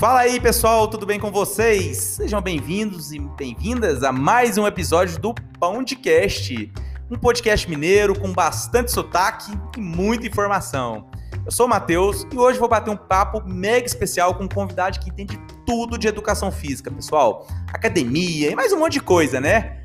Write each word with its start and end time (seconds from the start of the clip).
Fala 0.00 0.20
aí, 0.20 0.40
pessoal, 0.40 0.88
tudo 0.88 1.04
bem 1.04 1.20
com 1.20 1.30
vocês? 1.30 1.98
Sejam 1.98 2.40
bem-vindos 2.40 3.12
e 3.12 3.18
bem-vindas 3.18 4.02
a 4.02 4.10
mais 4.10 4.56
um 4.56 4.66
episódio 4.66 5.20
do 5.20 5.34
Pão 5.58 5.84
de 5.84 5.94
Cast, 5.94 6.72
um 7.10 7.18
podcast 7.18 7.68
mineiro 7.68 8.18
com 8.18 8.32
bastante 8.32 8.90
sotaque 8.90 9.52
e 9.76 9.78
muita 9.78 10.26
informação. 10.26 11.10
Eu 11.44 11.52
sou 11.52 11.66
o 11.66 11.68
Matheus 11.68 12.26
e 12.32 12.38
hoje 12.38 12.58
vou 12.58 12.66
bater 12.66 12.90
um 12.90 12.96
papo 12.96 13.42
mega 13.46 13.84
especial 13.84 14.34
com 14.34 14.44
um 14.44 14.48
convidado 14.48 14.98
que 14.98 15.10
entende 15.10 15.38
tudo 15.66 15.98
de 15.98 16.08
educação 16.08 16.50
física, 16.50 16.90
pessoal. 16.90 17.46
Academia 17.70 18.50
e 18.50 18.56
mais 18.56 18.72
um 18.72 18.78
monte 18.78 18.94
de 18.94 19.00
coisa, 19.00 19.38
né? 19.38 19.79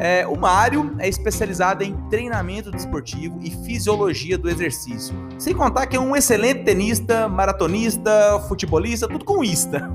É, 0.00 0.24
o 0.26 0.36
Mário 0.36 0.94
é 0.98 1.08
especializado 1.08 1.82
em 1.82 1.92
treinamento 2.08 2.70
desportivo 2.70 3.38
e 3.42 3.50
fisiologia 3.50 4.38
do 4.38 4.48
exercício. 4.48 5.14
Sem 5.38 5.54
contar 5.54 5.86
que 5.86 5.96
é 5.96 6.00
um 6.00 6.14
excelente 6.14 6.62
tenista, 6.62 7.28
maratonista, 7.28 8.38
futebolista, 8.48 9.08
tudo 9.08 9.24
com 9.24 9.42
ista. 9.42 9.90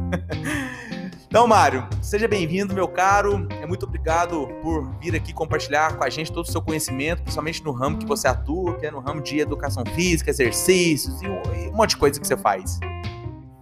então, 1.26 1.48
Mário, 1.48 1.88
seja 2.02 2.28
bem-vindo, 2.28 2.74
meu 2.74 2.88
caro. 2.88 3.48
É 3.62 3.66
muito 3.66 3.86
obrigado 3.86 4.48
por 4.62 4.94
vir 5.00 5.16
aqui 5.16 5.32
compartilhar 5.32 5.96
com 5.96 6.04
a 6.04 6.10
gente 6.10 6.34
todo 6.34 6.46
o 6.46 6.52
seu 6.52 6.62
conhecimento, 6.62 7.22
principalmente 7.22 7.64
no 7.64 7.72
ramo 7.72 7.98
que 7.98 8.06
você 8.06 8.28
atua, 8.28 8.76
que 8.76 8.86
é 8.86 8.92
no 8.92 9.00
ramo 9.00 9.22
de 9.22 9.40
educação 9.40 9.86
física, 9.96 10.30
exercícios 10.30 11.22
e 11.22 11.28
um 11.28 11.74
monte 11.74 11.92
de 11.92 11.98
coisa 11.98 12.20
que 12.20 12.28
você 12.28 12.36
faz. 12.36 12.78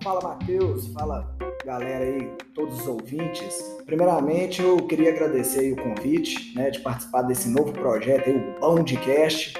Fala, 0.03 0.19
Matheus. 0.21 0.87
Fala, 0.87 1.31
galera 1.63 2.03
aí, 2.03 2.31
todos 2.55 2.81
os 2.81 2.87
ouvintes. 2.87 3.53
Primeiramente, 3.85 4.59
eu 4.61 4.77
queria 4.77 5.11
agradecer 5.11 5.73
o 5.73 5.75
convite, 5.75 6.53
né, 6.55 6.71
de 6.71 6.79
participar 6.79 7.21
desse 7.21 7.47
novo 7.47 7.71
projeto 7.71 8.27
aí, 8.27 8.35
o 8.35 8.59
Bondcast. 8.59 9.53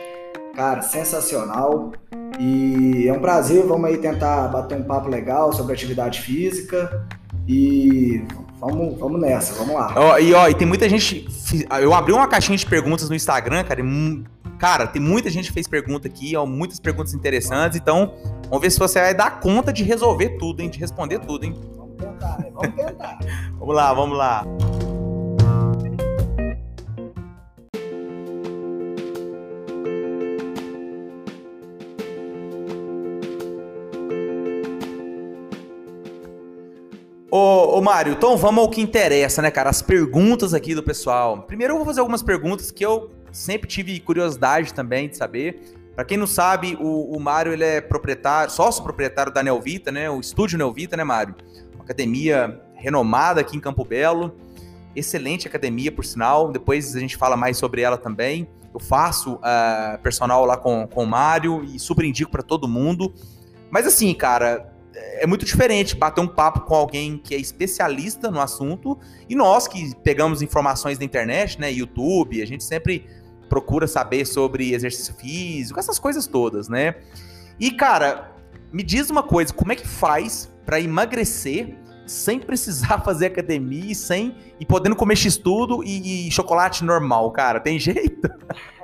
Cara, 0.56 0.82
sensacional. 0.82 1.92
E 2.40 3.08
é 3.08 3.14
um 3.14 3.20
prazer, 3.20 3.64
vamos 3.66 3.86
aí 3.86 3.98
tentar 4.00 4.48
bater 4.48 4.78
um 4.80 4.84
papo 4.84 5.10
legal 5.10 5.54
sobre 5.54 5.74
atividade 5.74 6.22
física 6.22 7.08
e 7.48 8.24
vamos, 8.60 8.98
vamos 8.98 9.22
nessa, 9.22 9.54
vamos 9.54 9.76
lá. 9.76 9.94
Ó, 9.96 10.18
e 10.18 10.34
ó, 10.34 10.48
e 10.50 10.56
tem 10.56 10.68
muita 10.68 10.90
gente. 10.90 11.28
Eu 11.80 11.94
abri 11.94 12.14
uma 12.14 12.28
caixinha 12.28 12.58
de 12.58 12.66
perguntas 12.66 13.08
no 13.10 13.16
Instagram, 13.16 13.64
cara, 13.64 13.80
e, 13.80 14.24
cara, 14.62 14.88
tem 14.88 15.02
muita 15.02 15.30
gente 15.30 15.48
que 15.48 15.54
fez 15.54 15.68
pergunta 15.68 16.08
aqui, 16.08 16.38
ó, 16.38 16.46
muitas 16.46 16.80
perguntas 16.80 17.14
interessantes, 17.14 17.78
então 17.78 18.14
vamos 18.44 18.62
ver 18.62 18.70
se 18.70 18.80
você 18.80 19.02
vai 19.02 19.14
dar 19.14 19.42
conta 19.42 19.74
de 19.74 19.84
resolver 19.84 20.38
tudo, 20.38 20.62
hein, 20.62 20.70
de 20.70 20.80
responder 20.80 21.20
tudo, 21.20 21.46
hein 21.46 21.56
tentar, 22.02 22.40
né? 22.40 22.52
Vamos 22.54 22.76
tentar. 22.76 23.20
vamos 23.58 23.76
lá, 23.76 23.94
vamos 23.94 24.18
lá. 24.18 24.46
Ô, 37.34 37.78
ô 37.78 37.82
Mário, 37.82 38.12
então 38.14 38.36
vamos 38.36 38.62
ao 38.62 38.70
que 38.70 38.82
interessa, 38.82 39.42
né, 39.42 39.50
cara? 39.50 39.70
As 39.70 39.82
perguntas 39.82 40.54
aqui 40.54 40.76
do 40.76 40.84
pessoal. 40.84 41.44
Primeiro 41.44 41.74
eu 41.74 41.78
vou 41.78 41.86
fazer 41.86 42.02
algumas 42.02 42.22
perguntas 42.22 42.72
que 42.72 42.86
eu 42.86 43.10
sempre 43.32 43.68
tive 43.68 44.00
curiosidade 44.00 44.74
também 44.74 45.10
de 45.10 45.18
saber. 45.18 45.62
Para 45.96 46.06
quem 46.06 46.18
não 46.18 46.28
sabe, 46.28 46.78
o, 46.80 47.16
o 47.16 47.20
Mário 47.20 47.52
ele 47.52 47.64
é 47.64 47.82
proprietário, 47.82 48.52
sócio 48.52 48.84
proprietário 48.84 49.34
da 49.34 49.44
Nelvita, 49.44 49.92
né? 49.92 50.10
O 50.10 50.20
estúdio 50.20 50.58
Nelvita, 50.58 50.96
né, 50.96 51.04
Mário? 51.04 51.36
academia 51.92 52.62
renomada 52.76 53.42
aqui 53.42 53.58
em 53.58 53.60
Campo 53.60 53.84
Belo. 53.84 54.36
Excelente 54.96 55.48
academia, 55.48 55.92
por 55.92 56.06
sinal. 56.06 56.52
Depois 56.52 56.96
a 56.96 57.00
gente 57.00 57.18
fala 57.18 57.36
mais 57.36 57.58
sobre 57.58 57.82
ela 57.82 57.98
também. 57.98 58.48
Eu 58.74 58.80
faço 58.80 59.36
uh, 59.36 60.02
personal 60.02 60.46
lá 60.46 60.56
com, 60.58 60.88
com 60.88 61.04
o 61.04 61.08
Mário 61.08 61.64
e 61.64 61.78
super 61.78 62.06
indico 62.06 62.32
para 62.32 62.42
todo 62.42 62.68
mundo. 62.68 63.14
Mas 63.70 63.86
assim, 63.86 64.14
cara, 64.14 64.74
é 64.94 65.28
muito 65.28 65.46
diferente 65.46 65.96
bater 65.96 66.22
um 66.22 66.28
papo 66.28 66.62
com 66.62 66.76
alguém 66.76 67.18
que 67.18 67.36
é 67.36 67.38
especialista 67.38 68.32
no 68.32 68.40
assunto 68.40 68.98
e 69.30 69.36
nós 69.36 69.68
que 69.68 69.96
pegamos 70.04 70.42
informações 70.42 70.98
da 70.98 71.06
internet, 71.06 71.60
né, 71.60 71.72
YouTube, 71.72 72.42
a 72.42 72.46
gente 72.46 72.64
sempre 72.64 73.06
procura 73.52 73.86
saber 73.86 74.24
sobre 74.24 74.74
exercício 74.74 75.14
físico, 75.16 75.78
essas 75.78 76.00
coisas 76.00 76.26
todas, 76.26 76.70
né? 76.70 76.96
E 77.60 77.70
cara, 77.70 78.32
me 78.72 78.82
diz 78.82 79.10
uma 79.10 79.22
coisa, 79.22 79.54
como 79.54 79.74
é 79.74 79.76
que 79.76 79.86
faz 79.86 80.50
para 80.66 80.80
emagrecer 80.80 81.78
sem 82.08 82.40
precisar 82.40 83.00
fazer 83.04 83.26
academia 83.26 83.92
e 83.92 83.96
sem 83.96 84.38
e 84.58 84.66
podendo 84.66 84.96
comer 84.96 85.18
x 85.18 85.36
tudo 85.36 85.84
e, 85.84 86.30
e 86.30 86.32
chocolate 86.32 86.86
normal, 86.86 87.30
cara? 87.32 87.60
Tem 87.60 87.78
jeito? 87.78 88.30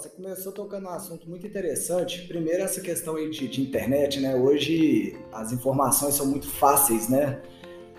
você 0.00 0.08
começou 0.08 0.52
tocando 0.52 0.86
um 0.86 0.90
assunto 0.90 1.28
muito 1.28 1.46
interessante. 1.46 2.26
Primeiro 2.26 2.62
essa 2.62 2.80
questão 2.80 3.16
aí 3.16 3.28
de, 3.28 3.48
de 3.48 3.60
internet, 3.60 4.20
né? 4.20 4.34
Hoje 4.34 5.18
as 5.32 5.52
informações 5.52 6.14
são 6.14 6.26
muito 6.26 6.48
fáceis, 6.48 7.08
né? 7.08 7.42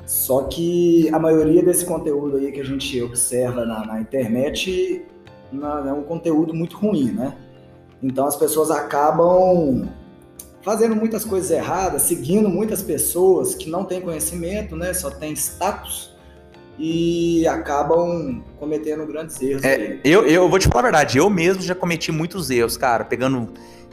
Só 0.06 0.44
que 0.44 1.10
a 1.14 1.20
maioria 1.20 1.64
desse 1.64 1.86
conteúdo 1.86 2.38
aí 2.38 2.52
que 2.52 2.60
a 2.60 2.66
gente 2.66 3.02
observa 3.02 3.66
na, 3.66 3.86
na 3.86 4.02
internet 4.02 5.06
é 5.54 5.94
um 5.94 6.04
conteúdo 6.04 6.54
muito 6.54 6.78
ruim, 6.78 7.12
né? 7.12 7.36
Então 8.02 8.26
as 8.26 8.36
pessoas 8.36 8.72
acabam 8.72 9.88
fazendo 10.62 10.96
muitas 10.96 11.26
coisas 11.26 11.52
erradas, 11.52 12.04
seguindo 12.04 12.50
muitas 12.50 12.82
pessoas 12.82 13.56
que 13.56 13.70
não 13.70 13.84
têm 13.84 14.02
conhecimento, 14.02 14.76
né? 14.76 14.94
Só 14.94 15.10
têm 15.10 15.34
status 15.34 16.12
e 16.78 17.46
acabam 17.48 18.42
cometendo 18.60 19.06
grandes 19.06 19.40
erros. 19.42 19.64
É, 19.64 20.00
eu, 20.04 20.26
eu 20.26 20.50
vou 20.50 20.58
te 20.58 20.68
falar 20.68 20.80
a 20.80 20.84
verdade, 20.84 21.18
eu 21.18 21.30
mesmo 21.30 21.62
já 21.62 21.76
cometi 21.76 22.12
muitos 22.12 22.50
erros, 22.50 22.78
cara, 22.78 23.04
pegando. 23.06 23.50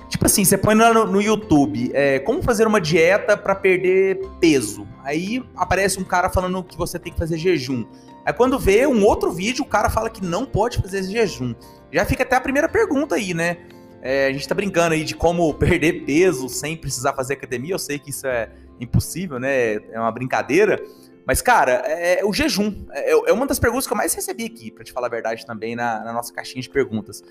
Tipo 0.08 0.24
assim, 0.24 0.42
você 0.42 0.56
põe 0.56 0.74
no, 0.74 1.06
no 1.06 1.20
YouTube, 1.20 1.90
é, 1.92 2.18
como 2.20 2.42
fazer 2.42 2.66
uma 2.66 2.80
dieta 2.80 3.36
para 3.36 3.54
perder 3.54 4.20
peso. 4.40 4.86
Aí 5.08 5.42
aparece 5.56 5.98
um 5.98 6.04
cara 6.04 6.28
falando 6.28 6.62
que 6.62 6.76
você 6.76 6.98
tem 6.98 7.10
que 7.10 7.18
fazer 7.18 7.38
jejum. 7.38 7.86
Aí 8.26 8.32
quando 8.34 8.58
vê 8.58 8.86
um 8.86 9.02
outro 9.06 9.32
vídeo, 9.32 9.64
o 9.64 9.66
cara 9.66 9.88
fala 9.88 10.10
que 10.10 10.22
não 10.22 10.44
pode 10.44 10.76
fazer 10.76 11.02
jejum. 11.02 11.54
Já 11.90 12.04
fica 12.04 12.24
até 12.24 12.36
a 12.36 12.40
primeira 12.42 12.68
pergunta 12.68 13.14
aí, 13.14 13.32
né? 13.32 13.56
É, 14.02 14.26
a 14.26 14.32
gente 14.34 14.46
tá 14.46 14.54
brincando 14.54 14.92
aí 14.92 15.04
de 15.04 15.14
como 15.14 15.52
perder 15.56 16.04
peso 16.04 16.46
sem 16.50 16.76
precisar 16.76 17.14
fazer 17.14 17.32
academia. 17.32 17.72
Eu 17.72 17.78
sei 17.78 17.98
que 17.98 18.10
isso 18.10 18.26
é 18.26 18.50
impossível, 18.78 19.40
né? 19.40 19.76
É 19.76 19.98
uma 19.98 20.12
brincadeira. 20.12 20.78
Mas, 21.26 21.40
cara, 21.40 21.82
é, 21.86 22.20
é 22.20 22.24
o 22.26 22.30
jejum. 22.30 22.84
É, 22.92 23.12
é, 23.12 23.32
uma 23.32 23.46
das 23.46 23.58
perguntas 23.58 23.86
que 23.86 23.92
eu 23.94 23.96
mais 23.96 24.12
recebi 24.12 24.44
aqui, 24.44 24.70
para 24.70 24.84
te 24.84 24.92
falar 24.92 25.06
a 25.06 25.10
verdade 25.10 25.46
também, 25.46 25.74
na, 25.74 26.04
na, 26.04 26.12
nossa 26.12 26.34
caixinha 26.34 26.60
de 26.60 26.68
perguntas. 26.68 27.22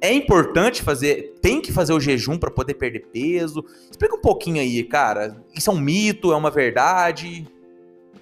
É 0.00 0.12
importante 0.12 0.82
fazer, 0.82 1.34
tem 1.40 1.60
que 1.60 1.72
fazer 1.72 1.92
o 1.92 2.00
jejum 2.00 2.36
para 2.36 2.50
poder 2.50 2.74
perder 2.74 3.06
peso? 3.12 3.64
Explica 3.90 4.16
um 4.16 4.20
pouquinho 4.20 4.60
aí, 4.60 4.82
cara. 4.84 5.42
Isso 5.54 5.70
é 5.70 5.72
um 5.72 5.80
mito, 5.80 6.32
é 6.32 6.36
uma 6.36 6.50
verdade? 6.50 7.46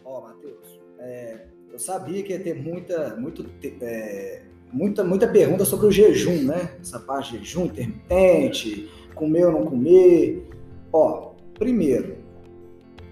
Ó, 0.04 0.20
Matheus, 0.20 0.80
é, 1.00 1.46
eu 1.72 1.78
sabia 1.78 2.22
que 2.22 2.32
ia 2.32 2.38
ter 2.38 2.54
muita, 2.54 3.16
muito, 3.16 3.44
é, 3.80 4.42
muita, 4.72 5.02
muita 5.02 5.26
pergunta 5.26 5.64
sobre 5.64 5.86
o 5.86 5.90
jejum, 5.90 6.44
né? 6.44 6.76
Essa 6.80 7.00
parte 7.00 7.32
de 7.32 7.44
jejum 7.44 7.64
intermitente, 7.64 8.88
comer 9.14 9.46
ou 9.46 9.52
não 9.52 9.66
comer. 9.66 10.46
Ó, 10.92 11.32
primeiro, 11.58 12.16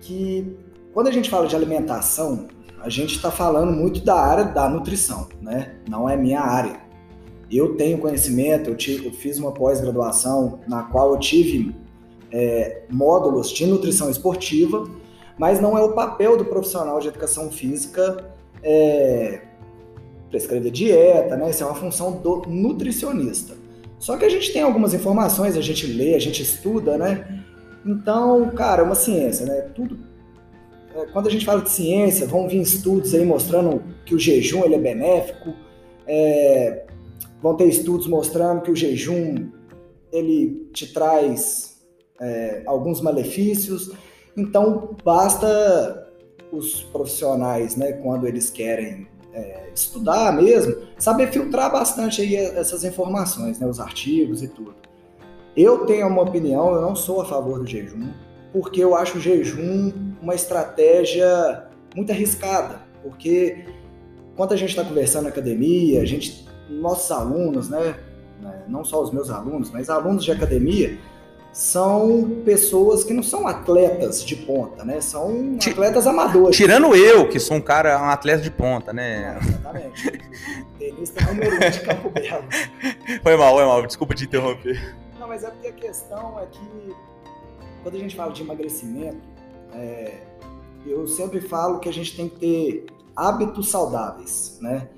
que 0.01 0.57
quando 0.93 1.09
a 1.09 1.13
gente 1.13 1.29
fala 1.29 1.47
de 1.47 1.55
alimentação, 1.55 2.49
a 2.81 2.89
gente 2.89 3.15
está 3.15 3.31
falando 3.31 3.73
muito 3.73 4.01
da 4.01 4.15
área 4.15 4.45
da 4.45 4.69
nutrição, 4.69 5.29
né? 5.41 5.77
Não 5.89 6.09
é 6.09 6.17
minha 6.17 6.41
área. 6.41 6.81
Eu 7.51 7.75
tenho 7.77 7.99
conhecimento, 7.99 8.71
eu, 8.71 8.77
tive, 8.77 9.07
eu 9.07 9.13
fiz 9.13 9.39
uma 9.39 9.53
pós-graduação 9.53 10.61
na 10.69 10.85
qual 10.85 11.13
eu 11.13 11.19
tive 11.19 11.75
é, 12.31 12.83
módulos 12.89 13.51
de 13.51 13.67
nutrição 13.67 14.09
esportiva, 14.09 14.89
mas 15.37 15.61
não 15.61 15.77
é 15.77 15.83
o 15.83 15.93
papel 15.93 16.37
do 16.37 16.45
profissional 16.45 17.01
de 17.01 17.09
educação 17.09 17.51
física 17.51 18.31
é, 18.63 19.41
prescrever 20.31 20.71
dieta, 20.71 21.37
né? 21.37 21.51
Isso 21.51 21.63
é 21.63 21.67
uma 21.67 21.75
função 21.75 22.13
do 22.13 22.43
nutricionista. 22.47 23.55
Só 23.99 24.17
que 24.17 24.25
a 24.25 24.29
gente 24.29 24.53
tem 24.53 24.63
algumas 24.63 24.95
informações, 24.95 25.57
a 25.57 25.61
gente 25.61 25.87
lê, 25.87 26.15
a 26.15 26.19
gente 26.19 26.43
estuda, 26.43 26.97
né? 26.97 27.43
Então, 27.85 28.49
cara, 28.51 28.83
é 28.83 28.85
uma 28.85 28.95
ciência, 28.95 29.45
né? 29.45 29.63
Tudo. 29.75 29.99
É, 30.95 31.07
quando 31.07 31.27
a 31.27 31.31
gente 31.31 31.45
fala 31.45 31.61
de 31.61 31.71
ciência, 31.71 32.27
vão 32.27 32.49
vir 32.49 32.61
estudos 32.61 33.15
aí 33.15 33.25
mostrando 33.25 33.83
que 34.05 34.15
o 34.15 34.19
jejum 34.19 34.65
ele 34.65 34.77
é 34.77 34.79
benéfico. 34.79 35.55
É, 36.07 36.85
vão 37.43 37.57
ter 37.57 37.67
estudos 37.67 38.07
mostrando 38.07 38.63
que 38.63 38.71
o 38.71 38.77
jejum 38.77 39.51
ele 40.13 40.69
te 40.73 40.93
traz 40.93 41.81
é, 42.21 42.63
alguns 42.67 43.01
malefícios. 43.01 43.93
Então, 44.37 44.97
basta 45.05 46.09
os 46.53 46.83
profissionais, 46.83 47.77
né, 47.77 47.93
quando 47.93 48.27
eles 48.27 48.51
querem 48.51 49.07
é, 49.33 49.71
estudar 49.75 50.33
mesmo, 50.33 50.77
saber 50.99 51.31
filtrar 51.31 51.71
bastante 51.71 52.21
aí 52.21 52.35
essas 52.35 52.85
informações, 52.85 53.59
né, 53.59 53.67
os 53.67 53.79
artigos 53.79 54.43
e 54.43 54.49
tudo. 54.49 54.75
Eu 55.57 55.85
tenho 55.87 56.07
uma 56.07 56.23
opinião, 56.23 56.73
eu 56.75 56.81
não 56.81 56.95
sou 56.95 57.21
a 57.21 57.25
favor 57.25 57.61
do 57.61 57.67
jejum, 57.67 58.11
porque 58.53 58.83
eu 58.83 58.95
acho 58.95 59.19
o 59.19 59.21
jejum 59.21 59.93
uma 60.21 60.35
estratégia 60.35 61.69
muito 61.95 62.11
arriscada, 62.11 62.81
porque 63.03 63.65
quando 64.37 64.53
a 64.53 64.57
gente 64.57 64.71
está 64.71 64.85
conversando 64.85 65.25
na 65.25 65.29
academia, 65.31 66.01
a 66.01 66.05
gente, 66.05 66.47
nossos 66.71 67.11
alunos, 67.11 67.69
né, 67.69 67.97
né, 68.41 68.63
não 68.69 68.85
só 68.85 69.03
os 69.03 69.11
meus 69.11 69.31
alunos, 69.31 69.71
mas 69.71 69.91
alunos 69.91 70.25
de 70.25 70.33
academia, 70.33 70.99
são 71.53 72.43
pessoas 72.45 73.03
que 73.03 73.13
não 73.13 73.23
são 73.23 73.47
atletas 73.47 74.25
de 74.25 74.37
ponta, 74.37 74.85
né? 74.85 75.01
São 75.01 75.59
atletas 75.69 76.07
amadores. 76.07 76.57
Tirando 76.57 76.95
eu, 76.95 77.29
que 77.29 77.41
sou 77.41 77.57
um 77.57 77.61
cara, 77.61 78.01
um 78.01 78.09
atleta 78.09 78.41
de 78.41 78.51
ponta, 78.51 78.93
né? 78.93 79.37
É, 79.37 79.45
exatamente. 79.45 80.21
Tenista 80.79 81.27
número 81.27 81.57
um 81.57 81.71
de 81.71 81.81
Campo 81.81 82.11
Belo. 82.11 82.45
Foi 83.23 83.37
mal, 83.37 83.57
foi 83.57 83.65
mal. 83.65 83.85
Desculpa 83.85 84.15
te 84.15 84.25
interromper. 84.25 84.97
Não, 85.19 85.27
mas 85.27 85.43
é 85.43 85.51
porque 85.51 85.69
a 85.69 85.73
questão 85.73 86.39
é 86.39 86.47
que 86.47 86.95
quando 87.83 87.97
a 87.97 87.99
gente 87.99 88.15
fala 88.15 88.33
de 88.33 88.43
emagrecimento, 88.43 89.21
é, 89.75 90.19
eu 90.87 91.07
sempre 91.07 91.41
falo 91.41 91.81
que 91.81 91.89
a 91.89 91.93
gente 91.93 92.17
tem 92.17 92.29
que 92.29 92.39
ter 92.39 92.87
hábitos 93.17 93.71
saudáveis, 93.71 94.59
né? 94.61 94.89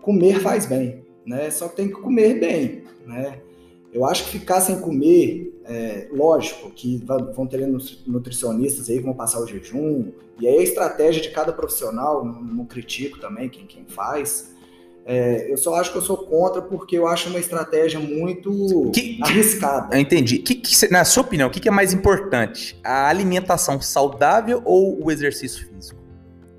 Comer 0.00 0.40
faz 0.40 0.64
bem, 0.64 1.04
né? 1.26 1.50
Só 1.50 1.68
que 1.68 1.76
tem 1.76 1.88
que 1.88 1.94
comer 1.94 2.40
bem, 2.40 2.84
né? 3.06 3.40
Eu 3.92 4.04
acho 4.04 4.24
que 4.24 4.38
ficar 4.38 4.60
sem 4.60 4.80
comer, 4.80 5.60
é, 5.64 6.08
lógico 6.12 6.70
que 6.70 7.02
vão 7.34 7.46
ter 7.46 7.66
nutricionistas 8.06 8.88
aí 8.88 8.98
que 8.98 9.04
vão 9.04 9.14
passar 9.14 9.40
o 9.40 9.46
jejum, 9.46 10.12
e 10.40 10.46
aí 10.46 10.58
a 10.58 10.62
estratégia 10.62 11.20
de 11.20 11.30
cada 11.30 11.52
profissional, 11.52 12.24
não, 12.24 12.64
critico 12.64 13.18
também 13.18 13.48
quem, 13.48 13.66
quem 13.66 13.84
faz, 13.86 14.54
é, 15.04 15.50
eu 15.50 15.56
só 15.56 15.74
acho 15.74 15.90
que 15.90 15.98
eu 15.98 16.02
sou 16.02 16.18
contra 16.18 16.62
porque 16.62 16.96
eu 16.96 17.06
acho 17.06 17.30
uma 17.30 17.38
estratégia 17.40 17.98
muito 17.98 18.92
que, 18.92 19.18
arriscada. 19.22 19.96
Eu 19.96 20.00
entendi. 20.00 20.38
Que, 20.38 20.54
que, 20.54 20.88
na 20.92 21.04
sua 21.04 21.22
opinião, 21.22 21.48
o 21.48 21.50
que, 21.50 21.58
que 21.58 21.68
é 21.68 21.72
mais 21.72 21.92
importante? 21.92 22.78
A 22.84 23.08
alimentação 23.08 23.80
saudável 23.80 24.62
ou 24.64 25.04
o 25.04 25.10
exercício 25.10 25.66
físico? 25.66 25.98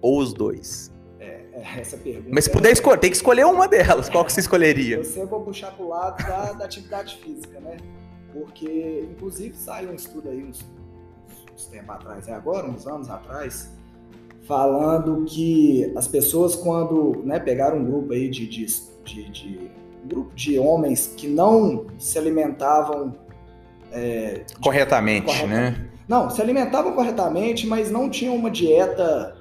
Ou 0.02 0.20
os 0.20 0.34
dois? 0.34 0.91
É, 1.62 1.78
é 1.78 1.82
essa 1.82 1.98
pergunta. 1.98 2.30
Mas 2.32 2.46
se 2.46 2.50
puder 2.50 2.72
escolher, 2.72 3.00
tem 3.00 3.10
que 3.10 3.16
escolher 3.16 3.46
uma 3.46 3.68
delas. 3.68 4.10
Qual 4.10 4.26
que 4.26 4.34
você 4.34 4.40
escolheria? 4.42 4.98
Eu 4.98 5.04
sempre 5.04 5.30
vou 5.30 5.42
puxar 5.42 5.72
para 5.72 5.86
o 5.86 5.90
lado 5.90 6.24
da, 6.26 6.54
da, 6.54 6.66
atividade 6.66 7.18
física, 7.18 7.60
né? 7.60 7.78
Porque, 8.34 9.08
inclusive, 9.12 9.56
saiu 9.56 9.90
um 9.92 9.94
estudo 9.96 10.30
aí 10.30 10.44
uns, 10.44 10.66
uns 11.54 11.66
tempos 11.66 11.96
atrás, 11.96 12.28
é 12.28 12.34
agora, 12.34 12.68
uns 12.68 12.88
anos 12.88 13.10
atrás, 13.10 13.72
falando 14.48 15.26
que 15.26 15.92
as 15.96 16.08
pessoas 16.08 16.56
quando 16.56 17.22
né, 17.26 17.40
pegaram 17.40 17.78
um 17.78 17.86
grupo 17.86 18.14
aí 18.14 18.30
de, 18.30 18.48
de, 18.48 18.66
de, 19.04 19.30
de 19.32 19.72
um 20.04 20.08
grupo 20.08 20.34
de 20.34 20.58
homens 20.58 21.14
que 21.16 21.28
não 21.28 21.86
se 22.00 22.18
alimentavam 22.18 23.14
é, 23.92 24.46
corretamente, 24.64 25.26
corretamente, 25.26 25.80
né? 25.80 25.88
Não, 26.08 26.30
se 26.30 26.42
alimentavam 26.42 26.94
corretamente, 26.94 27.68
mas 27.68 27.92
não 27.92 28.10
tinham 28.10 28.36
uma 28.36 28.50
dieta 28.50 29.38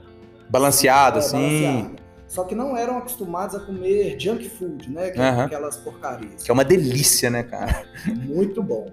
balanceada, 0.49 1.19
é, 1.19 1.20
assim. 1.20 1.62
Balanceada. 1.62 2.00
Só 2.31 2.44
que 2.44 2.55
não 2.55 2.77
eram 2.77 2.97
acostumados 2.99 3.56
a 3.56 3.59
comer 3.59 4.15
junk 4.17 4.49
food, 4.49 4.88
né? 4.88 5.11
Que 5.11 5.19
uhum. 5.19 5.41
Aquelas 5.41 5.77
porcarias. 5.79 6.44
Que 6.44 6.49
é 6.53 6.55
uma 6.55 6.65
delícia, 6.65 7.29
né, 7.29 7.43
cara? 7.43 7.85
Muito 8.06 8.62
bom. 8.62 8.87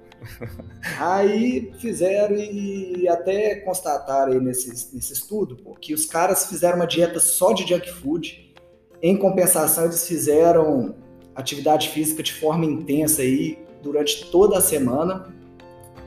Aí 0.99 1.71
fizeram 1.77 2.35
e 2.35 3.07
até 3.07 3.57
constataram 3.57 4.33
aí 4.33 4.39
nesse, 4.39 4.69
nesse 4.95 5.13
estudo 5.13 5.55
pô, 5.55 5.75
que 5.75 5.93
os 5.93 6.07
caras 6.07 6.47
fizeram 6.47 6.77
uma 6.77 6.87
dieta 6.87 7.19
só 7.19 7.53
de 7.53 7.63
junk 7.63 7.87
food. 7.91 8.55
Em 9.03 9.15
compensação, 9.15 9.85
eles 9.85 10.07
fizeram 10.07 10.95
atividade 11.35 11.89
física 11.89 12.23
de 12.23 12.33
forma 12.33 12.65
intensa 12.65 13.21
aí 13.21 13.59
durante 13.83 14.31
toda 14.31 14.57
a 14.57 14.61
semana 14.61 15.31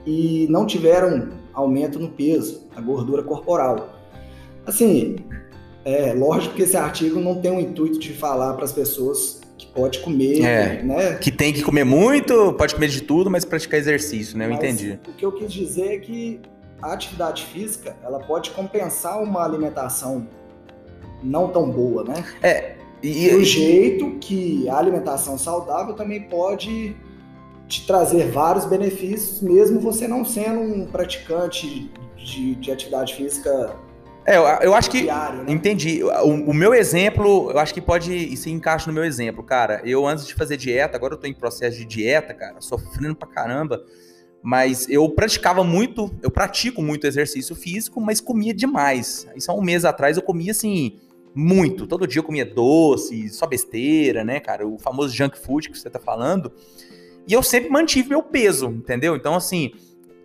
e 0.04 0.48
não 0.50 0.66
tiveram 0.66 1.28
aumento 1.52 1.96
no 2.00 2.08
peso, 2.08 2.66
na 2.74 2.80
gordura 2.80 3.22
corporal. 3.22 3.88
Assim, 4.66 5.14
é 5.84 6.12
lógico 6.12 6.54
que 6.54 6.62
esse 6.62 6.76
artigo 6.76 7.20
não 7.20 7.40
tem 7.40 7.50
o 7.50 7.60
intuito 7.60 7.98
de 7.98 8.12
falar 8.12 8.54
para 8.54 8.64
as 8.64 8.72
pessoas 8.72 9.40
que 9.56 9.66
pode 9.66 10.00
comer, 10.00 10.42
é, 10.42 10.82
né? 10.82 11.14
Que 11.14 11.30
tem 11.30 11.52
que 11.52 11.62
comer 11.62 11.84
muito, 11.84 12.52
pode 12.54 12.74
comer 12.74 12.88
de 12.88 13.02
tudo, 13.02 13.30
mas 13.30 13.44
praticar 13.44 13.78
exercício, 13.78 14.36
né? 14.36 14.46
Eu 14.46 14.50
mas 14.50 14.58
entendi. 14.58 14.98
O 15.08 15.12
que 15.12 15.24
eu 15.24 15.32
quis 15.32 15.52
dizer 15.52 15.94
é 15.94 15.98
que 15.98 16.40
a 16.82 16.92
atividade 16.92 17.44
física, 17.44 17.96
ela 18.02 18.18
pode 18.20 18.50
compensar 18.50 19.22
uma 19.22 19.44
alimentação 19.44 20.26
não 21.22 21.48
tão 21.48 21.70
boa, 21.70 22.04
né? 22.04 22.24
É. 22.42 22.74
E, 23.02 23.30
Do 23.30 23.42
jeito 23.42 24.18
que 24.20 24.68
a 24.68 24.76
alimentação 24.76 25.38
saudável 25.38 25.94
também 25.94 26.22
pode 26.22 26.94
te 27.66 27.86
trazer 27.86 28.30
vários 28.30 28.64
benefícios, 28.66 29.40
mesmo 29.40 29.80
você 29.80 30.06
não 30.08 30.24
sendo 30.24 30.60
um 30.60 30.86
praticante 30.86 31.90
de, 32.16 32.54
de 32.56 32.70
atividade 32.70 33.14
física 33.14 33.74
é, 34.26 34.36
eu, 34.36 34.42
eu 34.42 34.74
acho 34.74 34.90
que. 34.90 35.02
Diário, 35.02 35.42
né? 35.42 35.52
Entendi. 35.52 36.02
O, 36.02 36.50
o, 36.50 36.54
meu 36.54 36.74
exemplo, 36.74 37.50
eu 37.50 37.58
acho 37.58 37.72
que 37.72 37.80
pode. 37.80 38.14
Isso 38.14 38.48
encaixa 38.48 38.86
no 38.88 38.92
meu 38.92 39.04
exemplo, 39.04 39.42
cara. 39.42 39.80
Eu, 39.84 40.06
antes 40.06 40.26
de 40.26 40.34
fazer 40.34 40.56
dieta, 40.56 40.96
agora 40.96 41.14
eu 41.14 41.18
tô 41.18 41.26
em 41.26 41.34
processo 41.34 41.76
de 41.76 41.84
dieta, 41.84 42.34
cara, 42.34 42.60
sofrendo 42.60 43.16
pra 43.16 43.28
caramba. 43.28 43.82
Mas 44.42 44.88
eu 44.88 45.08
praticava 45.10 45.62
muito, 45.62 46.10
eu 46.22 46.30
pratico 46.30 46.80
muito 46.80 47.06
exercício 47.06 47.54
físico, 47.54 48.00
mas 48.00 48.20
comia 48.20 48.54
demais. 48.54 49.26
Isso 49.36 49.50
há 49.50 49.54
um 49.54 49.60
mês 49.60 49.84
atrás 49.84 50.16
eu 50.16 50.22
comia 50.22 50.52
assim, 50.52 50.98
muito. 51.34 51.86
Todo 51.86 52.06
dia 52.06 52.20
eu 52.20 52.24
comia 52.24 52.46
doce, 52.46 53.28
só 53.28 53.46
besteira, 53.46 54.24
né, 54.24 54.40
cara? 54.40 54.66
O 54.66 54.78
famoso 54.78 55.14
junk 55.14 55.38
food 55.38 55.68
que 55.68 55.78
você 55.78 55.90
tá 55.90 55.98
falando. 55.98 56.52
E 57.26 57.32
eu 57.32 57.42
sempre 57.42 57.68
mantive 57.68 58.08
meu 58.08 58.22
peso, 58.22 58.68
entendeu? 58.68 59.14
Então, 59.14 59.34
assim, 59.34 59.72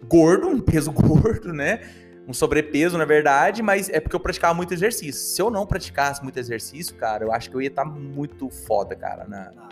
gordo, 0.07 0.47
um 0.47 0.59
peso 0.59 0.91
gordo, 0.93 1.51
né? 1.51 1.81
Um 2.27 2.33
sobrepeso, 2.33 2.97
na 2.97 3.05
verdade, 3.05 3.61
mas 3.61 3.89
é 3.89 3.99
porque 3.99 4.15
eu 4.15 4.19
praticava 4.19 4.53
muito 4.53 4.73
exercício. 4.73 5.21
Se 5.21 5.41
eu 5.41 5.49
não 5.49 5.65
praticasse 5.65 6.23
muito 6.23 6.37
exercício, 6.37 6.95
cara, 6.95 7.23
eu 7.23 7.31
acho 7.31 7.49
que 7.49 7.55
eu 7.55 7.61
ia 7.61 7.67
estar 7.67 7.83
tá 7.83 7.89
muito 7.89 8.49
foda, 8.49 8.95
cara, 8.95 9.25
na... 9.27 9.51
Ah, 9.57 9.69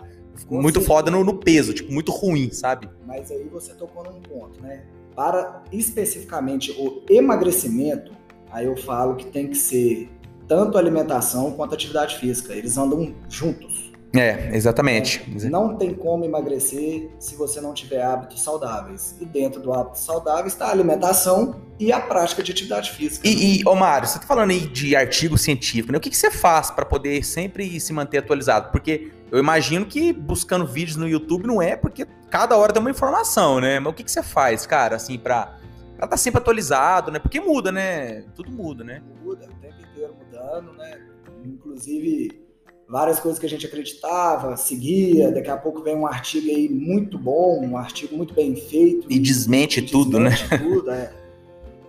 muito 0.50 0.80
foda 0.80 1.10
no, 1.12 1.22
no, 1.22 1.38
peso, 1.38 1.72
tipo, 1.72 1.92
muito 1.92 2.10
ruim, 2.10 2.50
sabe? 2.50 2.90
Mas 3.06 3.30
aí 3.30 3.44
você 3.44 3.72
tocou 3.72 4.02
num 4.02 4.20
ponto, 4.20 4.60
né? 4.60 4.84
Para 5.14 5.62
especificamente 5.70 6.72
o 6.72 7.04
emagrecimento, 7.08 8.12
aí 8.50 8.66
eu 8.66 8.76
falo 8.76 9.14
que 9.14 9.26
tem 9.26 9.46
que 9.46 9.56
ser 9.56 10.10
tanto 10.48 10.76
alimentação 10.76 11.52
quanto 11.52 11.74
atividade 11.74 12.18
física. 12.18 12.52
Eles 12.52 12.76
andam 12.76 13.14
juntos. 13.28 13.92
É, 14.14 14.54
exatamente. 14.54 15.24
É, 15.44 15.48
não 15.48 15.76
tem 15.76 15.92
como 15.92 16.24
emagrecer 16.24 17.10
se 17.18 17.34
você 17.34 17.60
não 17.60 17.74
tiver 17.74 18.02
hábitos 18.02 18.42
saudáveis. 18.42 19.16
E 19.20 19.24
dentro 19.24 19.60
do 19.60 19.72
hábito 19.72 19.98
saudável 19.98 20.46
está 20.46 20.66
a 20.66 20.70
alimentação 20.70 21.60
e 21.78 21.92
a 21.92 22.00
prática 22.00 22.42
de 22.42 22.52
atividade 22.52 22.92
física. 22.92 23.26
E, 23.26 23.60
e 23.60 23.68
ô 23.68 23.74
Mário, 23.74 24.06
você 24.06 24.18
está 24.18 24.26
falando 24.26 24.50
aí 24.50 24.60
de 24.60 24.94
artigo 24.94 25.36
científico, 25.36 25.90
né? 25.90 25.98
O 25.98 26.00
que, 26.00 26.10
que 26.10 26.16
você 26.16 26.30
faz 26.30 26.70
para 26.70 26.84
poder 26.84 27.24
sempre 27.24 27.80
se 27.80 27.92
manter 27.92 28.18
atualizado? 28.18 28.70
Porque 28.70 29.10
eu 29.32 29.38
imagino 29.38 29.84
que 29.84 30.12
buscando 30.12 30.64
vídeos 30.64 30.96
no 30.96 31.08
YouTube 31.08 31.46
não 31.46 31.60
é 31.60 31.74
porque 31.76 32.06
cada 32.30 32.56
hora 32.56 32.72
tem 32.72 32.80
uma 32.80 32.90
informação, 32.90 33.60
né? 33.60 33.80
Mas 33.80 33.92
o 33.92 33.96
que, 33.96 34.04
que 34.04 34.10
você 34.10 34.22
faz, 34.22 34.64
cara, 34.64 34.94
assim, 34.94 35.18
para 35.18 35.58
estar 35.94 36.06
tá 36.06 36.16
sempre 36.16 36.40
atualizado, 36.40 37.10
né? 37.10 37.18
Porque 37.18 37.40
muda, 37.40 37.72
né? 37.72 38.22
Tudo 38.36 38.52
muda, 38.52 38.84
né? 38.84 39.02
Muda, 39.24 39.46
o 39.46 39.60
tempo 39.60 39.74
inteiro 39.90 40.14
mudando, 40.24 40.72
né? 40.74 41.00
Inclusive 41.44 42.43
várias 42.88 43.18
coisas 43.18 43.38
que 43.38 43.46
a 43.46 43.48
gente 43.48 43.66
acreditava, 43.66 44.56
seguia, 44.56 45.30
daqui 45.30 45.50
a 45.50 45.56
pouco 45.56 45.82
vem 45.82 45.96
um 45.96 46.06
artigo 46.06 46.48
aí 46.48 46.68
muito 46.68 47.18
bom, 47.18 47.64
um 47.64 47.76
artigo 47.76 48.16
muito 48.16 48.34
bem 48.34 48.54
feito. 48.54 49.06
E, 49.10 49.18
desmente 49.18 49.82
tudo, 49.82 50.18
né? 50.18 50.30
desmente 50.30 50.50
né? 50.50 50.58
Tudo, 50.58 50.90
é. 50.90 51.12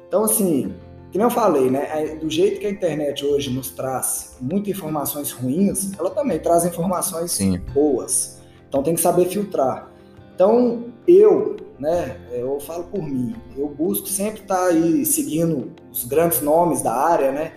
Então, 0.07 0.23
assim, 0.23 0.73
que 1.11 1.17
nem 1.17 1.25
eu 1.25 1.31
falei, 1.31 1.69
né? 1.69 1.87
É, 1.91 2.15
do 2.15 2.29
jeito 2.29 2.59
que 2.59 2.67
a 2.67 2.69
internet 2.69 3.25
hoje 3.25 3.49
nos 3.49 3.69
traz 3.69 4.37
muitas 4.41 4.69
informações 4.69 5.31
ruins, 5.31 5.91
ela 5.97 6.09
também 6.09 6.39
traz 6.39 6.65
informações 6.65 7.31
Sim. 7.31 7.57
boas. 7.73 8.41
Então 8.67 8.83
tem 8.83 8.95
que 8.95 9.01
saber 9.01 9.27
filtrar. 9.29 9.89
Então, 10.33 10.87
eu, 11.07 11.55
né, 11.79 12.17
eu 12.31 12.59
falo 12.59 12.83
por 12.85 13.01
mim, 13.01 13.33
eu 13.55 13.69
busco 13.69 14.07
sempre 14.07 14.41
estar 14.41 14.67
aí 14.67 15.05
seguindo 15.05 15.71
os 15.89 16.03
grandes 16.03 16.41
nomes 16.41 16.81
da 16.81 16.93
área, 16.93 17.31
né? 17.31 17.53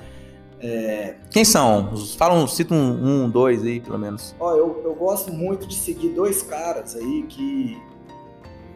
É... 0.60 1.14
Quem 1.30 1.44
são? 1.44 1.96
Falam, 2.16 2.46
cita 2.48 2.74
um, 2.74 3.24
um, 3.24 3.30
dois 3.30 3.62
aí, 3.62 3.80
pelo 3.80 3.98
menos. 3.98 4.34
Ó, 4.40 4.56
eu, 4.56 4.82
eu 4.84 4.94
gosto 4.94 5.32
muito 5.32 5.66
de 5.66 5.74
seguir 5.74 6.08
dois 6.10 6.42
caras 6.42 6.96
aí 6.96 7.24
que 7.28 7.80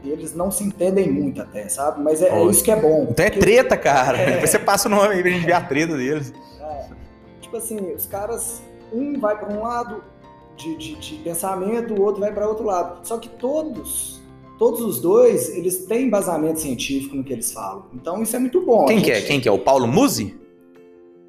eles 0.04 0.34
não 0.34 0.50
se 0.50 0.64
entendem 0.64 1.10
muito 1.10 1.40
até, 1.40 1.68
sabe? 1.68 2.02
Mas 2.02 2.22
é, 2.22 2.28
é 2.28 2.44
isso 2.46 2.62
que 2.62 2.70
é 2.70 2.76
bom. 2.76 3.08
Então 3.10 3.24
é 3.24 3.30
treta, 3.30 3.76
cara. 3.76 4.18
É... 4.18 4.32
Depois 4.32 4.50
você 4.50 4.58
passa 4.58 4.88
o 4.88 4.90
nome 4.90 5.14
aí 5.14 5.22
pra 5.22 5.30
gente 5.30 5.46
ver 5.46 5.52
a 5.52 5.60
treta 5.60 5.96
deles. 5.96 6.32
É. 6.60 6.86
Tipo 7.40 7.56
assim, 7.56 7.78
os 7.92 8.06
caras, 8.06 8.62
um 8.92 9.18
vai 9.18 9.38
para 9.38 9.52
um 9.52 9.62
lado 9.62 10.02
de, 10.56 10.76
de, 10.76 10.94
de 10.96 11.14
pensamento, 11.16 11.94
o 11.94 12.02
outro 12.02 12.20
vai 12.20 12.32
para 12.32 12.48
outro 12.48 12.64
lado. 12.64 13.06
Só 13.06 13.18
que 13.18 13.28
todos, 13.28 14.20
todos 14.58 14.80
os 14.80 15.00
dois, 15.00 15.48
eles 15.50 15.84
têm 15.86 16.06
embasamento 16.06 16.60
científico 16.60 17.16
no 17.16 17.24
que 17.24 17.32
eles 17.32 17.52
falam. 17.52 17.86
Então 17.94 18.22
isso 18.22 18.34
é 18.34 18.38
muito 18.38 18.60
bom. 18.64 18.86
Quem 18.86 18.98
gente... 18.98 19.06
que 19.06 19.12
é? 19.12 19.20
Quem 19.20 19.40
que 19.40 19.48
é? 19.48 19.52
O 19.52 19.58
Paulo 19.58 19.86
Musi? 19.86 20.41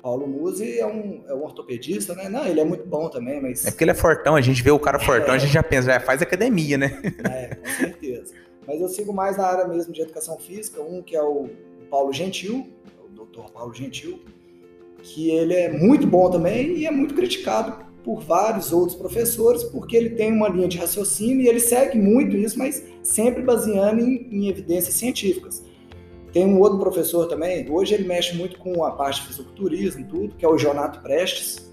Paulo 0.03 0.27
Musi 0.27 0.79
é 0.79 0.85
um, 0.85 1.23
é 1.25 1.33
um 1.33 1.43
ortopedista, 1.43 2.13
né? 2.13 2.27
Não, 2.27 2.45
ele 2.45 2.59
é 2.59 2.65
muito 2.65 2.85
bom 2.85 3.07
também, 3.07 3.41
mas. 3.41 3.65
É 3.65 3.71
porque 3.71 3.85
ele 3.85 3.91
é 3.91 3.95
fortão, 3.95 4.35
a 4.35 4.41
gente 4.41 4.61
vê 4.61 4.69
o 4.69 4.77
cara 4.77 4.99
fortão, 4.99 5.33
é. 5.33 5.37
a 5.37 5.39
gente 5.39 5.53
já 5.53 5.63
pensa, 5.63 5.93
já 5.93 5.99
faz 6.01 6.21
academia, 6.21 6.77
né? 6.77 7.01
É, 7.23 7.55
com 7.55 7.69
certeza. 7.69 8.33
Mas 8.67 8.81
eu 8.81 8.89
sigo 8.89 9.13
mais 9.13 9.37
na 9.37 9.45
área 9.45 9.65
mesmo 9.65 9.93
de 9.93 10.01
educação 10.01 10.37
física, 10.37 10.81
um 10.81 11.01
que 11.01 11.15
é 11.15 11.23
o 11.23 11.49
Paulo 11.89 12.11
Gentil, 12.11 12.67
o 13.01 13.15
doutor 13.15 13.49
Paulo 13.51 13.73
Gentil, 13.73 14.21
que 15.01 15.31
ele 15.31 15.53
é 15.53 15.71
muito 15.71 16.05
bom 16.05 16.29
também 16.29 16.77
e 16.77 16.85
é 16.85 16.91
muito 16.91 17.15
criticado 17.15 17.85
por 18.03 18.19
vários 18.19 18.73
outros 18.73 18.97
professores, 18.97 19.63
porque 19.63 19.95
ele 19.95 20.09
tem 20.09 20.33
uma 20.33 20.49
linha 20.49 20.67
de 20.67 20.77
raciocínio 20.77 21.39
e 21.39 21.47
ele 21.47 21.61
segue 21.61 21.97
muito 21.97 22.35
isso, 22.35 22.59
mas 22.59 22.83
sempre 23.01 23.41
baseando 23.41 24.01
em, 24.01 24.27
em 24.29 24.49
evidências 24.49 24.95
científicas. 24.95 25.63
Tem 26.33 26.45
um 26.45 26.59
outro 26.59 26.79
professor 26.79 27.27
também, 27.27 27.69
hoje 27.69 27.93
ele 27.93 28.07
mexe 28.07 28.35
muito 28.35 28.57
com 28.57 28.83
a 28.83 28.91
parte 28.91 29.21
de 29.21 29.27
fisiculturismo 29.27 30.03
tudo, 30.07 30.35
que 30.35 30.43
é 30.43 30.49
o 30.49 30.57
Jonato 30.57 30.99
Prestes. 31.01 31.71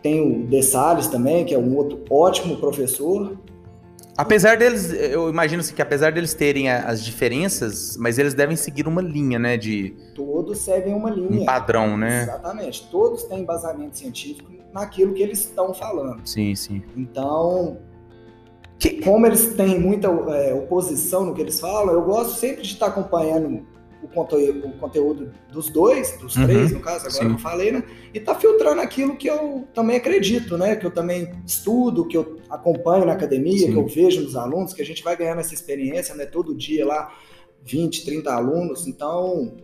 Tem 0.00 0.20
o 0.20 0.46
De 0.46 0.62
Salles 0.62 1.08
também, 1.08 1.44
que 1.44 1.52
é 1.52 1.58
um 1.58 1.76
outro 1.76 2.04
ótimo 2.08 2.56
professor. 2.58 3.36
Apesar 4.16 4.56
deles, 4.56 4.92
eu 4.92 5.28
imagino 5.28 5.60
assim, 5.60 5.74
que 5.74 5.82
apesar 5.82 6.12
deles 6.12 6.32
terem 6.32 6.70
as 6.70 7.04
diferenças, 7.04 7.96
mas 7.98 8.18
eles 8.18 8.32
devem 8.32 8.56
seguir 8.56 8.86
uma 8.86 9.02
linha, 9.02 9.38
né? 9.38 9.56
De. 9.56 9.94
Todos 10.14 10.58
seguem 10.58 10.94
uma 10.94 11.10
linha. 11.10 11.42
Um 11.42 11.44
padrão, 11.44 11.98
né? 11.98 12.22
Exatamente. 12.22 12.88
Todos 12.88 13.24
têm 13.24 13.40
embasamento 13.40 13.98
científico 13.98 14.50
naquilo 14.72 15.12
que 15.12 15.22
eles 15.22 15.40
estão 15.40 15.74
falando. 15.74 16.26
Sim, 16.26 16.54
sim. 16.54 16.82
Então, 16.96 17.78
que... 18.78 19.02
como 19.02 19.26
eles 19.26 19.54
têm 19.54 19.78
muita 19.78 20.08
é, 20.08 20.54
oposição 20.54 21.24
no 21.24 21.34
que 21.34 21.40
eles 21.40 21.58
falam, 21.60 21.94
eu 21.94 22.02
gosto 22.02 22.38
sempre 22.38 22.62
de 22.62 22.72
estar 22.72 22.86
acompanhando 22.86 23.66
o 24.02 24.08
conteúdo, 24.08 24.68
o 24.68 24.72
conteúdo 24.72 25.32
dos 25.50 25.68
dois, 25.68 26.16
dos 26.18 26.36
uhum, 26.36 26.44
três, 26.44 26.72
no 26.72 26.80
caso, 26.80 27.06
agora 27.06 27.12
sim. 27.12 27.26
que 27.28 27.34
eu 27.34 27.38
falei, 27.38 27.72
né? 27.72 27.82
E 28.14 28.20
tá 28.20 28.34
filtrando 28.34 28.80
aquilo 28.80 29.16
que 29.16 29.28
eu 29.28 29.66
também 29.74 29.96
acredito, 29.96 30.56
né? 30.56 30.76
Que 30.76 30.86
eu 30.86 30.90
também 30.90 31.32
estudo, 31.44 32.06
que 32.06 32.16
eu 32.16 32.38
acompanho 32.48 33.04
na 33.04 33.12
academia, 33.12 33.66
sim. 33.66 33.72
que 33.72 33.78
eu 33.78 33.86
vejo 33.86 34.22
nos 34.22 34.36
alunos, 34.36 34.72
que 34.72 34.82
a 34.82 34.84
gente 34.84 35.02
vai 35.02 35.16
ganhando 35.16 35.40
essa 35.40 35.54
experiência, 35.54 36.14
né? 36.14 36.24
Todo 36.24 36.54
dia 36.54 36.86
lá, 36.86 37.12
20, 37.64 38.04
30 38.04 38.32
alunos. 38.32 38.86
Então, 38.86 39.56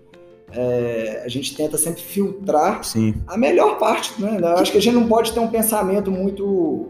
é, 0.51 1.23
a 1.25 1.29
gente 1.29 1.57
tenta 1.57 1.79
sempre 1.79 2.03
filtrar 2.03 2.85
sim. 2.85 3.15
a 3.27 3.37
melhor 3.37 3.79
parte, 3.79 4.21
né? 4.21 4.39
Eu 4.41 4.59
acho 4.59 4.73
que 4.73 4.79
a 4.79 4.83
gente 4.83 4.95
não 4.95 5.07
pode 5.07 5.33
ter 5.33 5.41
um 5.41 5.49
pensamento 5.49 6.11
muito 6.11 6.89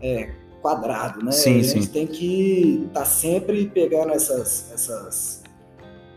é, 0.00 0.30
quadrado, 0.64 1.22
né? 1.22 1.30
Sim, 1.30 1.60
a 1.60 1.62
gente 1.62 1.84
sim. 1.84 1.92
tem 1.92 2.06
que 2.06 2.84
estar 2.86 3.00
tá 3.00 3.06
sempre 3.06 3.66
pegando 3.66 4.14
essas, 4.14 4.72
essas 4.72 5.42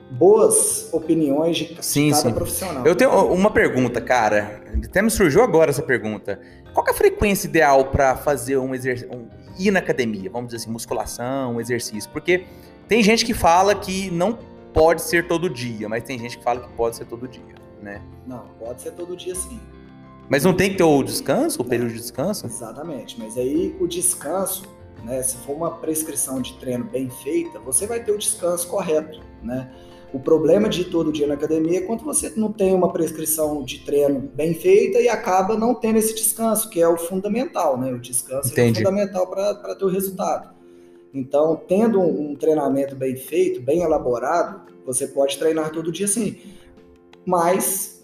boas 0.09 0.87
opiniões 0.93 1.57
de 1.57 1.77
sim, 1.81 2.11
cada 2.11 2.21
sim. 2.21 2.33
profissional. 2.33 2.85
Eu 2.85 2.95
tenho 2.95 3.11
uma 3.33 3.51
pergunta, 3.51 3.99
cara. 3.99 4.61
Até 4.85 5.01
me 5.01 5.11
surgiu 5.11 5.43
agora 5.43 5.69
essa 5.69 5.83
pergunta. 5.83 6.39
Qual 6.73 6.87
é 6.87 6.91
a 6.91 6.93
frequência 6.93 7.45
ideal 7.45 7.91
para 7.91 8.15
fazer 8.15 8.57
um 8.57 8.73
exercício, 8.73 9.13
um, 9.13 9.27
ir 9.59 9.69
na 9.69 9.79
academia, 9.79 10.29
vamos 10.29 10.47
dizer 10.47 10.63
assim, 10.63 10.71
musculação, 10.71 11.55
um 11.55 11.59
exercício? 11.59 12.09
Porque 12.11 12.45
tem 12.87 13.03
gente 13.03 13.25
que 13.25 13.33
fala 13.33 13.75
que 13.75 14.09
não 14.11 14.39
pode 14.73 15.01
ser 15.01 15.27
todo 15.27 15.49
dia, 15.49 15.89
mas 15.89 16.03
tem 16.03 16.17
gente 16.17 16.37
que 16.37 16.43
fala 16.45 16.61
que 16.61 16.69
pode 16.69 16.95
ser 16.95 17.03
todo 17.03 17.27
dia, 17.27 17.55
né? 17.81 18.01
Não, 18.25 18.45
pode 18.57 18.81
ser 18.81 18.91
todo 18.91 19.13
dia 19.13 19.35
sim. 19.35 19.59
Mas 20.29 20.43
não 20.43 20.53
tem 20.53 20.71
que 20.71 20.77
ter 20.77 20.83
o 20.83 21.03
descanso, 21.03 21.61
o 21.61 21.65
período 21.65 21.93
de 21.93 21.99
descanso? 21.99 22.45
Exatamente, 22.45 23.17
mas 23.19 23.37
aí 23.37 23.75
o 23.79 23.87
descanso, 23.87 24.63
né, 25.03 25.21
se 25.23 25.37
for 25.37 25.53
uma 25.53 25.71
prescrição 25.71 26.41
de 26.41 26.53
treino 26.55 26.83
bem 26.83 27.09
feita, 27.09 27.59
você 27.59 27.87
vai 27.87 28.03
ter 28.03 28.11
o 28.11 28.17
descanso 28.17 28.67
correto, 28.67 29.21
né? 29.41 29.71
O 30.13 30.19
problema 30.19 30.69
de 30.69 30.81
ir 30.81 30.85
todo 30.85 31.11
dia 31.11 31.27
na 31.27 31.33
academia 31.33 31.79
é 31.79 31.81
quando 31.81 32.03
você 32.03 32.31
não 32.37 32.51
tem 32.51 32.73
uma 32.73 32.91
prescrição 32.93 33.63
de 33.63 33.79
treino 33.79 34.21
bem 34.33 34.53
feita 34.53 34.99
e 34.99 35.09
acaba 35.09 35.57
não 35.57 35.75
tendo 35.75 35.97
esse 35.97 36.15
descanso, 36.15 36.69
que 36.69 36.81
é 36.81 36.87
o 36.87 36.97
fundamental, 36.97 37.77
né? 37.77 37.91
O 37.91 37.99
descanso 37.99 38.57
é 38.57 38.73
fundamental 38.73 39.27
para 39.27 39.75
ter 39.75 39.83
o 39.83 39.89
resultado. 39.89 40.55
Então, 41.13 41.61
tendo 41.67 41.99
um, 41.99 42.31
um 42.31 42.35
treinamento 42.35 42.95
bem 42.95 43.15
feito, 43.15 43.61
bem 43.61 43.81
elaborado, 43.81 44.61
você 44.85 45.07
pode 45.07 45.37
treinar 45.37 45.71
todo 45.71 45.91
dia 45.91 46.07
sim. 46.07 46.37
Mas 47.25 47.96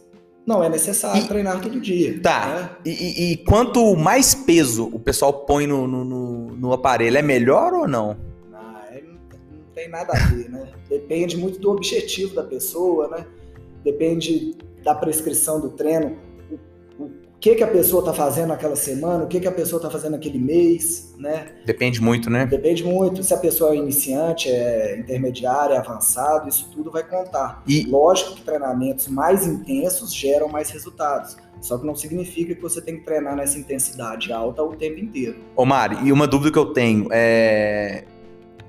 não 0.45 0.63
é 0.63 0.69
necessário 0.69 1.23
e, 1.23 1.27
treinar 1.27 1.61
todo 1.61 1.79
dia. 1.79 2.19
Tá. 2.21 2.47
Né? 2.47 2.69
E, 2.85 3.31
e, 3.31 3.37
quanto 3.37 3.95
mais 3.95 4.35
peso 4.35 4.89
o 4.91 4.99
pessoal 4.99 5.45
põe 5.45 5.65
no, 5.65 5.87
no, 5.87 6.03
no 6.55 6.73
aparelho, 6.73 7.17
é 7.17 7.21
melhor 7.21 7.73
ou 7.73 7.87
não? 7.87 8.17
tem 9.73 9.89
nada 9.89 10.13
a 10.13 10.27
ver, 10.27 10.49
né? 10.49 10.67
Depende 10.87 11.35
muito 11.35 11.59
do 11.59 11.71
objetivo 11.71 12.35
da 12.35 12.43
pessoa, 12.43 13.07
né? 13.09 13.25
Depende 13.83 14.55
da 14.83 14.95
prescrição 14.95 15.59
do 15.59 15.71
treino, 15.71 16.17
que 17.43 17.55
que 17.55 17.63
a 17.63 17.67
pessoa 17.67 17.99
está 17.99 18.13
fazendo 18.13 18.47
naquela 18.47 18.77
semana, 18.77 19.25
o 19.25 19.27
que 19.27 19.37
que 19.37 19.47
a 19.49 19.51
pessoa 19.51 19.77
está 19.77 19.89
fazendo 19.89 20.13
naquele 20.13 20.39
mês, 20.39 21.13
né? 21.19 21.47
Depende 21.65 22.01
muito, 22.01 22.29
né? 22.29 22.45
Depende 22.45 22.85
muito. 22.85 23.21
Se 23.21 23.33
a 23.33 23.37
pessoa 23.37 23.73
é 23.73 23.75
iniciante, 23.75 24.49
é 24.49 24.97
intermediária, 24.97 25.73
é 25.73 25.77
avançado, 25.77 26.47
isso 26.47 26.69
tudo 26.73 26.89
vai 26.89 27.03
contar. 27.03 27.61
E 27.67 27.83
lógico 27.83 28.35
que 28.35 28.43
treinamentos 28.43 29.09
mais 29.09 29.45
intensos 29.45 30.13
geram 30.13 30.47
mais 30.47 30.69
resultados. 30.69 31.35
Só 31.59 31.77
que 31.77 31.85
não 31.85 31.95
significa 31.95 32.55
que 32.55 32.61
você 32.61 32.81
tem 32.81 32.99
que 32.99 33.03
treinar 33.03 33.35
nessa 33.35 33.59
intensidade 33.59 34.31
alta 34.31 34.63
o 34.63 34.73
tempo 34.73 35.01
inteiro. 35.01 35.35
Ô 35.53 35.65
Mari, 35.65 35.97
e 36.01 36.13
uma 36.13 36.25
dúvida 36.25 36.49
que 36.49 36.57
eu 36.57 36.67
tenho 36.67 37.09
é 37.11 38.05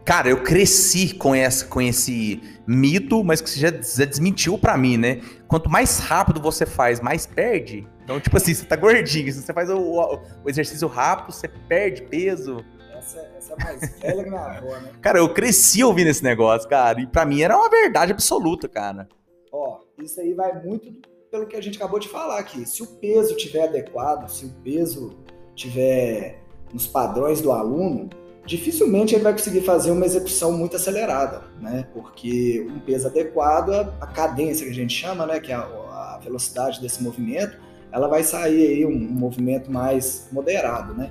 Cara, 0.04 0.28
eu 0.28 0.42
cresci 0.42 1.14
com, 1.14 1.34
essa, 1.34 1.64
com 1.64 1.80
esse 1.80 2.40
mito, 2.66 3.24
mas 3.24 3.40
que 3.40 3.48
você 3.48 3.58
já, 3.58 3.70
já 3.70 4.04
desmentiu 4.04 4.58
para 4.58 4.76
mim, 4.76 4.98
né? 4.98 5.22
Quanto 5.48 5.70
mais 5.70 5.98
rápido 5.98 6.42
você 6.42 6.66
faz, 6.66 7.00
mais 7.00 7.24
perde. 7.24 7.88
Então, 8.02 8.20
tipo 8.20 8.36
assim, 8.36 8.52
você 8.52 8.66
tá 8.66 8.76
gordinho, 8.76 9.32
se 9.32 9.40
você 9.40 9.52
faz 9.52 9.70
o, 9.70 9.78
o, 9.78 10.20
o 10.44 10.50
exercício 10.50 10.86
rápido, 10.88 11.32
você 11.32 11.48
perde 11.48 12.02
peso. 12.02 12.62
Essa, 12.94 13.18
essa 13.34 13.54
é 13.54 13.64
mais 13.64 13.98
velha 13.98 14.24
que 14.24 14.28
minha 14.28 14.42
avó, 14.42 14.76
né? 14.76 14.90
Cara, 15.00 15.18
eu 15.18 15.32
cresci 15.32 15.82
ouvindo 15.82 16.08
esse 16.08 16.22
negócio, 16.22 16.68
cara, 16.68 17.00
e 17.00 17.06
para 17.06 17.24
mim 17.24 17.40
era 17.40 17.56
uma 17.56 17.70
verdade 17.70 18.12
absoluta, 18.12 18.68
cara. 18.68 19.08
Ó, 19.50 19.80
isso 20.02 20.20
aí 20.20 20.34
vai 20.34 20.62
muito 20.62 20.92
pelo 21.30 21.46
que 21.46 21.56
a 21.56 21.62
gente 21.62 21.78
acabou 21.78 21.98
de 21.98 22.08
falar 22.08 22.38
aqui. 22.38 22.66
Se 22.66 22.82
o 22.82 22.86
peso 22.86 23.34
tiver 23.36 23.64
adequado, 23.64 24.28
se 24.28 24.44
o 24.44 24.50
peso 24.62 25.18
tiver 25.54 26.42
nos 26.74 26.86
padrões 26.86 27.40
do 27.40 27.50
aluno, 27.50 28.10
dificilmente 28.46 29.14
ele 29.14 29.24
vai 29.24 29.32
conseguir 29.32 29.62
fazer 29.62 29.90
uma 29.90 30.04
execução 30.04 30.52
muito 30.52 30.76
acelerada, 30.76 31.42
né? 31.60 31.86
Porque 31.92 32.66
um 32.70 32.78
peso 32.78 33.06
adequado, 33.06 33.92
a 34.00 34.06
cadência 34.06 34.66
que 34.66 34.72
a 34.72 34.74
gente 34.74 34.94
chama, 34.94 35.26
né, 35.26 35.40
que 35.40 35.50
é 35.50 35.54
a, 35.54 36.20
velocidade 36.22 36.80
desse 36.80 37.02
movimento, 37.02 37.58
ela 37.92 38.08
vai 38.08 38.22
sair 38.22 38.66
aí 38.66 38.86
um, 38.86 38.90
um, 38.90 39.12
movimento 39.12 39.70
mais 39.70 40.26
moderado, 40.32 40.94
né? 40.94 41.10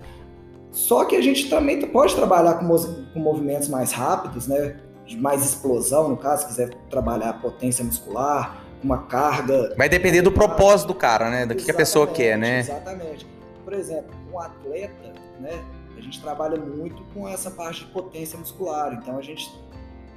Só 0.71 1.05
que 1.05 1.15
a 1.15 1.21
gente 1.21 1.49
também 1.49 1.79
pode 1.87 2.15
trabalhar 2.15 2.55
com, 2.55 2.67
com 2.67 3.19
movimentos 3.19 3.67
mais 3.67 3.91
rápidos, 3.91 4.47
né? 4.47 4.77
De 5.05 5.15
mais 5.15 5.45
explosão, 5.45 6.09
no 6.09 6.17
caso, 6.17 6.43
se 6.43 6.47
quiser 6.47 6.73
trabalhar 6.89 7.33
potência 7.41 7.83
muscular, 7.83 8.63
uma 8.83 9.03
carga. 9.03 9.75
Vai 9.77 9.87
depender 9.87 10.21
do 10.21 10.31
propósito 10.31 10.87
do 10.87 10.95
cara, 10.95 11.29
né? 11.29 11.45
Do 11.45 11.53
que, 11.53 11.65
que 11.65 11.71
a 11.71 11.75
pessoa 11.75 12.07
quer, 12.07 12.37
né? 12.37 12.59
Exatamente. 12.59 13.27
Por 13.63 13.73
exemplo, 13.73 14.09
um 14.33 14.39
atleta, 14.39 15.13
né? 15.39 15.63
Gente 16.03 16.21
trabalha 16.21 16.59
muito 16.59 17.03
com 17.13 17.27
essa 17.27 17.49
parte 17.49 17.85
de 17.85 17.91
potência 17.91 18.37
muscular. 18.37 18.93
Então 18.93 19.17
a 19.17 19.21
gente 19.21 19.49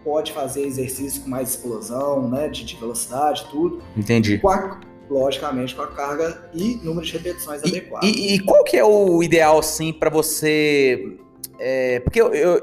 pode 0.05 0.33
fazer 0.33 0.64
exercício 0.64 1.23
com 1.23 1.28
mais 1.28 1.50
explosão, 1.50 2.28
né, 2.28 2.49
de, 2.49 2.64
de 2.64 2.76
velocidade, 2.76 3.47
tudo. 3.50 3.83
Entendi. 3.97 4.38
Com 4.38 4.50
a, 4.50 4.81
logicamente 5.11 5.75
com 5.75 5.83
a 5.83 5.88
carga 5.88 6.49
e 6.55 6.76
número 6.76 7.05
de 7.05 7.12
repetições 7.12 7.62
e, 7.62 7.69
adequado. 7.69 8.05
E, 8.05 8.35
e, 8.35 8.40
qual 8.40 8.62
que 8.62 8.76
é 8.76 8.85
o 8.85 9.23
ideal, 9.23 9.59
assim, 9.59 9.93
para 9.93 10.11
você... 10.11 11.19
É, 11.59 12.00
porque 12.00 12.21
eu, 12.21 12.35
eu, 12.35 12.62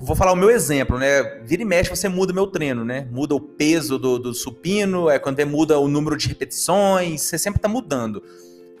vou 0.00 0.14
falar 0.14 0.32
o 0.32 0.36
meu 0.36 0.50
exemplo, 0.50 0.98
né? 0.98 1.40
Vira 1.44 1.62
e 1.62 1.64
mexe, 1.64 1.88
você 1.88 2.08
muda 2.08 2.32
meu 2.32 2.46
treino, 2.46 2.84
né? 2.84 3.08
Muda 3.10 3.34
o 3.34 3.40
peso 3.40 3.98
do, 3.98 4.18
do 4.18 4.34
supino, 4.34 5.08
é 5.08 5.18
quando 5.18 5.44
muda 5.46 5.78
o 5.78 5.88
número 5.88 6.16
de 6.16 6.28
repetições, 6.28 7.22
você 7.22 7.38
sempre 7.38 7.60
tá 7.60 7.68
mudando. 7.68 8.22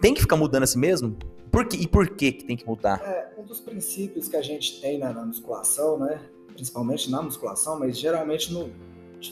Tem 0.00 0.12
que 0.12 0.20
ficar 0.20 0.36
mudando 0.36 0.64
assim 0.64 0.78
mesmo? 0.78 1.16
Por 1.50 1.66
que, 1.66 1.76
e 1.76 1.86
por 1.86 2.08
que, 2.10 2.32
que 2.32 2.44
tem 2.44 2.56
que 2.56 2.66
mudar? 2.66 3.00
É, 3.02 3.28
dos 3.54 3.60
princípios 3.60 4.28
que 4.28 4.36
a 4.36 4.42
gente 4.42 4.80
tem 4.80 4.98
na, 4.98 5.12
na 5.12 5.24
musculação, 5.24 5.96
né? 5.98 6.20
Principalmente 6.54 7.08
na 7.10 7.22
musculação, 7.22 7.78
mas 7.78 7.96
geralmente 7.96 8.52
no, 8.52 8.70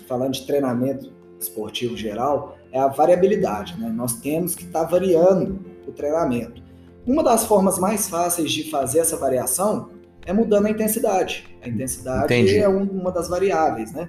falando 0.07 0.35
de 0.35 0.47
treinamento 0.47 1.13
esportivo 1.41 1.97
geral, 1.97 2.57
é 2.71 2.79
a 2.79 2.87
variabilidade, 2.87 3.79
né? 3.81 3.89
Nós 3.89 4.15
temos 4.15 4.55
que 4.55 4.65
estar 4.65 4.85
tá 4.85 4.91
variando 4.91 5.59
o 5.89 5.93
treinamento. 5.93 6.63
Uma 7.05 7.25
das 7.25 7.45
formas 7.45 7.81
mais 7.81 8.09
fáceis 8.09 8.53
de 8.53 8.71
fazer 8.71 9.01
essa 9.01 9.17
variação 9.17 9.91
é 10.25 10.33
mudando 10.33 10.67
a 10.67 10.71
intensidade. 10.71 11.49
A 11.61 11.69
intensidade 11.69 12.27
Entendi. 12.27 12.59
é 12.59 12.69
um, 12.69 12.85
uma 12.85 13.11
das 13.11 13.29
variáveis, 13.29 13.93
né? 13.93 14.09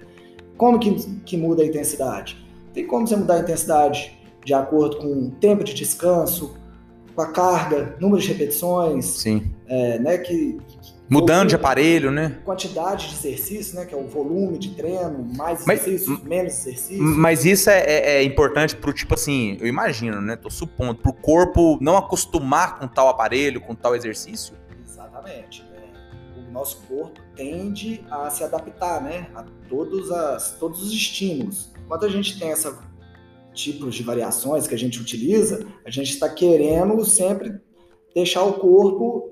Como 0.57 0.77
que, 0.77 0.93
que 1.21 1.35
muda 1.35 1.63
a 1.63 1.65
intensidade? 1.65 2.37
Tem 2.71 2.85
como 2.85 3.07
você 3.07 3.15
mudar 3.15 3.35
a 3.35 3.39
intensidade 3.39 4.15
de 4.45 4.53
acordo 4.53 4.97
com 4.97 5.07
o 5.07 5.31
tempo 5.31 5.63
de 5.63 5.73
descanso, 5.73 6.55
com 7.15 7.21
a 7.21 7.31
carga, 7.31 7.95
número 7.99 8.21
de 8.21 8.27
repetições, 8.27 9.05
Sim. 9.05 9.52
É, 9.67 9.97
né, 9.99 10.17
que, 10.17 10.57
Mudando 11.09 11.49
de 11.49 11.55
aparelho, 11.55 12.09
né? 12.09 12.39
Quantidade 12.43 13.09
de 13.09 13.15
exercício, 13.15 13.75
né? 13.75 13.85
Que 13.85 13.93
é 13.93 13.97
o 13.97 14.07
volume 14.07 14.57
de 14.57 14.73
treino, 14.73 15.29
mais 15.35 15.61
exercícios, 15.61 16.19
mas, 16.19 16.23
menos 16.23 16.53
exercícios. 16.53 16.99
Mas 16.99 17.45
isso 17.45 17.69
é, 17.69 17.79
é, 17.81 18.15
é 18.15 18.23
importante 18.23 18.75
pro 18.75 18.93
tipo 18.93 19.13
assim, 19.13 19.57
eu 19.59 19.67
imagino, 19.67 20.21
né? 20.21 20.35
Tô 20.35 20.49
supondo, 20.49 20.95
pro 20.95 21.13
corpo 21.13 21.77
não 21.81 21.97
acostumar 21.97 22.79
com 22.79 22.87
tal 22.87 23.09
aparelho, 23.09 23.61
com 23.61 23.75
tal 23.75 23.95
exercício. 23.95 24.55
Exatamente. 24.83 25.63
Né? 25.63 25.83
O 26.47 26.51
nosso 26.51 26.81
corpo 26.87 27.19
tende 27.35 28.03
a 28.09 28.29
se 28.29 28.43
adaptar, 28.43 29.01
né? 29.03 29.27
A 29.35 29.43
todos, 29.69 30.09
as, 30.09 30.57
todos 30.57 30.81
os 30.81 30.91
estímulos. 30.91 31.71
Quando 31.87 32.05
a 32.05 32.09
gente 32.09 32.39
tem 32.39 32.51
essa 32.51 32.91
tipos 33.53 33.93
de 33.93 34.01
variações 34.01 34.65
que 34.65 34.73
a 34.73 34.77
gente 34.77 34.99
utiliza, 34.99 35.67
a 35.85 35.91
gente 35.91 36.09
está 36.09 36.27
querendo 36.27 37.05
sempre 37.05 37.61
deixar 38.15 38.43
o 38.43 38.53
corpo, 38.53 39.29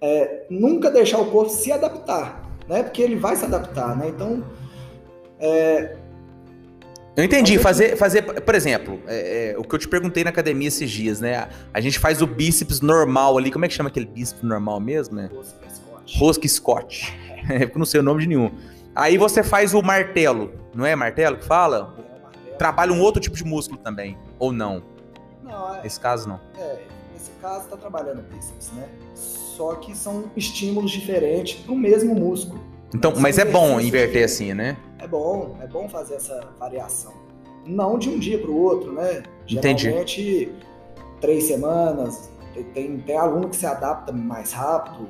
é, 0.00 0.44
nunca 0.50 0.90
deixar 0.90 1.18
o 1.18 1.30
corpo 1.30 1.50
se 1.50 1.72
adaptar, 1.72 2.42
né? 2.68 2.82
Porque 2.82 3.02
ele 3.02 3.16
vai 3.16 3.36
se 3.36 3.44
adaptar, 3.44 3.96
né? 3.96 4.08
Então, 4.08 4.44
é, 5.38 5.96
eu 7.16 7.24
entendi. 7.24 7.58
Fazer, 7.58 7.96
fazer 7.96 8.22
por 8.22 8.54
exemplo, 8.54 9.00
é, 9.06 9.52
é, 9.52 9.58
o 9.58 9.64
que 9.64 9.74
eu 9.74 9.78
te 9.78 9.88
perguntei 9.88 10.22
na 10.22 10.28
academia 10.28 10.68
esses 10.68 10.90
dias, 10.90 11.18
né? 11.18 11.48
A 11.72 11.80
gente 11.80 11.98
faz 11.98 12.20
o 12.20 12.26
bíceps 12.26 12.82
normal 12.82 13.38
ali. 13.38 13.50
Como 13.50 13.64
é 13.64 13.68
que 13.68 13.74
chama 13.74 13.88
aquele 13.88 14.04
bíceps 14.04 14.42
normal 14.42 14.78
mesmo, 14.78 15.16
né? 15.16 15.30
Rosca 15.32 15.70
Scott. 15.70 16.18
Rosca 16.18 16.48
Scott. 16.48 17.18
É, 17.48 17.62
eu 17.62 17.70
não 17.76 17.86
sei 17.86 18.00
o 18.00 18.02
nome 18.02 18.22
de 18.22 18.26
nenhum. 18.26 18.50
Aí 18.92 19.16
você 19.16 19.40
faz 19.40 19.72
o 19.72 19.80
martelo, 19.80 20.52
não 20.74 20.84
é 20.84 20.96
martelo 20.96 21.36
que 21.36 21.44
fala? 21.44 21.94
É 22.48 22.54
Trabalha 22.54 22.92
um 22.92 23.00
outro 23.00 23.22
tipo 23.22 23.36
de 23.36 23.44
músculo 23.44 23.78
também, 23.78 24.18
ou 24.36 24.50
não? 24.50 24.82
Não, 25.44 25.76
é, 25.76 25.82
Nesse 25.84 26.00
caso 26.00 26.28
não. 26.28 26.40
É, 26.58 26.80
nesse 27.12 27.30
caso 27.40 27.68
tá 27.68 27.76
trabalhando 27.76 28.22
bíceps, 28.22 28.72
né? 28.72 28.88
Só 29.56 29.74
que 29.76 29.96
são 29.96 30.24
estímulos 30.36 30.90
diferentes 30.90 31.60
pro 31.60 31.74
mesmo 31.74 32.14
músculo. 32.14 32.60
Então, 32.94 33.14
mas 33.16 33.38
é 33.38 33.44
bom 33.44 33.80
inverter 33.80 34.24
assim, 34.24 34.52
né? 34.52 34.76
É 34.98 35.08
bom, 35.08 35.56
é 35.62 35.66
bom 35.66 35.88
fazer 35.88 36.16
essa 36.16 36.48
variação. 36.58 37.14
Não 37.64 37.98
de 37.98 38.10
um 38.10 38.18
dia 38.18 38.38
para 38.38 38.50
o 38.50 38.60
outro, 38.60 38.92
né? 38.92 39.22
Geralmente, 39.46 39.88
Entendi. 39.88 40.52
três 41.20 41.44
semanas. 41.44 42.30
Tem, 42.74 42.98
tem 42.98 43.16
aluno 43.16 43.48
que 43.48 43.56
se 43.56 43.66
adapta 43.66 44.12
mais 44.12 44.52
rápido. 44.52 45.08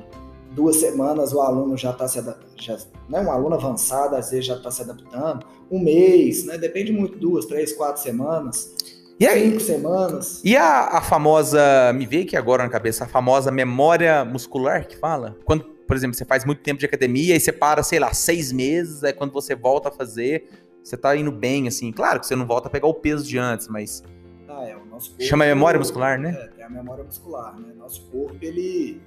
Duas 0.51 0.77
semanas 0.77 1.33
o 1.33 1.41
aluno 1.41 1.77
já 1.77 1.91
está 1.91 2.07
se 2.07 2.19
adaptando. 2.19 2.87
Né? 3.09 3.21
Um 3.21 3.31
aluno 3.31 3.55
avançado, 3.55 4.15
às 4.15 4.31
vezes, 4.31 4.45
já 4.45 4.55
está 4.55 4.71
se 4.71 4.81
adaptando. 4.81 5.45
Um 5.69 5.79
mês, 5.79 6.45
né? 6.45 6.57
Depende 6.57 6.91
muito, 6.93 7.17
duas, 7.17 7.45
três, 7.45 7.73
quatro 7.73 8.01
semanas. 8.01 8.73
E 9.19 9.25
aí, 9.25 9.49
cinco 9.49 9.59
semanas. 9.61 10.41
E 10.43 10.55
a, 10.55 10.97
a 10.97 11.01
famosa, 11.01 11.91
me 11.93 12.05
veio 12.05 12.23
aqui 12.23 12.37
agora 12.37 12.63
na 12.63 12.69
cabeça, 12.69 13.05
a 13.05 13.07
famosa 13.07 13.51
memória 13.51 14.23
muscular 14.23 14.87
que 14.87 14.97
fala? 14.97 15.35
Quando 15.43 15.77
por 15.87 15.95
exemplo, 15.95 16.15
você 16.15 16.25
faz 16.25 16.43
muito 16.43 16.61
tempo 16.61 16.79
de 16.79 16.85
academia 16.85 17.35
e 17.35 17.39
você 17.39 17.51
para, 17.51 17.81
sei 17.81 17.97
lá, 17.97 18.13
seis 18.13 18.51
meses, 18.51 19.03
aí 19.03 19.13
quando 19.13 19.31
você 19.31 19.55
volta 19.55 19.87
a 19.87 19.91
fazer, 19.91 20.49
você 20.83 20.97
tá 20.97 21.15
indo 21.15 21.31
bem, 21.31 21.67
assim. 21.67 21.91
Claro 21.91 22.19
que 22.19 22.27
você 22.27 22.35
não 22.35 22.45
volta 22.45 22.67
a 22.67 22.71
pegar 22.71 22.87
o 22.87 22.93
peso 22.93 23.25
de 23.25 23.37
antes, 23.37 23.67
mas. 23.69 24.03
Ah, 24.49 24.67
é, 24.67 24.75
o 24.75 24.85
nosso 24.85 25.11
corpo, 25.11 25.23
Chama 25.23 25.45
memória 25.45 25.79
muscular, 25.79 26.19
né? 26.19 26.37
É, 26.37 26.47
tem 26.49 26.65
a 26.65 26.69
memória 26.69 27.03
muscular, 27.03 27.57
né? 27.57 27.73
Nosso 27.77 28.01
corpo, 28.11 28.37
ele. 28.41 29.01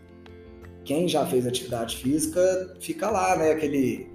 Quem 0.84 1.06
já 1.06 1.26
fez 1.26 1.46
atividade 1.46 1.98
física 1.98 2.74
fica 2.80 3.10
lá, 3.10 3.36
né? 3.36 3.52
Aquele 3.52 4.09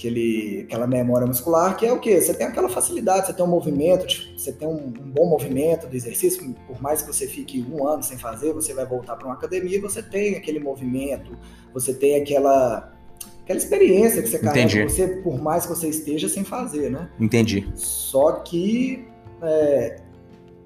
aquele, 0.00 0.62
aquela 0.66 0.86
memória 0.86 1.26
muscular, 1.26 1.76
que 1.76 1.84
é 1.84 1.92
o 1.92 2.00
quê? 2.00 2.20
Você 2.20 2.32
tem 2.32 2.46
aquela 2.46 2.70
facilidade, 2.70 3.26
você 3.26 3.32
tem 3.34 3.44
um 3.44 3.48
movimento, 3.48 4.06
você 4.36 4.50
tem 4.50 4.66
um, 4.66 4.86
um, 4.86 5.10
bom 5.10 5.26
movimento 5.28 5.86
do 5.86 5.94
exercício, 5.94 6.54
por 6.66 6.80
mais 6.80 7.02
que 7.02 7.08
você 7.08 7.26
fique 7.26 7.64
um 7.70 7.86
ano 7.86 8.02
sem 8.02 8.16
fazer, 8.16 8.54
você 8.54 8.72
vai 8.72 8.86
voltar 8.86 9.16
para 9.16 9.26
uma 9.26 9.34
academia 9.34 9.76
e 9.76 9.80
você 9.80 10.02
tem 10.02 10.36
aquele 10.36 10.58
movimento, 10.58 11.36
você 11.74 11.92
tem 11.92 12.16
aquela 12.20 12.96
aquela 13.42 13.58
experiência 13.58 14.22
que 14.22 14.28
você 14.28 14.38
carrega 14.38 14.60
Entendi. 14.60 14.82
você, 14.84 15.08
por 15.08 15.42
mais 15.42 15.66
que 15.66 15.74
você 15.74 15.88
esteja 15.88 16.28
sem 16.28 16.44
fazer, 16.44 16.88
né? 16.88 17.10
Entendi. 17.18 17.68
Só 17.74 18.32
que 18.32 19.04
é, 19.42 19.96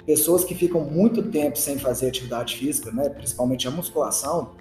pessoas 0.07 0.45
que 0.45 0.55
ficam 0.55 0.83
muito 0.83 1.23
tempo 1.23 1.59
sem 1.59 1.79
fazer 1.79 2.09
atividade 2.09 2.57
física, 2.57 2.93
né, 2.93 3.09
principalmente 3.09 3.67
a 3.67 3.71
musculação, 3.71 4.53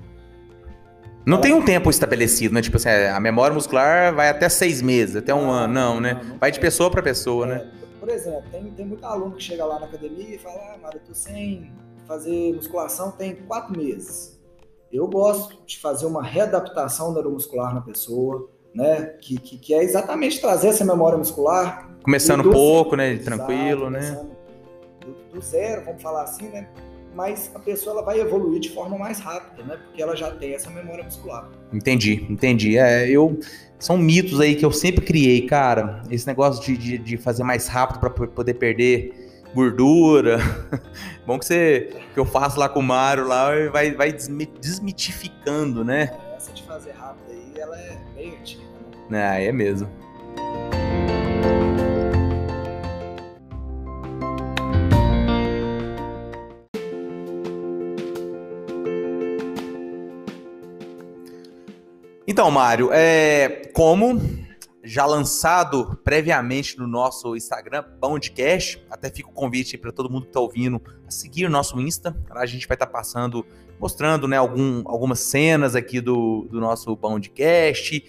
não 1.25 1.39
tem 1.39 1.53
um 1.53 1.63
tempo 1.63 1.89
estabelecido, 1.89 2.53
né? 2.53 2.61
Tipo 2.61 2.77
assim, 2.77 2.89
a 2.89 3.19
memória 3.19 3.53
muscular 3.53 4.13
vai 4.13 4.29
até 4.29 4.49
seis 4.49 4.81
meses, 4.81 5.15
até 5.15 5.33
um 5.33 5.49
ano. 5.49 5.73
Não, 5.73 5.99
né? 5.99 6.19
vai 6.39 6.51
de 6.51 6.59
pessoa 6.59 6.91
para 6.91 7.01
pessoa, 7.01 7.45
né? 7.45 7.55
é? 7.55 7.83
Por 7.99 8.09
exemplo, 8.09 8.43
tem, 8.51 8.63
tem 8.71 8.85
muito 8.85 9.05
aluno 9.05 9.35
que 9.35 9.43
chega 9.43 9.63
lá 9.63 9.79
na 9.79 9.85
academia 9.85 10.35
e 10.35 10.37
fala, 10.37 10.59
ah, 10.73 10.77
Mário, 10.81 10.99
eu 11.01 11.07
tô 11.07 11.13
sem 11.13 11.71
fazer 12.05 12.53
musculação 12.53 13.11
tem 13.11 13.35
quatro 13.35 13.77
meses. 13.77 14.39
Eu 14.91 15.07
gosto 15.07 15.57
de 15.65 15.79
fazer 15.79 16.05
uma 16.05 16.21
readaptação 16.21 17.13
neuromuscular 17.13 17.73
na 17.73 17.81
pessoa, 17.81 18.49
né? 18.75 19.05
Que, 19.21 19.39
que, 19.39 19.57
que 19.57 19.73
é 19.73 19.83
exatamente 19.83 20.39
trazer 20.39 20.67
essa 20.67 20.85
memória 20.85 21.17
muscular. 21.17 21.89
Começando 22.03 22.47
um 22.47 22.51
pouco, 22.51 22.95
né? 22.95 23.17
Tranquilo, 23.17 23.89
né? 23.89 24.23
Do, 24.99 25.35
do 25.35 25.41
zero, 25.41 25.85
vamos 25.85 26.01
falar 26.01 26.23
assim, 26.23 26.49
né? 26.49 26.67
Mas 27.15 27.51
a 27.53 27.59
pessoa 27.59 27.95
ela 27.95 28.05
vai 28.05 28.19
evoluir 28.19 28.59
de 28.59 28.69
forma 28.69 28.97
mais 28.97 29.19
rápida, 29.19 29.63
né? 29.63 29.77
Porque 29.77 30.01
ela 30.01 30.15
já 30.15 30.31
tem 30.31 30.53
essa 30.53 30.69
memória 30.69 31.03
muscular. 31.03 31.49
Entendi, 31.71 32.25
entendi. 32.29 32.77
É, 32.77 33.09
eu 33.09 33.39
são 33.79 33.97
mitos 33.97 34.39
aí 34.39 34.55
que 34.55 34.65
eu 34.65 34.71
sempre 34.71 35.05
criei, 35.05 35.45
cara. 35.45 36.01
Esse 36.09 36.25
negócio 36.25 36.63
de, 36.63 36.77
de, 36.77 36.97
de 36.97 37.17
fazer 37.17 37.43
mais 37.43 37.67
rápido 37.67 37.99
para 37.99 38.09
poder 38.09 38.53
perder 38.53 39.13
gordura. 39.53 40.39
Bom 41.27 41.37
que 41.37 41.45
você 41.45 41.89
que 42.13 42.19
eu 42.19 42.25
faço 42.25 42.59
lá 42.59 42.69
com 42.69 42.79
o 42.79 42.83
Mário 42.83 43.27
lá 43.27 43.49
vai, 43.71 43.91
vai 43.91 44.13
desmitificando, 44.13 45.83
né? 45.83 46.17
Essa 46.35 46.51
de 46.53 46.63
fazer 46.63 46.91
rápido 46.91 47.29
aí, 47.29 47.59
ela 47.59 47.77
é 47.77 47.97
bem 48.15 48.37
antiga. 48.37 48.63
Né? 49.09 49.43
É, 49.43 49.47
é 49.47 49.51
mesmo. 49.51 49.89
Então, 62.33 62.49
Mário, 62.49 62.89
é, 62.91 63.61
como 63.75 64.19
já 64.83 65.05
lançado 65.05 65.95
previamente 66.03 66.79
no 66.79 66.87
nosso 66.87 67.35
Instagram, 67.35 67.83
Cash, 68.35 68.79
até 68.89 69.11
fica 69.11 69.29
o 69.29 69.31
convite 69.31 69.77
para 69.77 69.91
todo 69.91 70.09
mundo 70.09 70.23
que 70.23 70.29
está 70.29 70.39
ouvindo 70.39 70.81
a 71.07 71.11
seguir 71.11 71.45
o 71.45 71.49
nosso 71.49 71.79
Insta. 71.79 72.17
A 72.31 72.47
gente 72.47 72.67
vai 72.67 72.73
estar 72.73 72.87
tá 72.87 72.91
passando, 72.91 73.45
mostrando 73.79 74.27
né, 74.27 74.35
algum, 74.35 74.81
algumas 74.87 75.19
cenas 75.19 75.75
aqui 75.75 76.01
do, 76.01 76.47
do 76.49 76.59
nosso 76.59 76.95
Boundcast. 76.95 78.03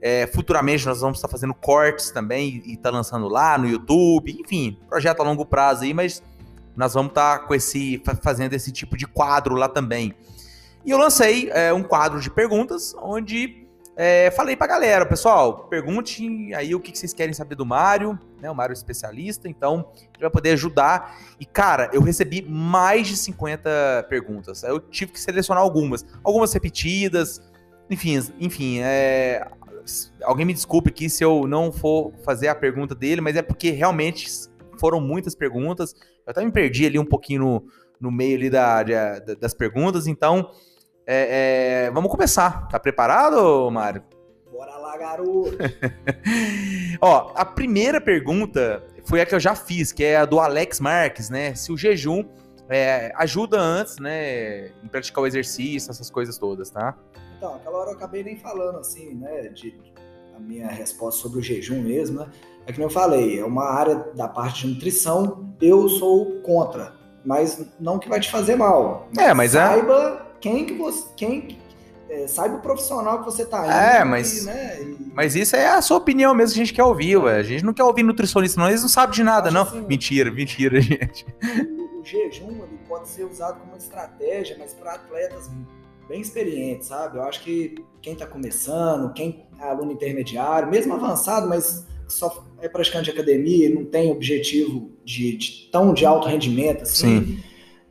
É, 0.00 0.26
futuramente 0.26 0.86
nós 0.86 1.02
vamos 1.02 1.18
estar 1.18 1.28
tá 1.28 1.32
fazendo 1.32 1.52
cortes 1.52 2.10
também 2.10 2.62
e 2.64 2.76
estar 2.76 2.90
tá 2.90 2.96
lançando 2.96 3.28
lá 3.28 3.58
no 3.58 3.68
YouTube. 3.68 4.40
Enfim, 4.40 4.78
projeto 4.88 5.20
a 5.20 5.22
longo 5.22 5.44
prazo 5.44 5.84
aí, 5.84 5.92
mas 5.92 6.22
nós 6.74 6.94
vamos 6.94 7.10
estar 7.10 7.40
tá 7.40 7.44
com 7.44 7.54
esse, 7.54 8.02
fazendo 8.22 8.54
esse 8.54 8.72
tipo 8.72 8.96
de 8.96 9.06
quadro 9.06 9.54
lá 9.54 9.68
também. 9.68 10.14
E 10.82 10.90
eu 10.92 10.96
lancei 10.96 11.50
é, 11.50 11.74
um 11.74 11.82
quadro 11.82 12.18
de 12.20 12.30
perguntas 12.30 12.94
onde 13.02 13.65
é, 13.98 14.30
falei 14.30 14.54
pra 14.54 14.66
galera, 14.66 15.06
pessoal, 15.06 15.68
pergunte 15.68 16.52
aí 16.54 16.74
o 16.74 16.80
que 16.80 16.96
vocês 16.96 17.14
querem 17.14 17.32
saber 17.32 17.54
do 17.54 17.64
Mário, 17.64 18.18
né? 18.42 18.50
O 18.50 18.54
Mário 18.54 18.72
é 18.72 18.76
especialista, 18.76 19.48
então 19.48 19.90
ele 20.12 20.20
vai 20.20 20.30
poder 20.30 20.50
ajudar. 20.50 21.18
E, 21.40 21.46
cara, 21.46 21.88
eu 21.94 22.02
recebi 22.02 22.42
mais 22.42 23.08
de 23.08 23.16
50 23.16 24.06
perguntas. 24.10 24.62
Eu 24.62 24.78
tive 24.80 25.12
que 25.12 25.20
selecionar 25.20 25.62
algumas, 25.62 26.04
algumas 26.22 26.52
repetidas, 26.52 27.40
enfim, 27.88 28.20
enfim, 28.38 28.80
é, 28.80 29.48
alguém 30.22 30.44
me 30.44 30.52
desculpe 30.52 30.90
aqui 30.90 31.08
se 31.08 31.24
eu 31.24 31.46
não 31.46 31.72
for 31.72 32.12
fazer 32.22 32.48
a 32.48 32.54
pergunta 32.54 32.94
dele, 32.94 33.22
mas 33.22 33.34
é 33.34 33.42
porque 33.42 33.70
realmente 33.70 34.28
foram 34.78 35.00
muitas 35.00 35.34
perguntas. 35.34 35.94
Eu 36.26 36.32
até 36.32 36.44
me 36.44 36.52
perdi 36.52 36.84
ali 36.84 36.98
um 36.98 37.04
pouquinho 37.04 37.40
no, 37.40 37.64
no 37.98 38.10
meio 38.10 38.36
ali 38.36 38.50
da, 38.50 38.82
da, 38.82 39.18
das 39.40 39.54
perguntas, 39.54 40.06
então 40.06 40.50
é, 41.06 41.86
é, 41.86 41.90
vamos 41.92 42.10
começar. 42.10 42.66
Tá 42.68 42.80
preparado, 42.80 43.70
Mário? 43.70 44.02
Bora 44.50 44.76
lá, 44.76 44.98
garoto! 44.98 45.56
Ó, 47.00 47.32
a 47.34 47.44
primeira 47.44 48.00
pergunta 48.00 48.82
foi 49.04 49.20
a 49.20 49.26
que 49.26 49.34
eu 49.34 49.40
já 49.40 49.54
fiz, 49.54 49.92
que 49.92 50.02
é 50.02 50.16
a 50.16 50.24
do 50.24 50.40
Alex 50.40 50.80
Marques, 50.80 51.30
né? 51.30 51.54
Se 51.54 51.70
o 51.70 51.76
jejum 51.76 52.24
é, 52.68 53.12
ajuda 53.16 53.60
antes, 53.60 53.98
né, 53.98 54.68
em 54.82 54.88
praticar 54.90 55.22
o 55.22 55.26
exercício, 55.26 55.90
essas 55.90 56.10
coisas 56.10 56.36
todas, 56.36 56.70
tá? 56.70 56.96
Então, 57.36 57.54
aquela 57.54 57.78
hora 57.78 57.90
eu 57.90 57.94
acabei 57.94 58.24
nem 58.24 58.36
falando 58.36 58.78
assim, 58.78 59.14
né, 59.14 59.48
de 59.48 59.78
a 60.34 60.40
minha 60.40 60.66
resposta 60.66 61.22
sobre 61.22 61.38
o 61.38 61.42
jejum 61.42 61.80
mesmo, 61.82 62.20
né? 62.20 62.26
É 62.66 62.72
que 62.72 62.82
eu 62.82 62.90
falei, 62.90 63.38
é 63.38 63.44
uma 63.44 63.64
área 63.64 63.94
da 64.14 64.26
parte 64.26 64.66
de 64.66 64.74
nutrição, 64.74 65.54
eu 65.60 65.88
sou 65.88 66.40
contra, 66.40 66.94
mas 67.24 67.64
não 67.78 67.98
que 67.98 68.08
vai 68.08 68.18
te 68.18 68.28
fazer 68.28 68.56
mal. 68.56 69.08
Mas 69.14 69.26
é, 69.26 69.34
mas 69.34 69.54
é 69.54 69.66
saiba 69.66 70.26
quem 70.40 70.64
que 70.64 70.74
você. 70.74 71.06
Quem, 71.16 71.58
é, 72.08 72.26
saiba 72.28 72.56
o 72.56 72.60
profissional 72.60 73.18
que 73.18 73.24
você 73.24 73.44
tá 73.44 73.64
indo. 73.64 73.72
É, 73.72 74.04
mas. 74.04 74.46
Né, 74.46 74.80
e... 74.82 74.96
Mas 75.12 75.34
isso 75.34 75.56
é 75.56 75.68
a 75.68 75.82
sua 75.82 75.96
opinião 75.96 76.34
mesmo 76.34 76.54
que 76.54 76.60
a 76.60 76.64
gente 76.64 76.74
quer 76.74 76.84
ouvir, 76.84 77.16
ué. 77.16 77.36
A 77.36 77.42
gente 77.42 77.64
não 77.64 77.74
quer 77.74 77.82
ouvir 77.82 78.02
nutricionista, 78.02 78.60
não. 78.60 78.68
Eles 78.68 78.82
não 78.82 78.88
sabem 78.88 79.14
de 79.14 79.22
nada, 79.22 79.50
não. 79.50 79.62
Assim, 79.62 79.80
mentira, 79.82 80.30
mentira, 80.30 80.78
gente. 80.80 81.26
O, 81.42 82.00
o 82.00 82.04
jejum 82.04 82.50
ele 82.50 82.78
pode 82.88 83.08
ser 83.08 83.24
usado 83.24 83.60
como 83.60 83.76
estratégia, 83.76 84.56
mas 84.58 84.72
para 84.72 84.94
atletas 84.94 85.50
bem 86.08 86.20
experientes, 86.20 86.88
sabe? 86.88 87.18
Eu 87.18 87.24
acho 87.24 87.42
que 87.42 87.74
quem 88.00 88.12
está 88.12 88.26
começando, 88.26 89.12
quem 89.12 89.44
é 89.58 89.64
aluno 89.64 89.90
intermediário, 89.90 90.70
mesmo 90.70 90.94
avançado, 90.94 91.48
mas 91.48 91.84
só 92.06 92.46
é 92.60 92.68
praticante 92.68 93.06
de 93.06 93.10
academia, 93.10 93.68
não 93.68 93.84
tem 93.84 94.12
objetivo 94.12 94.92
de, 95.04 95.36
de 95.36 95.68
tão 95.72 95.92
de 95.92 96.06
alto 96.06 96.28
rendimento 96.28 96.82
assim. 96.82 97.24
Sim. 97.24 97.42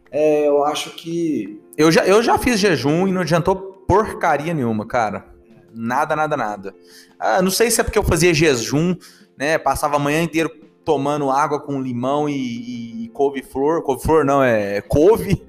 É, 0.10 0.47
eu 0.47 0.63
acho 0.63 0.91
que 0.95 1.62
eu 1.77 1.91
já, 1.91 2.05
eu 2.05 2.21
já 2.23 2.38
fiz 2.38 2.59
jejum 2.59 3.07
e 3.07 3.11
não 3.11 3.21
adiantou 3.21 3.55
porcaria 3.88 4.53
nenhuma, 4.53 4.85
cara. 4.85 5.25
Nada, 5.73 6.15
nada, 6.15 6.38
nada. 6.38 6.75
Ah, 7.19 7.41
não 7.41 7.51
sei 7.51 7.69
se 7.69 7.81
é 7.81 7.83
porque 7.83 7.99
eu 7.99 8.03
fazia 8.03 8.33
jejum, 8.33 8.95
né? 9.38 9.57
Passava 9.57 9.97
a 9.97 9.99
manhã 9.99 10.21
inteira 10.21 10.49
tomando 10.85 11.29
água 11.29 11.59
com 11.59 11.81
limão 11.81 12.29
e, 12.29 13.05
e 13.05 13.09
couve-flor. 13.09 13.81
Couve-flor 13.83 14.23
não, 14.23 14.41
é 14.43 14.81
couve. 14.81 15.45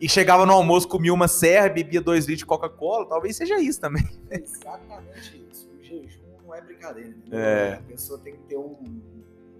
e 0.00 0.08
chegava 0.08 0.46
no 0.46 0.52
almoço, 0.52 0.88
comia 0.88 1.12
uma 1.12 1.28
serra, 1.28 1.68
bebia 1.68 2.00
dois 2.00 2.24
litros 2.24 2.38
de 2.38 2.46
Coca-Cola, 2.46 3.06
talvez 3.06 3.36
seja 3.36 3.58
isso 3.60 3.80
também. 3.80 4.08
É 4.30 4.38
exatamente 4.40 5.44
isso. 5.52 5.68
O 5.78 5.84
jejum 5.84 6.22
não 6.46 6.54
é 6.54 6.60
brincadeira. 6.60 7.10
Entendeu? 7.10 7.38
É. 7.38 7.74
A 7.74 7.82
pessoa 7.82 8.18
tem 8.18 8.32
que 8.34 8.40
ter 8.48 8.56
um- 8.56 9.00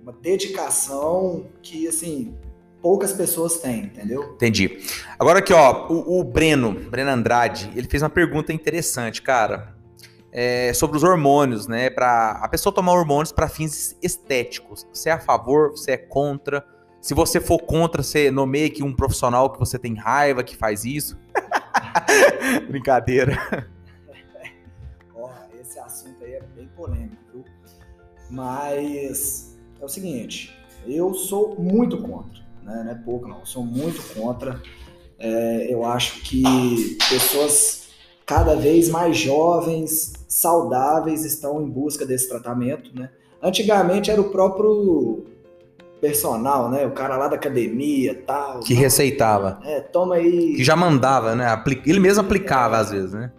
uma 0.02 0.12
dedicação 0.12 1.46
que, 1.62 1.86
assim, 1.86 2.34
poucas 2.82 3.12
pessoas 3.12 3.58
têm, 3.58 3.84
entendeu? 3.84 4.32
Entendi. 4.34 4.80
Agora 5.18 5.38
aqui, 5.38 5.52
ó, 5.52 5.86
o, 5.88 6.20
o 6.20 6.24
Breno, 6.24 6.72
Breno 6.72 7.10
Andrade, 7.10 7.70
ele 7.76 7.88
fez 7.88 8.02
uma 8.02 8.10
pergunta 8.10 8.52
interessante, 8.52 9.22
cara. 9.22 9.74
É, 10.34 10.72
sobre 10.72 10.96
os 10.96 11.04
hormônios, 11.04 11.66
né? 11.66 11.90
Para 11.90 12.40
a 12.42 12.48
pessoa 12.48 12.74
tomar 12.74 12.92
hormônios 12.92 13.30
para 13.30 13.48
fins 13.48 13.96
estéticos. 14.02 14.86
Você 14.92 15.10
é 15.10 15.12
a 15.12 15.20
favor? 15.20 15.70
Você 15.70 15.92
é 15.92 15.96
contra? 15.96 16.64
Se 17.02 17.14
você 17.14 17.40
for 17.40 17.58
contra, 17.58 18.02
você 18.02 18.30
nomeia 18.30 18.66
aqui 18.66 18.82
um 18.82 18.94
profissional 18.94 19.50
que 19.50 19.58
você 19.58 19.78
tem 19.78 19.94
raiva 19.94 20.42
que 20.42 20.56
faz 20.56 20.84
isso. 20.84 21.18
Brincadeira. 22.68 23.36
Ó, 25.14 25.30
esse 25.60 25.78
assunto 25.78 26.24
aí 26.24 26.34
é 26.34 26.42
bem 26.56 26.68
polêmico, 26.68 27.16
viu? 27.32 27.44
Mas 28.30 29.58
é 29.80 29.84
o 29.84 29.88
seguinte, 29.88 30.56
eu 30.86 31.12
sou 31.12 31.56
muito 31.60 32.00
contra, 32.00 32.40
né? 32.62 32.82
Não 32.84 32.92
é 32.92 32.94
pouco 32.94 33.28
não, 33.28 33.40
eu 33.40 33.46
sou 33.46 33.64
muito 33.64 34.02
contra. 34.14 34.60
É, 35.18 35.72
eu 35.72 35.84
acho 35.84 36.20
que 36.22 36.96
pessoas 37.08 37.88
cada 38.26 38.54
vez 38.54 38.88
mais 38.88 39.16
jovens, 39.16 40.12
saudáveis, 40.26 41.24
estão 41.24 41.62
em 41.62 41.68
busca 41.68 42.06
desse 42.06 42.28
tratamento, 42.28 42.90
né? 42.94 43.10
Antigamente 43.42 44.10
era 44.10 44.20
o 44.20 44.30
próprio 44.30 45.24
personal, 46.00 46.70
né? 46.70 46.86
O 46.86 46.92
cara 46.92 47.16
lá 47.16 47.28
da 47.28 47.36
academia 47.36 48.22
tal. 48.26 48.60
Que 48.60 48.74
receitava. 48.74 49.60
É, 49.64 49.80
toma 49.80 50.16
aí. 50.16 50.54
Que 50.56 50.64
já 50.64 50.74
mandava, 50.74 51.34
né? 51.34 51.46
Ele 51.86 52.00
mesmo 52.00 52.22
aplicava 52.22 52.78
às 52.78 52.90
vezes, 52.90 53.12
né? 53.12 53.32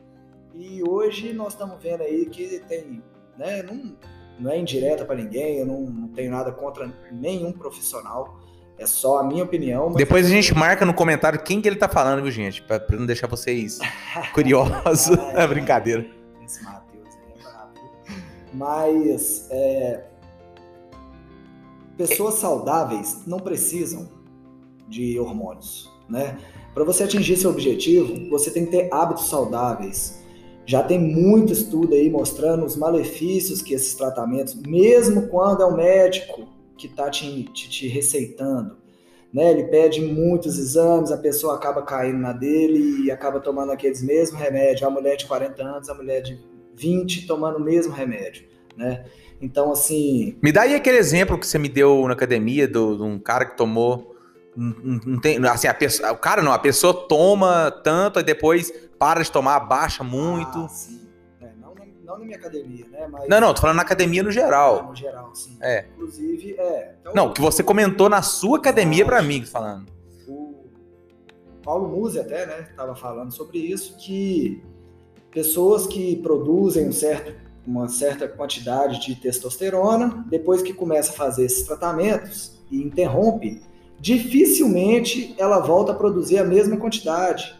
E 0.53 0.81
hoje 0.87 1.33
nós 1.33 1.53
estamos 1.53 1.81
vendo 1.81 2.01
aí 2.01 2.25
que 2.25 2.59
tem, 2.67 3.01
né, 3.37 3.63
não, 3.63 3.95
não 4.39 4.51
é 4.51 4.59
indireta 4.59 5.03
para 5.03 5.15
ninguém, 5.15 5.57
eu 5.57 5.65
não, 5.65 5.81
não 5.81 6.07
tenho 6.09 6.31
nada 6.31 6.51
contra 6.51 6.91
nenhum 7.11 7.51
profissional, 7.51 8.39
é 8.77 8.85
só 8.85 9.19
a 9.19 9.23
minha 9.23 9.43
opinião. 9.43 9.91
Depois 9.93 10.25
a 10.25 10.29
gente 10.29 10.53
marca 10.53 10.85
no 10.85 10.93
comentário 10.93 11.41
quem 11.41 11.61
que 11.61 11.67
ele 11.67 11.75
tá 11.75 11.87
falando, 11.87 12.21
viu, 12.21 12.31
gente? 12.31 12.61
Pra, 12.61 12.79
pra 12.79 12.97
não 12.97 13.05
deixar 13.05 13.27
vocês 13.27 13.79
curiosos. 14.33 15.17
É 15.35 15.47
brincadeira. 15.47 16.05
Esse 16.45 16.63
Matheus 16.63 17.07
é 17.15 17.43
brabo. 17.43 17.79
Mas 18.53 19.47
é, 19.51 20.03
pessoas 21.97 22.35
saudáveis 22.35 23.21
não 23.25 23.39
precisam 23.39 24.09
de 24.87 25.19
hormônios, 25.19 25.91
né? 26.09 26.37
Para 26.73 26.83
você 26.83 27.03
atingir 27.03 27.37
seu 27.37 27.51
objetivo, 27.51 28.29
você 28.29 28.49
tem 28.51 28.65
que 28.65 28.71
ter 28.71 28.89
hábitos 28.91 29.27
saudáveis. 29.27 30.21
Já 30.65 30.81
tem 30.81 30.99
muito 30.99 31.53
estudo 31.53 31.93
aí 31.93 32.09
mostrando 32.09 32.65
os 32.65 32.75
malefícios 32.75 33.61
que 33.61 33.73
esses 33.73 33.93
tratamentos, 33.95 34.55
mesmo 34.55 35.27
quando 35.27 35.61
é 35.61 35.65
um 35.65 35.75
médico 35.75 36.47
que 36.77 36.87
está 36.87 37.09
te, 37.09 37.43
te, 37.45 37.69
te 37.69 37.87
receitando, 37.87 38.77
né? 39.33 39.51
Ele 39.51 39.63
pede 39.65 40.01
muitos 40.01 40.57
exames, 40.57 41.11
a 41.11 41.17
pessoa 41.17 41.55
acaba 41.55 41.81
caindo 41.81 42.17
na 42.19 42.33
dele 42.33 43.03
e 43.05 43.11
acaba 43.11 43.39
tomando 43.39 43.71
aqueles 43.71 44.01
mesmos 44.03 44.39
remédios. 44.39 44.83
A 44.83 44.89
mulher 44.89 45.15
de 45.17 45.25
40 45.25 45.63
anos, 45.63 45.89
a 45.89 45.93
mulher 45.93 46.21
de 46.21 46.39
20 46.75 47.25
tomando 47.27 47.57
o 47.57 47.63
mesmo 47.63 47.93
remédio, 47.93 48.45
né? 48.75 49.05
Então, 49.41 49.71
assim, 49.71 50.37
Me 50.41 50.51
dá 50.51 50.61
aí 50.61 50.73
aquele 50.73 50.97
exemplo 50.97 51.37
que 51.37 51.45
você 51.45 51.57
me 51.59 51.67
deu 51.67 52.07
na 52.07 52.13
academia 52.13 52.67
do- 52.67 52.95
de 52.95 53.03
um 53.03 53.19
cara 53.19 53.45
que 53.45 53.57
tomou. 53.57 54.15
Não 54.55 55.19
tem, 55.19 55.43
assim, 55.47 55.67
a 55.67 55.73
pessoa, 55.73 56.11
o 56.11 56.17
cara 56.17 56.41
não, 56.41 56.51
a 56.53 56.59
pessoa 56.59 56.93
toma 57.07 57.69
tanto 57.83 58.19
e 58.19 58.23
depois 58.23 58.71
para 58.99 59.21
de 59.23 59.31
tomar, 59.31 59.59
baixa 59.61 60.03
muito. 60.03 60.59
Ah, 60.59 60.67
sim. 60.69 61.01
Não, 62.13 62.19
na, 62.19 62.25
minha 62.25 62.37
academia, 62.37 62.85
né? 62.89 63.07
Mas 63.11 63.27
Não, 63.27 63.41
não, 63.41 63.53
tô 63.53 63.61
falando 63.61 63.77
na 63.77 63.81
academia 63.83 64.23
no 64.23 64.31
geral. 64.31 64.87
no 64.89 64.95
geral, 64.95 65.33
sim. 65.33 65.57
É. 65.61 65.85
Inclusive, 65.93 66.55
é. 66.57 66.95
Então, 67.01 67.13
Não, 67.13 67.33
que 67.33 67.41
você 67.41 67.63
comentou 67.63 68.09
na 68.09 68.21
sua 68.21 68.57
academia 68.57 69.05
pra 69.05 69.21
mim, 69.21 69.43
falando. 69.45 69.87
o 70.27 70.53
Paulo 71.63 71.87
Musi 71.87 72.19
até, 72.19 72.45
né, 72.45 72.67
estava 72.69 72.95
falando 72.95 73.31
sobre 73.31 73.57
isso, 73.57 73.97
que 73.97 74.61
pessoas 75.31 75.87
que 75.87 76.17
produzem 76.17 76.87
um 76.87 76.91
certo, 76.91 77.33
uma 77.65 77.87
certa 77.87 78.27
quantidade 78.27 79.01
de 79.01 79.15
testosterona, 79.15 80.25
depois 80.29 80.61
que 80.61 80.73
começa 80.73 81.11
a 81.11 81.15
fazer 81.15 81.45
esses 81.45 81.63
tratamentos 81.65 82.61
e 82.69 82.81
interrompe, 82.81 83.61
dificilmente 83.99 85.33
ela 85.37 85.59
volta 85.59 85.93
a 85.93 85.95
produzir 85.95 86.37
a 86.37 86.43
mesma 86.43 86.77
quantidade. 86.77 87.57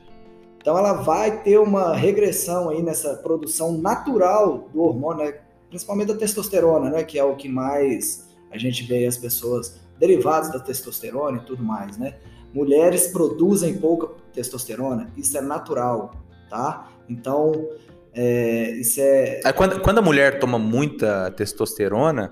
Então 0.63 0.78
ela 0.78 0.93
vai 0.93 1.43
ter 1.43 1.58
uma 1.60 1.93
regressão 1.93 2.69
aí 2.69 2.82
nessa 2.82 3.15
produção 3.15 3.78
natural 3.78 4.69
do 4.73 4.82
hormônio, 4.82 5.26
né, 5.26 5.39
principalmente 5.67 6.08
da 6.08 6.15
testosterona, 6.15 6.89
né, 6.89 7.04
que 7.04 7.19
é 7.19 7.23
o 7.23 7.36
que 7.36 7.49
mais 7.49 8.30
a 8.49 8.58
gente 8.58 8.82
vê 8.86 9.06
as 9.06 9.17
pessoas 9.17 9.82
derivados 9.99 10.54
da 10.54 10.60
testosterona 10.62 11.39
e 11.39 11.41
tudo 11.41 11.62
mais, 11.62 11.97
né? 11.97 12.15
Mulheres 12.54 13.08
produzem 13.08 13.78
pouca 13.78 14.08
testosterona, 14.32 15.12
isso 15.17 15.38
é 15.38 15.41
natural, 15.41 16.12
tá? 16.49 16.89
Então, 17.10 17.52
é, 18.13 18.71
isso 18.71 19.02
é. 19.02 19.41
Aí 19.43 19.52
quando, 19.52 19.82
quando 19.82 19.97
a 19.97 20.02
mulher 20.02 20.39
toma 20.39 20.58
muita 20.58 21.30
testosterona, 21.32 22.32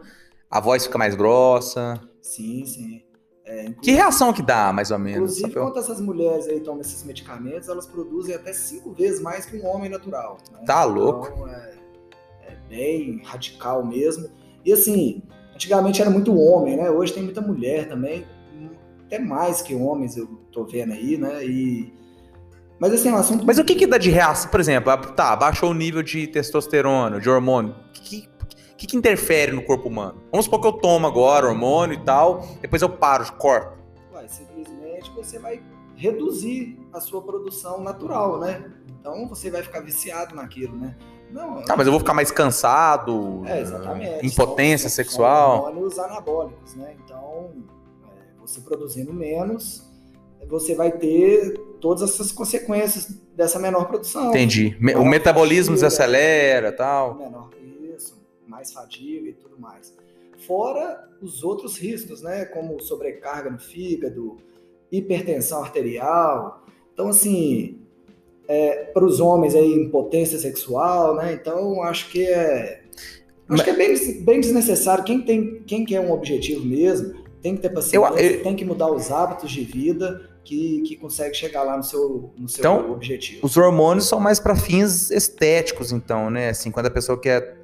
a 0.49 0.61
voz 0.61 0.85
fica 0.85 0.97
mais 0.97 1.15
grossa. 1.15 1.99
Sim, 2.21 2.65
sim. 2.65 3.03
É, 3.51 3.73
Que 3.81 3.91
reação 3.91 4.31
que 4.31 4.41
dá, 4.41 4.71
mais 4.71 4.91
ou 4.91 4.97
menos? 4.97 5.37
Inclusive, 5.37 5.59
quando 5.59 5.77
essas 5.77 5.99
mulheres 5.99 6.47
aí 6.47 6.61
tomam 6.61 6.79
esses 6.79 7.03
medicamentos, 7.03 7.67
elas 7.67 7.85
produzem 7.85 8.33
até 8.33 8.53
cinco 8.53 8.93
vezes 8.93 9.19
mais 9.19 9.45
que 9.45 9.57
um 9.57 9.65
homem 9.65 9.89
natural. 9.89 10.37
né? 10.53 10.59
Tá 10.65 10.85
louco. 10.85 11.29
Então, 11.33 11.47
é, 11.49 11.73
é 12.47 12.55
bem 12.69 13.21
radical 13.25 13.85
mesmo. 13.85 14.29
E 14.63 14.71
assim, 14.71 15.21
antigamente 15.53 16.01
era 16.01 16.09
muito 16.09 16.33
homem, 16.33 16.77
né? 16.77 16.89
Hoje 16.89 17.13
tem 17.13 17.23
muita 17.23 17.41
mulher 17.41 17.89
também, 17.89 18.25
até 19.05 19.19
mais 19.19 19.61
que 19.61 19.75
homens, 19.75 20.15
eu 20.15 20.25
tô 20.53 20.63
vendo 20.63 20.93
aí, 20.93 21.17
né? 21.17 21.45
E... 21.45 21.93
Mas 22.79 22.93
assim, 22.93 23.09
é 23.09 23.11
um 23.11 23.17
assunto. 23.17 23.45
Mas 23.45 23.59
o 23.59 23.65
que 23.65 23.75
que 23.75 23.85
dá 23.85 23.97
de 23.97 24.09
reação? 24.09 24.49
Por 24.49 24.61
exemplo, 24.61 24.95
tá, 25.13 25.35
baixou 25.35 25.71
o 25.71 25.73
nível 25.73 26.01
de 26.01 26.25
testosterona, 26.25 27.19
de 27.19 27.29
hormônio. 27.29 27.75
Que, 27.93 28.29
que, 28.81 28.87
que 28.87 28.97
interfere 28.97 29.51
no 29.51 29.61
corpo 29.63 29.87
humano? 29.87 30.15
Vamos 30.31 30.45
supor 30.45 30.59
que 30.59 30.67
eu 30.67 30.73
tomo 30.73 31.05
agora 31.05 31.47
hormônio 31.47 31.93
e 31.93 31.99
tal, 32.03 32.43
depois 32.61 32.81
eu 32.81 32.89
paro, 32.89 33.31
corto. 33.33 33.77
Ué, 34.13 34.27
simplesmente 34.27 35.11
você 35.15 35.37
vai 35.37 35.61
reduzir 35.95 36.79
a 36.91 36.99
sua 36.99 37.21
produção 37.21 37.79
natural, 37.81 38.39
né? 38.39 38.65
Então 38.99 39.27
você 39.29 39.51
vai 39.51 39.61
ficar 39.61 39.81
viciado 39.81 40.35
naquilo, 40.35 40.75
né? 40.75 40.95
Não, 41.31 41.61
Tá, 41.61 41.77
mas 41.77 41.85
eu 41.85 41.93
vou 41.93 41.99
ficar 41.99 42.13
mais 42.13 42.31
cansado, 42.31 43.43
É, 43.45 43.61
exatamente. 43.61 44.25
impotência 44.25 44.89
São- 44.89 44.95
são 44.95 45.03
sexual. 45.05 45.63
hormônios 45.65 45.99
anabólicos, 45.99 46.75
né? 46.75 46.95
Então, 47.05 47.51
é, 48.07 48.41
você 48.41 48.59
produzindo 48.61 49.13
menos, 49.13 49.87
você 50.49 50.73
vai 50.75 50.91
ter 50.91 51.53
todas 51.79 52.01
essas 52.09 52.31
consequências 52.31 53.07
dessa 53.35 53.59
menor 53.59 53.85
produção. 53.85 54.29
Entendi. 54.29 54.75
Me- 54.79 54.93
O 54.93 54.97
Menor 54.99 55.05
metabolismo 55.09 55.75
desacelera 55.75 56.71
tal. 56.71 57.13
Menor 57.15 57.49
mais 58.61 58.71
fadiga 58.71 59.27
e 59.29 59.33
tudo 59.33 59.59
mais. 59.59 59.93
Fora 60.45 61.09
os 61.21 61.43
outros 61.43 61.77
riscos, 61.77 62.21
né? 62.21 62.45
Como 62.45 62.79
sobrecarga 62.81 63.49
no 63.49 63.59
fígado, 63.59 64.37
hipertensão 64.91 65.63
arterial. 65.63 66.63
Então, 66.93 67.09
assim, 67.09 67.79
para 68.93 69.03
os 69.05 69.19
homens 69.19 69.55
aí, 69.55 69.73
impotência 69.73 70.37
sexual, 70.37 71.15
né? 71.15 71.33
Então, 71.33 71.81
acho 71.83 72.09
que 72.11 72.25
é. 72.25 72.81
Acho 73.49 73.63
que 73.63 73.69
é 73.69 73.75
bem, 73.75 74.21
bem 74.23 74.39
desnecessário. 74.39 75.03
Quem, 75.03 75.21
tem, 75.21 75.61
quem 75.63 75.83
quer 75.83 75.99
um 75.99 76.11
objetivo 76.11 76.65
mesmo, 76.65 77.13
tem 77.41 77.55
que 77.55 77.61
ter 77.61 77.69
paciência, 77.69 77.97
Eu- 77.97 78.17
eu- 78.37 78.43
tem 78.43 78.55
que 78.55 78.63
mudar 78.63 78.89
os 78.91 79.11
hábitos 79.11 79.51
de 79.51 79.61
vida 79.63 80.29
que, 80.43 80.81
que 80.83 80.95
consegue 80.95 81.35
chegar 81.35 81.63
lá 81.63 81.75
no 81.75 81.83
seu, 81.83 82.31
no 82.37 82.47
seu 82.47 82.61
Então, 82.61 82.91
objetivo. 82.93 83.45
Os 83.45 83.57
hormônios 83.57 84.07
são 84.07 84.19
mais 84.21 84.39
pra 84.39 84.55
fins 84.55 85.11
estéticos, 85.11 85.91
então, 85.91 86.29
né? 86.29 86.49
Assim, 86.49 86.71
quando 86.71 86.85
a 86.85 86.91
pessoa 86.91 87.19
quer 87.19 87.57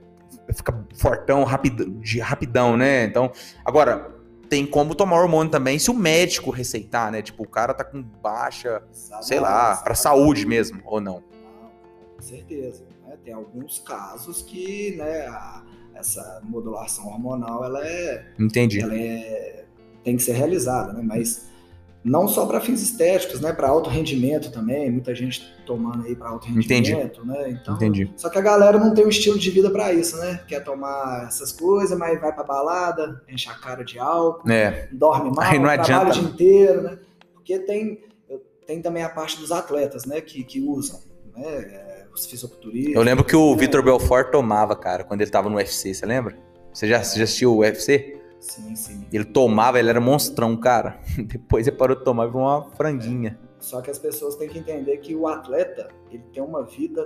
ficar 0.54 0.86
fortão, 0.98 1.44
rapidão, 1.44 1.90
de 2.00 2.20
rapidão, 2.20 2.76
né? 2.76 3.06
Então, 3.06 3.32
agora, 3.64 4.16
tem 4.50 4.66
como 4.66 4.96
tomar 4.96 5.20
hormônio 5.22 5.52
também 5.52 5.78
se 5.78 5.92
o 5.92 5.94
médico 5.94 6.52
receitar, 6.52 7.12
né? 7.12 7.22
Tipo, 7.22 7.44
o 7.44 7.48
cara 7.48 7.74
tá 7.74 7.84
com 7.84 8.02
baixa, 8.02 8.82
sei 9.22 9.40
lá, 9.40 9.76
pra 9.78 9.94
saúde 9.96 10.46
mesmo, 10.46 10.82
ou 10.86 11.00
não. 11.02 11.16
Não, 11.16 11.70
com 12.16 12.22
certeza. 12.22 12.84
né? 13.06 13.16
Tem 13.24 13.34
alguns 13.34 13.80
casos 13.80 14.42
que 14.42 14.96
né, 14.98 15.28
a- 15.28 15.64
essa 15.96 16.42
modulação 16.44 17.08
hormonal 17.08 17.64
ela 17.66 17.86
é, 17.86 18.26
Entendi. 18.40 18.80
ela 18.82 18.96
é 18.96 19.66
tem 20.04 20.16
que 20.16 20.24
ser 20.24 20.34
realizada, 20.34 20.94
né? 20.94 21.02
Mas 21.04 21.50
não 22.08 22.28
só 22.28 22.46
para 22.46 22.62
fins 22.62 22.82
estéticos, 22.82 23.42
né? 23.42 23.52
Para 23.52 23.70
alto 23.70 23.90
rendimento 23.90 24.52
também, 24.52 24.90
muita 24.90 25.14
gente 25.14 25.46
tomando 25.66 26.06
aí 26.06 26.16
para 26.16 26.30
alto 26.30 26.48
Entendi. 26.50 26.92
rendimento, 26.92 27.26
né? 27.26 27.50
Então, 27.50 27.76
Entendi. 27.76 28.12
só 28.16 28.30
que 28.30 28.38
a 28.38 28.42
galera 28.42 28.80
não 28.80 28.94
tem 28.94 29.06
um 29.06 29.10
estilo 29.10 29.38
de 29.38 29.52
vida 29.52 29.70
para 29.70 29.94
isso, 29.94 30.18
né? 30.18 30.42
Quer 30.48 30.64
tomar 30.64 31.26
essas 31.28 31.52
coisas, 31.52 31.98
mas 31.98 32.20
vai 32.20 32.34
pra 32.34 32.44
balada, 32.44 33.22
enche 33.28 33.50
a 33.50 33.54
cara 33.54 33.84
de 33.84 34.00
álcool, 34.00 34.50
É, 34.50 34.88
dorme 34.92 35.30
mal, 35.36 35.46
Aí 35.46 35.60
não 35.60 35.68
trabalha 35.84 36.10
o 36.10 36.14
dia 36.14 36.24
inteiro, 36.24 36.82
né? 36.82 36.98
Porque 37.34 37.60
tem. 37.60 38.06
Tem 38.66 38.82
também 38.82 39.02
a 39.02 39.08
parte 39.08 39.40
dos 39.40 39.50
atletas, 39.50 40.04
né, 40.06 40.20
que, 40.20 40.44
que 40.44 40.60
usam, 40.60 41.00
né, 41.34 41.48
é, 41.48 42.06
os 42.14 42.26
fisiculturistas. 42.26 42.96
Eu 42.96 43.02
lembro 43.02 43.24
que 43.24 43.34
o 43.34 43.52
né? 43.52 43.58
Vitor 43.60 43.82
Belfort 43.82 44.30
tomava, 44.30 44.76
cara, 44.76 45.06
quando 45.06 45.22
ele 45.22 45.32
tava 45.32 45.50
no 45.50 45.56
UFC, 45.56 45.94
você 45.94 46.06
lembra? 46.06 46.36
Você 46.74 46.86
já, 46.86 47.02
você 47.02 47.18
já 47.18 47.24
assistiu 47.24 47.54
o 47.54 47.60
UFC? 47.60 48.18
Sim, 48.48 48.76
sim. 48.76 49.06
Ele 49.12 49.26
tomava, 49.26 49.78
ele 49.80 49.90
era 49.90 50.00
monstrão, 50.00 50.56
cara. 50.56 51.00
Depois 51.18 51.68
ele 51.68 51.76
parou 51.76 51.98
de 51.98 52.04
tomar 52.04 52.24
e 52.26 52.28
virou 52.28 52.42
uma 52.44 52.70
franguinha. 52.72 53.38
Só 53.60 53.82
que 53.82 53.90
as 53.92 54.00
pessoas 54.00 54.36
têm 54.36 54.48
que 54.48 54.60
entender 54.60 54.98
que 54.98 55.14
o 55.16 55.28
atleta, 55.28 55.90
ele 56.12 56.24
tem 56.34 56.42
uma 56.44 56.64
vida 56.64 57.06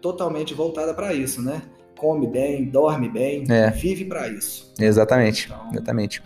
totalmente 0.00 0.54
voltada 0.54 0.92
para 0.92 1.12
isso, 1.14 1.40
né? 1.42 1.62
Come 1.98 2.26
bem, 2.26 2.64
dorme 2.64 3.08
bem, 3.08 3.44
É. 3.50 3.70
vive 3.70 4.04
para 4.04 4.28
isso. 4.28 4.72
Exatamente, 4.78 5.46
Então- 5.46 5.70
exatamente. 5.72 6.22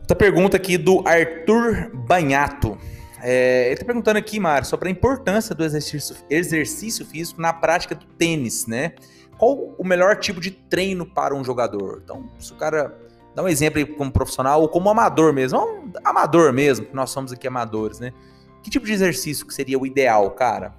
Outra 0.00 0.16
pergunta 0.16 0.56
aqui 0.56 0.76
do 0.76 1.06
Arthur 1.06 1.90
Banhato. 1.94 2.76
É, 3.22 3.66
ele 3.68 3.76
tá 3.76 3.84
perguntando 3.84 4.18
aqui, 4.18 4.40
Mário, 4.40 4.66
sobre 4.66 4.88
a 4.88 4.90
importância 4.90 5.54
do 5.54 5.62
exercício, 5.62 6.16
exercício 6.28 7.04
físico 7.04 7.40
na 7.40 7.52
prática 7.52 7.94
do 7.94 8.06
tênis, 8.06 8.66
né? 8.66 8.94
Qual 9.38 9.74
o 9.78 9.84
melhor 9.86 10.16
tipo 10.16 10.40
de 10.40 10.50
treino 10.50 11.06
para 11.06 11.34
um 11.34 11.44
jogador? 11.44 12.00
Então, 12.02 12.28
se 12.38 12.52
o 12.52 12.56
cara 12.56 12.96
dá 13.34 13.42
um 13.42 13.48
exemplo 13.48 13.78
aí 13.78 13.86
como 13.86 14.10
profissional 14.10 14.60
ou 14.60 14.68
como 14.68 14.88
amador 14.90 15.32
mesmo, 15.32 15.58
um 15.58 15.92
amador 16.04 16.52
mesmo, 16.52 16.86
que 16.86 16.94
nós 16.94 17.10
somos 17.10 17.32
aqui 17.32 17.46
amadores, 17.46 17.98
né? 18.00 18.12
Que 18.62 18.70
tipo 18.70 18.86
de 18.86 18.92
exercício 18.92 19.46
que 19.46 19.54
seria 19.54 19.78
o 19.78 19.86
ideal, 19.86 20.30
cara? 20.32 20.74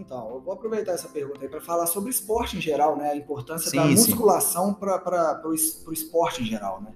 Então, 0.00 0.30
eu 0.30 0.40
vou 0.40 0.54
aproveitar 0.54 0.92
essa 0.92 1.08
pergunta 1.08 1.40
aí 1.42 1.48
para 1.48 1.60
falar 1.60 1.86
sobre 1.86 2.10
esporte 2.10 2.56
em 2.56 2.60
geral, 2.60 2.96
né? 2.96 3.10
A 3.10 3.16
importância 3.16 3.70
da 3.70 3.82
Sim, 3.82 3.96
sim. 3.96 4.10
musculação 4.10 4.72
para 4.72 5.42
o 5.44 5.92
esporte 5.92 6.42
em 6.42 6.46
geral, 6.46 6.80
né? 6.80 6.92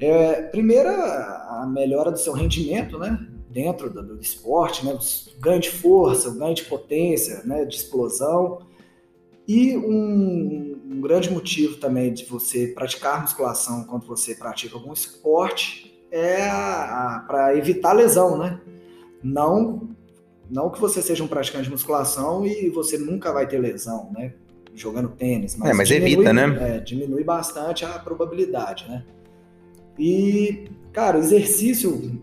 É, 0.00 0.42
primeiro, 0.42 0.88
a 0.88 1.68
melhora 1.70 2.10
do 2.10 2.18
seu 2.18 2.32
rendimento, 2.32 2.98
né? 2.98 3.18
Dentro 3.50 3.90
do, 3.90 4.02
do 4.02 4.20
esporte, 4.20 4.84
né? 4.84 4.94
O 4.94 5.40
ganho 5.40 5.60
de 5.60 5.70
força, 5.70 6.30
o 6.30 6.34
ganho 6.34 6.54
de 6.54 6.64
potência, 6.64 7.42
né? 7.44 7.66
De 7.66 7.76
explosão. 7.76 8.60
E 9.46 9.76
um, 9.76 10.71
um 10.92 11.00
grande 11.00 11.30
motivo 11.30 11.76
também 11.76 12.12
de 12.12 12.24
você 12.24 12.68
praticar 12.68 13.22
musculação 13.22 13.84
quando 13.84 14.06
você 14.06 14.34
pratica 14.34 14.76
algum 14.76 14.92
esporte 14.92 15.92
é 16.10 16.46
para 17.26 17.56
evitar 17.56 17.92
lesão, 17.92 18.38
né? 18.38 18.60
Não 19.22 19.88
não 20.50 20.68
que 20.68 20.78
você 20.78 21.00
seja 21.00 21.24
um 21.24 21.28
praticante 21.28 21.64
de 21.64 21.70
musculação 21.70 22.44
e 22.46 22.68
você 22.68 22.98
nunca 22.98 23.32
vai 23.32 23.46
ter 23.46 23.58
lesão, 23.58 24.10
né? 24.12 24.34
Jogando 24.74 25.08
tênis. 25.08 25.58
É, 25.60 25.72
mas 25.72 25.90
evita, 25.90 26.32
né? 26.32 26.76
é, 26.76 26.80
diminui 26.80 27.24
bastante 27.24 27.84
a 27.84 27.98
probabilidade, 27.98 28.86
né? 28.88 29.04
E, 29.98 30.68
cara, 30.92 31.18
exercício, 31.18 32.20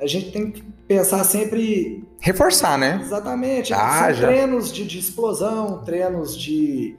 a 0.00 0.06
gente 0.06 0.32
tem 0.32 0.50
que 0.50 0.62
pensar 0.88 1.22
sempre 1.24 2.04
Reforçar, 2.20 2.78
né? 2.78 2.98
Exatamente. 3.02 3.72
Ah, 3.72 4.06
São 4.06 4.14
já. 4.14 4.26
treinos 4.26 4.72
de, 4.72 4.84
de 4.84 4.98
explosão, 4.98 5.84
treinos 5.84 6.36
de 6.36 6.96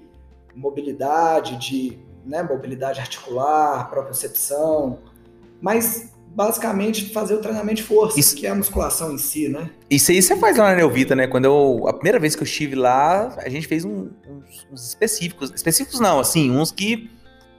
mobilidade, 0.57 1.55
de 1.57 1.97
né, 2.25 2.43
mobilidade 2.43 2.99
articular, 2.99 3.89
propriocepção, 3.89 4.99
mas 5.61 6.11
basicamente 6.35 7.11
fazer 7.13 7.35
o 7.35 7.41
treinamento 7.41 7.75
de 7.77 7.83
força, 7.83 8.19
Isso- 8.19 8.35
que 8.35 8.45
é 8.45 8.49
a 8.49 8.55
musculação 8.55 9.11
em 9.13 9.17
si, 9.17 9.47
né? 9.47 9.71
Isso 9.89 10.11
aí 10.11 10.21
você 10.21 10.35
faz 10.35 10.57
lá 10.57 10.69
na 10.69 10.75
Neovita, 10.75 11.15
né? 11.15 11.25
Quando 11.27 11.45
eu. 11.45 11.87
A 11.87 11.93
primeira 11.93 12.19
vez 12.19 12.35
que 12.35 12.41
eu 12.41 12.45
estive 12.45 12.75
lá, 12.75 13.33
a 13.37 13.49
gente 13.49 13.67
fez 13.67 13.83
um- 13.85 14.09
uns, 14.29 14.67
uns 14.71 14.87
específicos. 14.89 15.51
Específicos 15.55 15.99
não, 15.99 16.19
assim, 16.19 16.51
uns 16.51 16.71
que. 16.71 17.09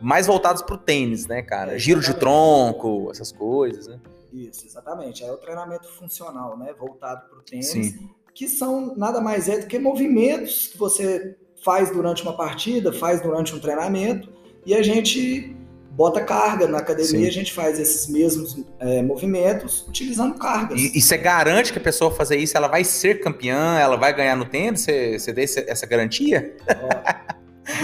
Mais 0.00 0.28
voltados 0.28 0.62
pro 0.62 0.78
tênis, 0.78 1.26
né, 1.26 1.42
cara? 1.42 1.74
É, 1.74 1.78
Giro 1.78 2.00
de 2.00 2.14
tronco, 2.14 3.08
essas 3.10 3.32
coisas, 3.32 3.88
né? 3.88 3.98
Isso, 4.32 4.64
exatamente. 4.64 5.24
É 5.24 5.32
o 5.32 5.36
treinamento 5.38 5.88
funcional, 5.88 6.56
né? 6.56 6.72
Voltado 6.78 7.28
para 7.28 7.38
o 7.38 7.42
tênis, 7.42 7.66
Sim. 7.66 8.08
que 8.32 8.46
são 8.46 8.94
nada 8.96 9.20
mais 9.20 9.48
é 9.48 9.58
do 9.58 9.66
que 9.66 9.76
movimentos 9.76 10.68
que 10.68 10.78
você 10.78 11.36
faz 11.64 11.90
durante 11.90 12.22
uma 12.22 12.36
partida, 12.36 12.92
faz 12.92 13.20
durante 13.20 13.54
um 13.54 13.58
treinamento, 13.58 14.28
e 14.64 14.74
a 14.74 14.82
gente 14.82 15.56
bota 15.98 16.20
carga 16.20 16.68
na 16.68 16.78
academia, 16.78 17.06
Sim. 17.06 17.26
a 17.26 17.32
gente 17.32 17.52
faz 17.52 17.78
esses 17.80 18.06
mesmos 18.08 18.56
é, 18.78 19.02
movimentos 19.02 19.84
utilizando 19.88 20.38
cargas. 20.38 20.80
E, 20.80 20.96
e 20.96 21.00
você 21.00 21.16
garante 21.16 21.72
que 21.72 21.78
a 21.78 21.82
pessoa 21.82 22.10
fazer 22.10 22.36
isso, 22.36 22.56
ela 22.56 22.68
vai 22.68 22.84
ser 22.84 23.20
campeã, 23.20 23.78
ela 23.78 23.96
vai 23.96 24.14
ganhar 24.14 24.36
no 24.36 24.44
tênis? 24.44 24.82
Você, 24.82 25.18
você 25.18 25.64
essa 25.66 25.86
garantia? 25.86 26.54
Ó, 26.68 26.88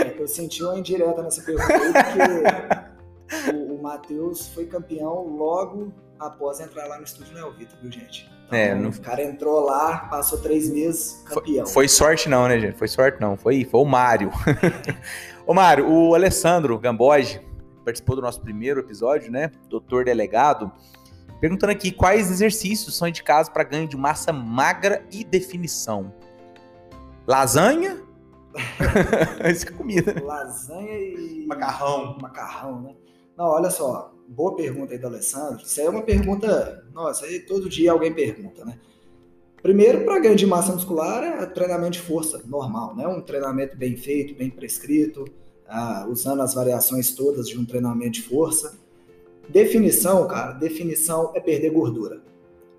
é, 0.00 0.14
eu 0.16 0.28
senti 0.28 0.62
uma 0.62 0.78
indireta 0.78 1.22
nessa 1.22 1.42
pergunta 1.42 1.66
porque 1.66 3.50
Matheus 3.94 4.48
foi 4.48 4.66
campeão 4.66 5.28
logo 5.37 5.92
após 6.18 6.59
entrar 6.59 6.87
lá 6.87 6.98
no 6.98 7.04
estúdio 7.04 7.33
Neovita, 7.35 7.76
viu, 7.80 7.90
gente? 7.92 8.28
Então, 8.46 8.59
É, 8.59 8.74
não- 8.74 8.90
O 8.90 9.00
cara 9.00 9.22
entrou 9.22 9.61
lá, 9.61 9.98
passou 10.11 10.38
três 10.40 10.68
meses 10.68 11.22
campeão. 11.26 11.64
Foi 11.66 11.88
sorte 11.88 12.28
não, 12.28 12.48
né, 12.48 12.59
gente? 12.59 12.76
Foi 12.76 12.88
sorte 12.88 13.20
não. 13.20 13.37
Foi, 13.37 13.64
foi 13.64 13.80
o 13.80 13.85
Mário. 13.85 14.30
Ô, 15.46 15.54
Mário, 15.54 15.88
o 15.88 16.14
Alessandro 16.14 16.76
Gamboge 16.78 17.40
participou 17.85 18.16
do 18.16 18.22
nosso 18.22 18.40
primeiro 18.40 18.80
episódio, 18.80 19.30
né? 19.30 19.50
Doutor 19.68 20.04
delegado. 20.04 20.70
Perguntando 21.40 21.70
aqui 21.72 21.90
quais 21.92 22.30
exercícios 22.30 22.96
são 22.96 23.07
indicados 23.07 23.48
para 23.48 23.62
ganho 23.64 23.87
de 23.87 23.96
massa 23.96 24.33
magra 24.33 25.04
e 25.12 25.22
definição. 25.22 26.12
Lasanha? 27.26 28.02
Isso 29.50 29.66
que 29.66 29.72
é 29.72 29.76
comida. 29.76 30.14
Lasanha 30.22 30.98
e. 30.98 31.46
Macarrão. 31.46 32.18
Macarrão, 32.20 32.80
né? 32.83 32.94
Não, 33.37 33.47
olha 33.47 33.70
só. 33.70 34.12
Boa 34.27 34.57
pergunta 34.57 34.92
aí 34.92 34.99
do 34.99 35.07
Alessandro. 35.07 35.64
Isso 35.64 35.81
aí 35.81 35.87
é 35.87 35.90
uma 35.90 36.03
pergunta. 36.03 36.85
Nossa, 36.92 37.27
aí 37.27 37.40
todo 37.40 37.68
dia 37.68 37.92
alguém 37.92 38.12
pergunta, 38.12 38.64
né? 38.64 38.79
Primeiro, 39.62 40.05
para 40.05 40.18
ganho 40.18 40.37
de 40.37 40.47
massa 40.47 40.73
muscular, 40.73 41.23
é 41.25 41.47
treinamento 41.47 41.92
de 41.92 42.01
força 42.01 42.42
normal, 42.47 42.94
né? 42.94 43.07
Um 43.07 43.20
treinamento 43.20 43.77
bem 43.77 43.97
feito, 43.97 44.35
bem 44.35 44.51
prescrito, 44.51 45.25
ah, 45.66 46.07
usando 46.09 46.42
as 46.42 46.55
variações 46.55 47.14
todas 47.14 47.49
de 47.49 47.59
um 47.59 47.64
treinamento 47.64 48.12
de 48.12 48.23
força. 48.23 48.79
Definição, 49.49 50.27
cara, 50.29 50.53
definição 50.53 51.33
é 51.35 51.40
perder 51.40 51.70
gordura. 51.70 52.23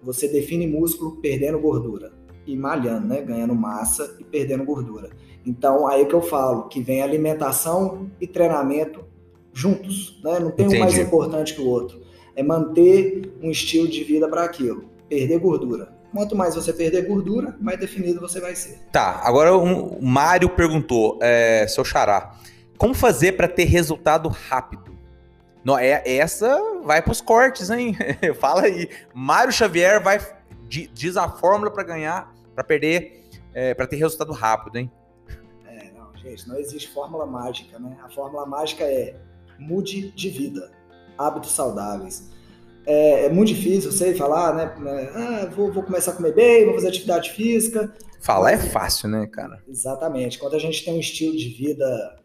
Você 0.02 0.28
define 0.28 0.68
músculo 0.68 1.18
perdendo 1.18 1.60
gordura 1.60 2.12
e 2.46 2.56
malhando, 2.56 3.08
né? 3.08 3.22
Ganhando 3.22 3.56
massa 3.56 4.16
e 4.20 4.24
perdendo 4.24 4.64
gordura. 4.64 5.10
Então, 5.46 5.88
aí 5.88 6.06
que 6.06 6.14
eu 6.14 6.22
falo 6.22 6.68
que 6.68 6.82
vem 6.82 7.02
alimentação 7.02 8.10
e 8.22 8.28
treinamento 8.28 9.05
juntos, 9.56 10.20
né? 10.22 10.38
Não 10.40 10.52
tem 10.52 10.68
um 10.68 10.78
mais 10.80 10.94
Entendi. 10.94 11.08
importante 11.08 11.56
que 11.56 11.62
o 11.62 11.66
outro. 11.68 12.02
É 12.36 12.44
manter 12.44 13.34
um 13.42 13.50
estilo 13.50 13.88
de 13.88 14.04
vida 14.04 14.28
para 14.28 14.44
aquilo, 14.44 14.90
perder 15.08 15.40
gordura. 15.40 15.96
Quanto 16.14 16.36
mais 16.36 16.54
você 16.56 16.74
perder 16.74 17.08
gordura, 17.08 17.56
mais 17.60 17.80
definido 17.80 18.20
você 18.20 18.40
vai 18.42 18.54
ser. 18.56 18.80
Tá, 18.92 19.22
agora 19.24 19.56
o 19.58 20.02
Mário 20.02 20.50
perguntou, 20.50 21.18
é, 21.22 21.66
seu 21.68 21.84
xará, 21.86 22.36
como 22.78 22.94
fazer 22.94 23.34
para 23.34 23.48
ter 23.48 23.64
resultado 23.64 24.28
rápido? 24.28 24.94
Não, 25.64 25.80
é, 25.80 26.04
essa 26.06 26.62
vai 26.84 27.02
pros 27.02 27.22
cortes, 27.22 27.70
hein? 27.70 27.98
Fala 28.40 28.64
aí. 28.64 28.90
Mário 29.14 29.52
Xavier 29.52 30.02
vai 30.04 30.20
di- 30.68 30.90
diz 30.94 31.16
a 31.18 31.28
fórmula 31.30 31.72
para 31.72 31.84
ganhar, 31.84 32.34
para 32.54 32.64
perder, 32.64 33.24
é, 33.54 33.74
para 33.74 33.88
ter 33.88 33.96
resultado 33.96 34.32
rápido, 34.34 34.78
hein? 34.78 34.92
É, 35.66 35.90
não, 35.98 36.16
gente, 36.18 36.48
não 36.48 36.58
existe 36.58 36.94
fórmula 36.94 37.26
mágica, 37.26 37.80
né? 37.80 37.98
A 38.04 38.10
fórmula 38.10 38.46
mágica 38.46 38.84
é 38.84 39.16
mude 39.60 40.12
de 40.12 40.30
vida, 40.30 40.72
hábitos 41.18 41.52
saudáveis. 41.52 42.30
É, 42.86 43.26
é 43.26 43.30
muito 43.30 43.48
difícil, 43.50 43.90
eu 43.90 43.96
sei 43.96 44.14
falar, 44.14 44.54
né? 44.54 44.74
Ah, 45.16 45.46
vou, 45.56 45.72
vou 45.72 45.82
começar 45.84 46.12
a 46.12 46.16
comer 46.16 46.34
bem, 46.36 46.66
vou 46.66 46.76
fazer 46.76 46.90
atividade 46.90 47.32
física. 47.32 47.92
Falar 48.22 48.52
é 48.52 48.58
fácil, 48.58 49.10
né, 49.10 49.26
cara? 49.28 49.62
Exatamente. 49.68 50.38
Quando 50.38 50.56
a 50.56 50.60
gente 50.60 50.84
tem 50.86 50.94
um 50.96 51.00
estilo 51.00 51.36
de 51.36 51.50
vida 51.50 52.20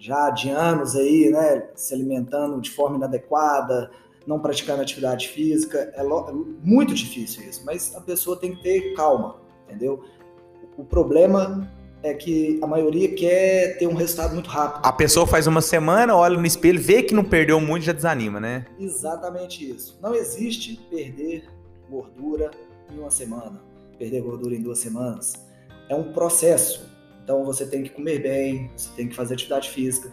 já 0.00 0.30
de 0.30 0.50
anos 0.50 0.96
aí, 0.96 1.30
né, 1.30 1.68
se 1.74 1.94
alimentando 1.94 2.60
de 2.60 2.70
forma 2.70 2.96
inadequada, 2.96 3.90
não 4.26 4.38
praticando 4.40 4.82
atividade 4.82 5.28
física, 5.28 5.92
é, 5.94 6.02
lo- 6.02 6.28
é 6.28 6.32
muito 6.66 6.92
difícil 6.94 7.42
isso. 7.48 7.64
Mas 7.64 7.94
a 7.94 8.00
pessoa 8.00 8.36
tem 8.38 8.54
que 8.54 8.62
ter 8.62 8.94
calma, 8.94 9.40
entendeu? 9.66 10.02
O 10.76 10.84
problema 10.84 11.70
é 12.02 12.12
que 12.14 12.58
a 12.62 12.66
maioria 12.66 13.14
quer 13.14 13.78
ter 13.78 13.86
um 13.86 13.94
resultado 13.94 14.34
muito 14.34 14.50
rápido. 14.50 14.84
A 14.84 14.92
pessoa 14.92 15.26
faz 15.26 15.46
uma 15.46 15.60
semana, 15.60 16.16
olha 16.16 16.36
no 16.36 16.46
espelho, 16.46 16.80
vê 16.80 17.02
que 17.02 17.14
não 17.14 17.24
perdeu 17.24 17.60
muito, 17.60 17.84
já 17.84 17.92
desanima, 17.92 18.40
né? 18.40 18.66
Exatamente 18.78 19.70
isso. 19.70 19.98
Não 20.02 20.14
existe 20.14 20.80
perder 20.90 21.44
gordura 21.88 22.50
em 22.92 22.98
uma 22.98 23.10
semana, 23.10 23.60
perder 23.98 24.20
gordura 24.22 24.54
em 24.54 24.60
duas 24.60 24.78
semanas. 24.78 25.34
É 25.88 25.94
um 25.94 26.12
processo. 26.12 26.90
Então 27.22 27.44
você 27.44 27.64
tem 27.64 27.84
que 27.84 27.90
comer 27.90 28.20
bem, 28.20 28.70
você 28.76 28.90
tem 28.96 29.08
que 29.08 29.14
fazer 29.14 29.34
atividade 29.34 29.70
física, 29.70 30.12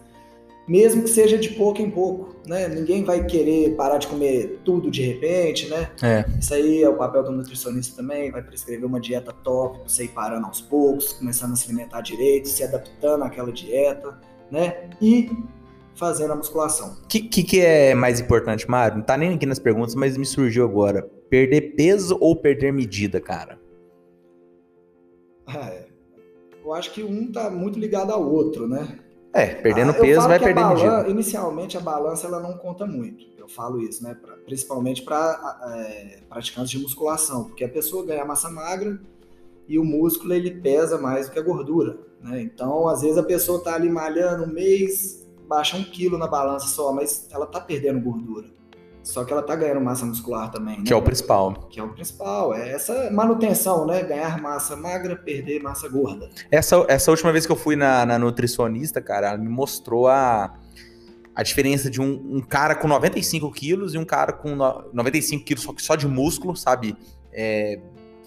mesmo 0.70 1.02
que 1.02 1.10
seja 1.10 1.36
de 1.36 1.50
pouco 1.50 1.82
em 1.82 1.90
pouco, 1.90 2.36
né? 2.48 2.68
Ninguém 2.68 3.04
vai 3.04 3.26
querer 3.26 3.76
parar 3.76 3.98
de 3.98 4.08
comer 4.08 4.60
tudo 4.64 4.92
de 4.92 5.02
repente, 5.02 5.68
né? 5.68 5.90
É. 6.04 6.24
Isso 6.40 6.54
aí 6.54 6.84
é 6.84 6.88
o 6.88 6.96
papel 6.96 7.24
do 7.24 7.32
nutricionista 7.32 7.96
também, 7.96 8.30
vai 8.30 8.44
prescrever 8.44 8.86
uma 8.86 9.00
dieta 9.00 9.34
top, 9.34 9.80
você 9.90 10.04
ir 10.04 10.10
parando 10.10 10.46
aos 10.46 10.62
poucos, 10.62 11.14
começando 11.14 11.54
a 11.54 11.56
se 11.56 11.66
alimentar 11.66 12.02
direito, 12.02 12.48
se 12.48 12.64
adaptando 12.64 13.24
àquela 13.24 13.52
dieta, 13.52 14.16
né? 14.52 14.92
E 15.02 15.32
fazendo 15.96 16.34
a 16.34 16.36
musculação. 16.36 17.00
O 17.04 17.08
que, 17.08 17.22
que, 17.22 17.44
que 17.44 17.62
é 17.62 17.96
mais 17.96 18.20
importante, 18.20 18.70
Mário? 18.70 18.98
Não 18.98 19.04
tá 19.04 19.18
nem 19.18 19.34
aqui 19.34 19.48
nas 19.48 19.58
perguntas, 19.58 19.96
mas 19.96 20.16
me 20.16 20.26
surgiu 20.26 20.64
agora. 20.64 21.02
Perder 21.32 21.74
peso 21.76 22.16
ou 22.22 22.36
perder 22.36 22.72
medida, 22.72 23.20
cara? 23.20 23.60
É, 25.48 25.88
eu 26.64 26.72
acho 26.76 26.94
que 26.94 27.02
um 27.04 27.32
tá 27.32 27.50
muito 27.50 27.80
ligado 27.80 28.12
ao 28.12 28.24
outro, 28.24 28.68
né? 28.68 29.00
É, 29.34 29.46
perdendo 29.48 29.92
ah, 29.92 29.94
peso 29.94 30.28
vai 30.28 30.40
perder 30.40 30.66
medida. 30.66 31.08
Inicialmente 31.08 31.78
a 31.78 31.80
balança 31.80 32.28
ela 32.28 32.40
não 32.40 32.58
conta 32.58 32.86
muito. 32.86 33.26
Eu 33.38 33.48
falo 33.48 33.82
isso, 33.82 34.04
né? 34.04 34.16
Pra, 34.16 34.36
principalmente 34.38 35.04
para 35.04 35.60
é, 35.76 36.22
praticantes 36.28 36.72
de 36.72 36.80
musculação, 36.80 37.46
porque 37.46 37.64
a 37.64 37.70
pessoa 37.70 38.06
ganha 38.06 38.26
massa 38.26 38.50
magra 38.50 39.00
e 39.68 39.78
o 39.78 39.84
músculo 39.84 40.34
ele 40.34 40.52
pesa 40.52 40.98
mais 40.98 41.28
do 41.28 41.34
que 41.34 41.40
a 41.40 41.44
gordura, 41.44 42.00
né? 42.22 42.42
Então, 42.42 42.88
às 42.88 43.02
vezes 43.02 43.18
a 43.18 43.24
pessoa 43.24 43.64
tá 43.64 43.76
ali 43.76 43.90
malhando 43.90 44.46
um 44.46 44.54
mês, 44.54 45.28
baixa 45.48 45.78
um 45.78 45.84
quilo 45.84 46.18
na 46.18 46.28
balança 46.28 46.68
só, 46.68 46.92
mas 46.92 47.28
ela 47.32 47.46
tá 47.46 47.62
perdendo 47.62 48.02
gordura. 48.02 48.59
Só 49.10 49.26
que 49.26 49.34
ela 49.34 49.42
tá 49.42 49.56
ganhando 49.56 49.82
massa 49.82 50.06
muscular 50.06 50.52
também, 50.52 50.78
né? 50.78 50.84
Que 50.86 50.94
é 50.94 50.96
o 50.96 51.02
principal. 51.02 51.54
Que 51.72 51.80
é 51.80 51.84
o 51.84 51.90
principal. 51.90 52.54
É 52.54 52.70
essa 52.70 53.10
manutenção, 53.10 53.88
né? 53.88 54.04
Ganhar 54.04 54.40
massa 54.40 54.76
magra, 54.76 55.16
perder 55.16 55.64
massa 55.64 55.90
gorda. 55.90 56.30
Essa, 56.52 56.86
essa 56.88 57.10
última 57.10 57.32
vez 57.32 57.44
que 57.44 57.52
eu 57.52 57.56
fui 57.56 57.76
na, 57.76 58.06
na 58.06 58.20
nutricionista, 58.20 59.02
cara, 59.02 59.30
ela 59.30 59.38
me 59.38 59.50
mostrou 59.50 60.08
a, 60.08 60.54
a 61.34 61.42
diferença 61.42 61.90
de 61.90 62.00
um, 62.00 62.38
um, 62.38 62.40
cara 62.40 62.76
com 62.76 62.88
95 62.88 63.52
quilos 63.52 63.96
e 63.96 63.98
um 63.98 64.06
cara 64.06 64.32
com 64.32 64.56
no, 64.56 64.88
95 64.94 65.44
quilos 65.44 65.64
só, 65.64 65.74
só 65.80 65.96
de 65.96 66.08
músculo, 66.08 66.56
sabe? 66.56 66.96
É, 67.34 67.80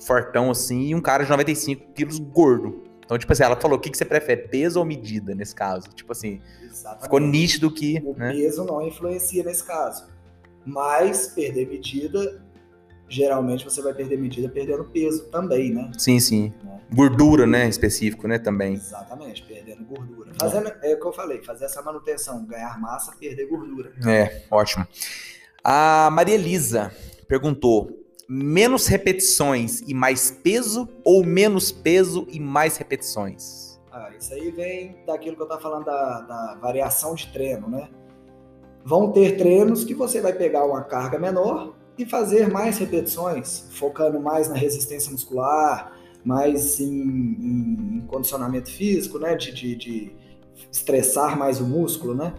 fortão 0.05 0.51
assim, 0.51 0.89
e 0.89 0.95
um 0.97 1.01
cara 1.01 1.23
de 1.23 1.31
95 1.31 1.93
quilos 1.93 2.19
gordo. 2.19 2.83
Então, 3.05 3.17
tipo 3.17 3.33
assim, 3.33 3.45
ela 3.45 3.55
falou: 3.55 3.79
o 3.79 3.81
que, 3.81 3.89
que 3.89 3.97
você 3.97 4.05
prefere, 4.05 4.49
peso 4.49 4.81
ou 4.81 4.85
medida 4.85 5.33
nesse 5.33 5.55
caso? 5.55 5.89
Tipo 5.95 6.11
assim, 6.11 6.41
Exatamente. 6.61 7.05
ficou 7.05 7.21
nítido 7.21 7.71
que. 7.71 8.03
O 8.05 8.19
né? 8.19 8.33
peso 8.33 8.65
não 8.65 8.83
influencia 8.85 9.45
nesse 9.45 9.63
caso. 9.63 10.12
Mas 10.65 11.29
perder 11.29 11.69
medida, 11.69 12.43
geralmente 13.09 13.65
você 13.65 13.83
vai 13.83 13.93
perder 13.93 14.17
medida 14.17 14.49
perdendo 14.49 14.85
peso 14.85 15.29
também, 15.29 15.73
né? 15.73 15.91
Sim, 15.99 16.21
sim. 16.21 16.53
Né? 16.63 16.81
Gordura, 16.93 17.47
né? 17.47 17.69
Específico, 17.69 18.29
né? 18.29 18.39
Também. 18.39 18.75
Exatamente, 18.75 19.43
perdendo 19.43 19.85
gordura. 19.85 20.33
Fazendo, 20.39 20.73
é 20.83 20.95
o 20.95 21.01
que 21.01 21.07
eu 21.07 21.13
falei, 21.13 21.43
fazer 21.43 21.65
essa 21.65 21.83
manutenção, 21.83 22.45
ganhar 22.45 22.81
massa, 22.81 23.13
perder 23.17 23.47
gordura. 23.47 23.93
É, 24.07 24.43
ótimo. 24.51 24.87
A 25.65 26.11
Maria 26.11 26.35
Elisa 26.35 26.93
perguntou: 27.29 27.91
menos 28.29 28.87
repetições 28.87 29.81
e 29.87 29.95
mais 29.95 30.31
peso 30.31 30.89
ou 31.05 31.25
menos 31.25 31.71
peso 31.71 32.27
e 32.31 32.41
mais 32.41 32.77
repetições? 32.77 33.79
Ah, 33.91 34.11
isso 34.19 34.33
aí 34.33 34.51
vem 34.51 35.05
daquilo 35.07 35.37
que 35.37 35.43
eu 35.43 35.47
estava 35.47 35.61
falando 35.61 35.85
da, 35.85 36.21
da 36.23 36.55
variação 36.61 37.15
de 37.15 37.31
treino, 37.31 37.69
né? 37.69 37.91
Vão 38.85 39.13
ter 39.13 39.37
treinos 39.37 39.85
que 39.85 39.95
você 39.95 40.21
vai 40.21 40.33
pegar 40.33 40.65
uma 40.65 40.83
carga 40.83 41.19
menor 41.19 41.75
e 41.97 42.05
fazer 42.05 42.49
mais 42.51 42.79
repetições, 42.79 43.69
focando 43.71 44.19
mais 44.21 44.49
na 44.49 44.55
resistência 44.55 45.13
muscular, 45.13 45.93
mais 46.25 46.81
em, 46.81 46.87
em, 46.87 47.97
em 47.97 48.05
condicionamento 48.07 48.71
físico, 48.71 49.19
né? 49.19 49.35
De, 49.35 49.53
de, 49.53 49.77
de, 49.77 50.17
estressar 50.71 51.37
mais 51.37 51.61
o 51.61 51.65
músculo, 51.65 52.15
né? 52.15 52.35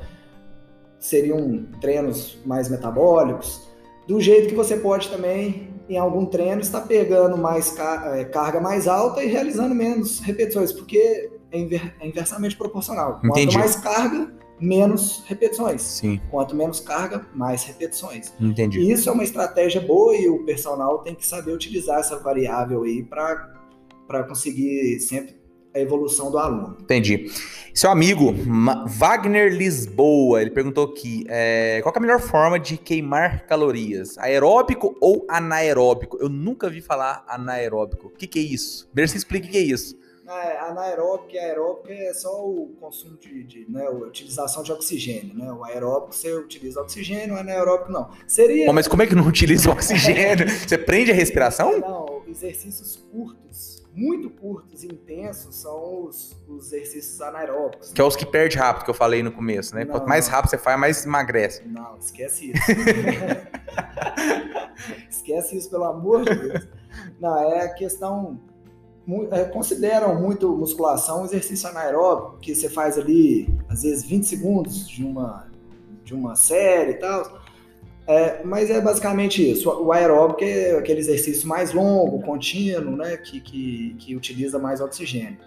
Seriam 0.99 1.65
treinos 1.82 2.38
mais 2.45 2.69
metabólicos. 2.69 3.67
Do 4.08 4.19
jeito 4.19 4.49
que 4.49 4.56
você 4.56 4.77
pode 4.77 5.10
também, 5.10 5.69
em 5.89 5.97
algum 5.97 6.25
treino, 6.25 6.62
estar 6.62 6.82
pegando 6.82 7.38
mais 7.38 7.75
é, 7.77 8.23
carga 8.25 8.60
mais 8.60 8.88
alta 8.88 9.23
e 9.23 9.27
realizando 9.27 9.75
menos 9.75 10.19
repetições, 10.19 10.71
porque 10.71 11.32
é, 11.51 11.60
é 11.99 12.08
inversamente 12.08 12.58
proporcional. 12.58 13.19
Entendi. 13.23 13.56
Quanto 13.56 13.60
mais 13.60 13.75
carga, 13.75 14.34
menos 14.63 15.23
repetições. 15.28 15.82
Sim. 15.82 16.21
Quanto 16.32 16.56
menos 16.56 16.80
carga, 16.80 17.28
mais 17.36 17.63
repetições. 17.63 18.34
Entendi. 18.39 18.80
E 18.80 18.91
isso 18.91 19.10
é 19.10 19.12
uma 19.12 19.23
estratégia 19.23 19.82
boa 19.82 20.15
e 20.15 20.30
o 20.30 20.45
personal 20.45 20.99
tem 20.99 21.13
que 21.13 21.26
saber 21.26 21.52
utilizar 21.52 21.99
essa 21.99 22.17
variável 22.17 22.84
aí 22.84 23.04
para 23.04 24.23
conseguir 24.23 24.99
sempre 25.02 25.43
a 25.76 25.80
evolução 25.80 26.30
do 26.32 26.38
aluno. 26.38 26.78
Entendi. 26.80 27.32
Seu 27.73 27.89
amigo 27.89 28.34
Wagner 28.88 29.52
Lisboa, 29.52 30.41
ele 30.41 30.52
perguntou 30.52 30.86
aqui, 30.86 31.26
é, 31.28 31.80
qual 31.82 31.93
é 31.93 31.97
a 31.97 32.02
melhor 32.02 32.19
forma 32.19 32.60
de 32.60 32.78
queimar 32.78 33.47
calorias? 33.47 34.15
Aeróbico 34.19 34.95
ou 35.02 35.26
anaeróbico? 35.28 36.17
Eu 36.21 36.30
nunca 36.30 36.69
vi 36.69 36.80
falar 36.80 37.26
anaeróbico. 37.28 38.08
O 38.08 38.12
que, 38.12 38.28
que 38.28 38.38
é 38.38 38.43
isso? 38.43 38.86
Primeiro 38.88 39.10
você 39.12 39.17
explica 39.17 39.47
o 39.47 39.49
que 39.49 39.58
é 39.58 39.62
isso. 39.62 39.95
É, 40.41 40.60
anaeróbico 40.60 41.34
e 41.34 41.39
aeróbico 41.39 41.91
é 41.91 42.13
só 42.13 42.43
o 42.43 42.76
consumo 42.80 43.17
de, 43.17 43.43
de 43.43 43.69
né, 43.69 43.86
a 43.86 43.91
utilização 43.91 44.63
de 44.63 44.72
oxigênio, 44.72 45.36
né? 45.36 45.52
O 45.52 45.63
aeróbico 45.63 46.15
você 46.15 46.34
utiliza 46.34 46.82
oxigênio, 46.82 47.36
o 47.36 47.38
anaeróbico 47.38 47.91
não. 47.91 48.10
Seria... 48.26 48.74
mas 48.74 48.88
como 48.88 49.04
é 49.04 49.08
que 49.08 49.13
não 49.13 49.28
utiliza 49.28 49.69
o 49.69 49.74
oxigênio? 49.74 50.50
você 50.50 50.78
prende 50.78 51.12
a 51.12 51.13
respiração? 51.13 51.80
Não, 51.80 52.24
exercícios 52.28 52.96
curtos, 53.12 53.84
muito 53.93 54.30
curtos 54.30 54.84
e 54.84 54.88
intensos 54.88 55.56
são 55.56 56.06
os, 56.06 56.36
os 56.48 56.74
exercícios 56.74 57.22
anaeróbicos. 57.22 57.91
Que 57.91 58.02
né? 58.02 58.06
é 58.06 58.08
os 58.08 58.15
que 58.15 58.26
perde 58.26 58.58
rápido, 58.58 58.86
que 58.86 58.89
eu 58.89 58.96
falei 58.96 59.22
no 59.22 59.32
começo, 59.32 59.76
né? 59.76 59.86
Não, 59.86 59.91
Quanto 59.91 60.08
mais 60.08 60.28
rápido 60.28 60.50
você 60.50 60.58
faz, 60.58 60.80
mais 60.80 61.06
emagrece. 61.06 61.62
Não, 61.67 61.96
esquece 61.98 62.52
isso. 62.52 62.63
esquece 65.10 65.58
isso, 65.58 65.69
pelo 65.69 65.84
amor 65.84 66.24
de 66.24 66.34
Deus. 66.36 66.67
Não, 67.19 67.52
é 67.52 67.65
a 67.65 67.74
questão 67.74 68.39
é, 68.52 68.53
consideram 69.52 70.20
muito 70.20 70.50
musculação 70.56 71.22
um 71.22 71.26
exercício 71.26 71.68
anaeróbico, 71.68 72.38
que 72.39 72.56
você 72.56 72.70
faz 72.70 72.98
ali, 72.98 73.50
às 73.68 73.84
vezes, 73.84 74.04
20 74.06 74.24
segundos 74.24 74.88
de 74.88 75.04
uma, 75.04 75.48
de 76.04 76.13
uma 76.13 76.36
série 76.36 76.92
e 76.92 76.96
tal. 76.96 77.42
É, 78.06 78.44
mas 78.44 78.70
é 78.70 78.82
basicamente 78.82 79.50
isso. 79.50 79.70
O 79.70 79.92
aeróbico 79.92 80.44
é 80.44 80.78
aquele 80.78 81.00
exercício 81.00 81.48
mais 81.48 81.74
longo, 81.74 82.22
contínuo, 82.22 82.96
né, 82.96 83.18
que, 83.18 83.39
que, 83.39 83.96
que 84.00 84.16
utiliza 84.16 84.60
mais 84.60 84.82
oxigênio. 84.82 85.38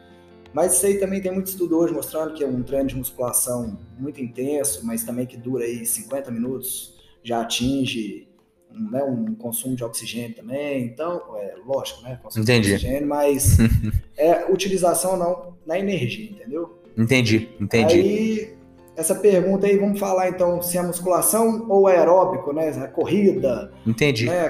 Mas 0.52 0.74
isso 0.74 0.86
aí 0.86 0.98
também 0.98 1.20
tem 1.20 1.30
muito 1.30 1.48
estudo 1.48 1.76
hoje 1.78 1.92
mostrando 1.92 2.32
que 2.32 2.42
é 2.42 2.46
um 2.46 2.62
treino 2.62 2.88
de 2.88 2.96
musculação 2.96 3.78
muito 3.98 4.22
intenso, 4.22 4.86
mas 4.86 5.04
também 5.04 5.26
que 5.26 5.36
dura 5.36 5.64
aí 5.64 5.84
50 5.84 6.30
minutos, 6.30 6.94
já 7.22 7.42
atinge 7.42 8.25
um, 8.72 8.90
né, 8.90 9.02
um 9.02 9.34
consumo 9.34 9.76
de 9.76 9.84
oxigênio 9.84 10.36
também, 10.36 10.84
então, 10.84 11.22
é 11.36 11.54
lógico, 11.64 12.02
né? 12.02 12.18
Consumo 12.22 12.42
entendi. 12.42 12.68
de 12.68 12.74
oxigênio, 12.74 13.08
mas 13.08 13.58
é 14.16 14.46
utilização 14.50 15.16
não 15.16 15.54
na 15.66 15.78
energia, 15.78 16.30
entendeu? 16.30 16.78
Entendi, 16.96 17.48
entendi. 17.60 17.94
Aí, 17.94 18.56
essa 18.96 19.14
pergunta 19.14 19.66
aí, 19.66 19.76
vamos 19.76 20.00
falar 20.00 20.30
então 20.30 20.62
se 20.62 20.78
é 20.78 20.82
musculação 20.82 21.66
ou 21.68 21.86
aeróbico, 21.86 22.52
né? 22.52 22.70
A 22.70 22.88
corrida. 22.88 23.70
Entendi. 23.86 24.26
Né, 24.26 24.48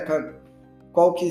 qual 0.93 1.13
que 1.13 1.31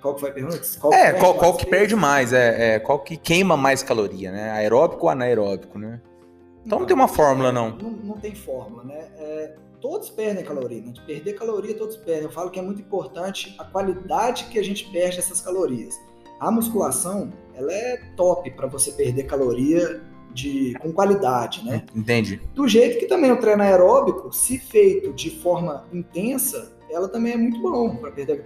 qual 0.00 0.14
que 0.14 0.20
foi 0.20 0.30
a 0.30 0.32
pergunta? 0.32 0.60
Qual 0.80 0.92
é, 0.92 1.12
qual, 1.12 1.34
qual 1.34 1.56
que 1.56 1.66
perde 1.66 1.96
mais? 1.96 2.32
É, 2.32 2.74
é, 2.74 2.78
qual 2.78 3.00
que 3.00 3.16
queima 3.16 3.56
mais 3.56 3.82
caloria, 3.82 4.30
né? 4.30 4.50
Aeróbico 4.52 5.06
ou 5.06 5.10
anaeróbico, 5.10 5.78
né? 5.78 6.00
Então 6.64 6.78
não, 6.78 6.80
não 6.80 6.86
tem 6.86 6.94
uma 6.94 7.08
fórmula, 7.08 7.50
não. 7.50 7.76
Não, 7.76 7.90
não 7.90 8.16
tem 8.16 8.34
fórmula, 8.34 8.84
né? 8.84 9.08
É, 9.18 9.54
todos 9.80 10.10
perdem 10.10 10.44
caloria. 10.44 10.82
Né? 10.82 10.92
De 10.92 11.00
perder 11.02 11.34
caloria, 11.34 11.74
todos 11.74 11.96
perdem. 11.96 12.24
Eu 12.24 12.30
falo 12.30 12.50
que 12.50 12.58
é 12.58 12.62
muito 12.62 12.80
importante 12.80 13.54
a 13.58 13.64
qualidade 13.64 14.44
que 14.44 14.58
a 14.58 14.62
gente 14.62 14.90
perde 14.90 15.18
essas 15.18 15.40
calorias. 15.40 15.94
A 16.40 16.50
musculação, 16.50 17.32
ela 17.54 17.72
é 17.72 17.96
top 18.16 18.50
para 18.52 18.66
você 18.68 18.92
perder 18.92 19.24
caloria 19.24 20.00
de, 20.32 20.74
com 20.80 20.92
qualidade, 20.92 21.64
né? 21.64 21.84
Entendi. 21.94 22.40
Do 22.54 22.68
jeito 22.68 22.98
que 22.98 23.06
também 23.06 23.32
o 23.32 23.40
treino 23.40 23.62
aeróbico, 23.62 24.32
se 24.32 24.58
feito 24.58 25.12
de 25.12 25.30
forma 25.30 25.84
intensa, 25.92 26.76
ela 26.90 27.08
também 27.08 27.32
é 27.32 27.36
muito 27.36 27.60
bom 27.60 27.96
para 27.96 28.12
perder. 28.12 28.44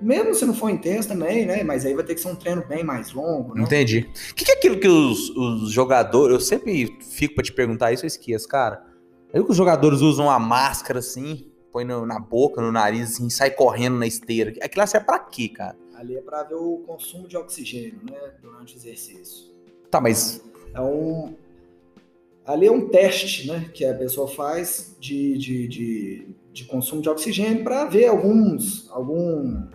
Mesmo 0.00 0.34
se 0.34 0.44
não 0.44 0.54
for 0.54 0.68
intenso 0.68 1.08
também, 1.08 1.46
né? 1.46 1.64
Mas 1.64 1.84
aí 1.84 1.94
vai 1.94 2.04
ter 2.04 2.14
que 2.14 2.20
ser 2.20 2.28
um 2.28 2.36
treino 2.36 2.62
bem 2.68 2.84
mais 2.84 3.12
longo. 3.12 3.54
Né? 3.54 3.62
Entendi. 3.62 4.08
O 4.30 4.34
que, 4.34 4.44
que 4.44 4.52
é 4.52 4.54
aquilo 4.54 4.78
que 4.78 4.86
os, 4.86 5.30
os 5.30 5.72
jogadores. 5.72 6.34
Eu 6.34 6.40
sempre 6.40 6.96
fico 7.00 7.34
para 7.34 7.44
te 7.44 7.52
perguntar 7.52 7.92
isso, 7.92 8.04
eu 8.04 8.08
esqueço, 8.08 8.46
cara 8.46 8.95
Aí 9.32 9.42
que 9.42 9.50
os 9.50 9.56
jogadores 9.56 10.00
usam 10.00 10.30
a 10.30 10.38
máscara 10.38 11.00
assim, 11.00 11.50
põe 11.72 11.84
no, 11.84 12.06
na 12.06 12.18
boca, 12.18 12.60
no 12.60 12.72
nariz, 12.72 13.14
assim, 13.14 13.28
sai 13.28 13.50
correndo 13.50 13.98
na 13.98 14.06
esteira. 14.06 14.52
Aquilo 14.62 14.84
lá 14.84 14.98
é 14.98 15.00
pra 15.00 15.18
quê, 15.18 15.48
cara? 15.48 15.76
Ali 15.94 16.16
é 16.16 16.20
pra 16.20 16.42
ver 16.42 16.54
o 16.54 16.82
consumo 16.86 17.26
de 17.26 17.36
oxigênio, 17.36 18.00
né? 18.10 18.18
Durante 18.40 18.74
o 18.74 18.78
exercício. 18.78 19.46
Tá, 19.90 20.00
mas. 20.00 20.42
É 20.74 20.80
um. 20.80 21.34
Ali 22.46 22.66
é 22.66 22.70
um 22.70 22.88
teste, 22.88 23.48
né? 23.48 23.68
Que 23.74 23.84
a 23.84 23.94
pessoa 23.94 24.28
faz 24.28 24.96
de, 25.00 25.36
de, 25.36 25.68
de, 25.68 26.28
de 26.52 26.64
consumo 26.64 27.02
de 27.02 27.08
oxigênio 27.08 27.64
para 27.64 27.84
ver 27.86 28.06
alguns. 28.06 28.88
algum 28.90 29.66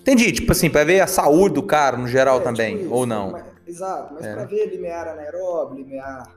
Entendi, 0.00 0.32
tipo 0.32 0.52
assim, 0.52 0.70
para 0.70 0.84
ver 0.84 1.00
a 1.00 1.06
saúde 1.06 1.54
do 1.56 1.62
cara 1.62 1.96
no 1.96 2.06
geral 2.06 2.40
é, 2.40 2.42
também, 2.42 2.72
tipo 2.76 2.86
isso, 2.86 2.94
ou 2.94 3.06
não. 3.06 3.32
Mas, 3.32 3.44
exato, 3.66 4.14
mas 4.14 4.24
é. 4.24 4.34
para 4.34 4.44
ver 4.44 4.66
limiar 4.66 5.08
anaeróbio, 5.08 5.76
limiar 5.76 6.34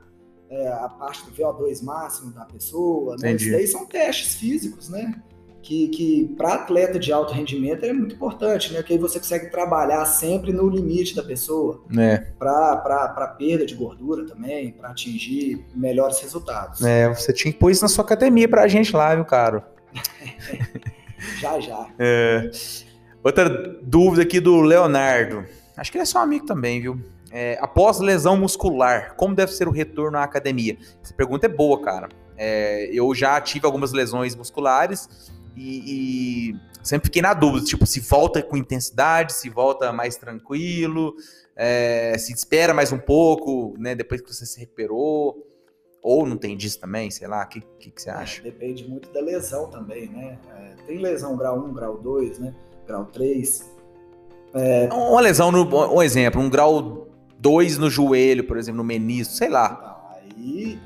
é, 0.50 0.68
a 0.68 0.88
parte 0.88 1.24
do 1.24 1.32
VO2 1.32 1.82
máximo 1.82 2.32
da 2.32 2.44
pessoa, 2.44 3.16
né? 3.20 3.32
Isso 3.32 3.50
daí 3.52 3.66
são 3.68 3.86
testes 3.86 4.34
físicos, 4.34 4.88
né? 4.88 5.14
Que, 5.62 5.88
que 5.88 6.34
para 6.36 6.54
atleta 6.54 6.98
de 6.98 7.12
alto 7.12 7.32
rendimento 7.32 7.84
é 7.84 7.92
muito 7.92 8.14
importante, 8.14 8.72
né? 8.72 8.82
Que 8.82 8.94
aí 8.94 8.98
você 8.98 9.18
consegue 9.20 9.50
trabalhar 9.50 10.04
sempre 10.06 10.52
no 10.52 10.68
limite 10.68 11.14
da 11.14 11.22
pessoa. 11.22 11.84
É. 11.96 12.18
Para 12.38 13.34
perda 13.38 13.64
de 13.64 13.74
gordura 13.74 14.26
também, 14.26 14.72
para 14.72 14.90
atingir 14.90 15.64
melhores 15.74 16.20
resultados. 16.20 16.82
É, 16.82 17.08
você 17.08 17.32
tinha 17.32 17.52
que 17.52 17.58
pôr 17.58 17.70
isso 17.70 17.82
na 17.82 17.88
sua 17.88 18.04
academia 18.04 18.48
pra 18.48 18.66
gente 18.66 18.96
lá, 18.96 19.14
viu, 19.14 19.24
cara? 19.24 19.64
Já, 21.38 21.60
já. 21.60 21.86
É, 21.98 22.50
outra 23.22 23.48
dúvida 23.82 24.22
aqui 24.22 24.40
do 24.40 24.60
Leonardo. 24.62 25.44
Acho 25.76 25.92
que 25.92 25.98
ele 25.98 26.02
é 26.02 26.06
seu 26.06 26.20
amigo 26.20 26.46
também, 26.46 26.80
viu? 26.80 26.98
É, 27.32 27.56
após 27.60 28.00
lesão 28.00 28.36
muscular, 28.36 29.14
como 29.14 29.34
deve 29.34 29.52
ser 29.52 29.68
o 29.68 29.70
retorno 29.70 30.18
à 30.18 30.24
academia? 30.24 30.76
Essa 31.02 31.14
pergunta 31.14 31.46
é 31.46 31.48
boa, 31.48 31.80
cara. 31.80 32.08
É, 32.36 32.88
eu 32.92 33.14
já 33.14 33.40
tive 33.40 33.66
algumas 33.66 33.92
lesões 33.92 34.34
musculares 34.34 35.30
e, 35.56 36.52
e, 36.52 36.56
sempre 36.82 37.06
fiquei 37.06 37.22
na 37.22 37.34
dúvida, 37.34 37.66
tipo, 37.66 37.86
se 37.86 38.00
volta 38.00 38.42
com 38.42 38.56
intensidade, 38.56 39.32
se 39.34 39.50
volta 39.50 39.92
mais 39.92 40.16
tranquilo, 40.16 41.14
é, 41.54 42.16
se 42.18 42.32
espera 42.32 42.72
mais 42.72 42.92
um 42.92 42.98
pouco, 42.98 43.74
né, 43.78 43.94
depois 43.94 44.22
que 44.22 44.32
você 44.32 44.46
se 44.46 44.58
recuperou, 44.58 45.46
ou 46.02 46.26
não 46.26 46.38
tem 46.38 46.56
disso 46.56 46.80
também, 46.80 47.10
sei 47.10 47.28
lá, 47.28 47.44
o 47.44 47.48
que, 47.48 47.60
que, 47.78 47.90
que, 47.90 48.02
você 48.02 48.08
é, 48.08 48.12
acha? 48.14 48.42
Depende 48.42 48.88
muito 48.88 49.12
da 49.12 49.20
lesão 49.20 49.68
também, 49.68 50.08
né? 50.08 50.38
É, 50.56 50.82
tem 50.86 50.98
lesão 50.98 51.36
grau 51.36 51.58
1, 51.58 51.74
grau 51.74 51.98
2, 51.98 52.38
né? 52.38 52.54
Grau 52.86 53.04
3. 53.04 53.70
É, 54.54 54.88
uma 54.92 55.20
lesão, 55.20 55.52
no, 55.52 55.94
um 55.94 56.02
exemplo, 56.02 56.40
um 56.40 56.48
grau 56.48 57.09
2 57.40 57.78
no 57.78 57.88
joelho, 57.88 58.44
por 58.44 58.58
exemplo, 58.58 58.78
no 58.78 58.84
menisco, 58.84 59.34
sei 59.34 59.48
lá. 59.48 59.98
Aí, 60.36 60.78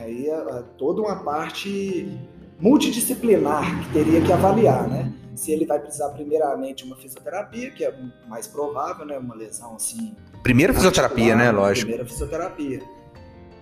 aí 0.00 0.28
é 0.28 0.62
toda 0.78 1.02
uma 1.02 1.16
parte 1.16 2.18
multidisciplinar 2.60 3.82
que 3.82 3.92
teria 3.92 4.20
que 4.20 4.32
avaliar, 4.32 4.88
né? 4.88 5.12
Se 5.34 5.50
ele 5.50 5.66
vai 5.66 5.80
precisar 5.80 6.10
primeiramente 6.10 6.84
uma 6.84 6.94
fisioterapia, 6.96 7.70
que 7.70 7.84
é 7.84 7.92
mais 8.28 8.46
provável, 8.46 9.04
né? 9.04 9.18
Uma 9.18 9.34
lesão 9.34 9.74
assim. 9.74 10.14
Primeira 10.42 10.72
fisioterapia, 10.72 11.34
né? 11.34 11.50
Lógico. 11.50 11.86
Primeira 11.86 12.08
fisioterapia. 12.08 12.80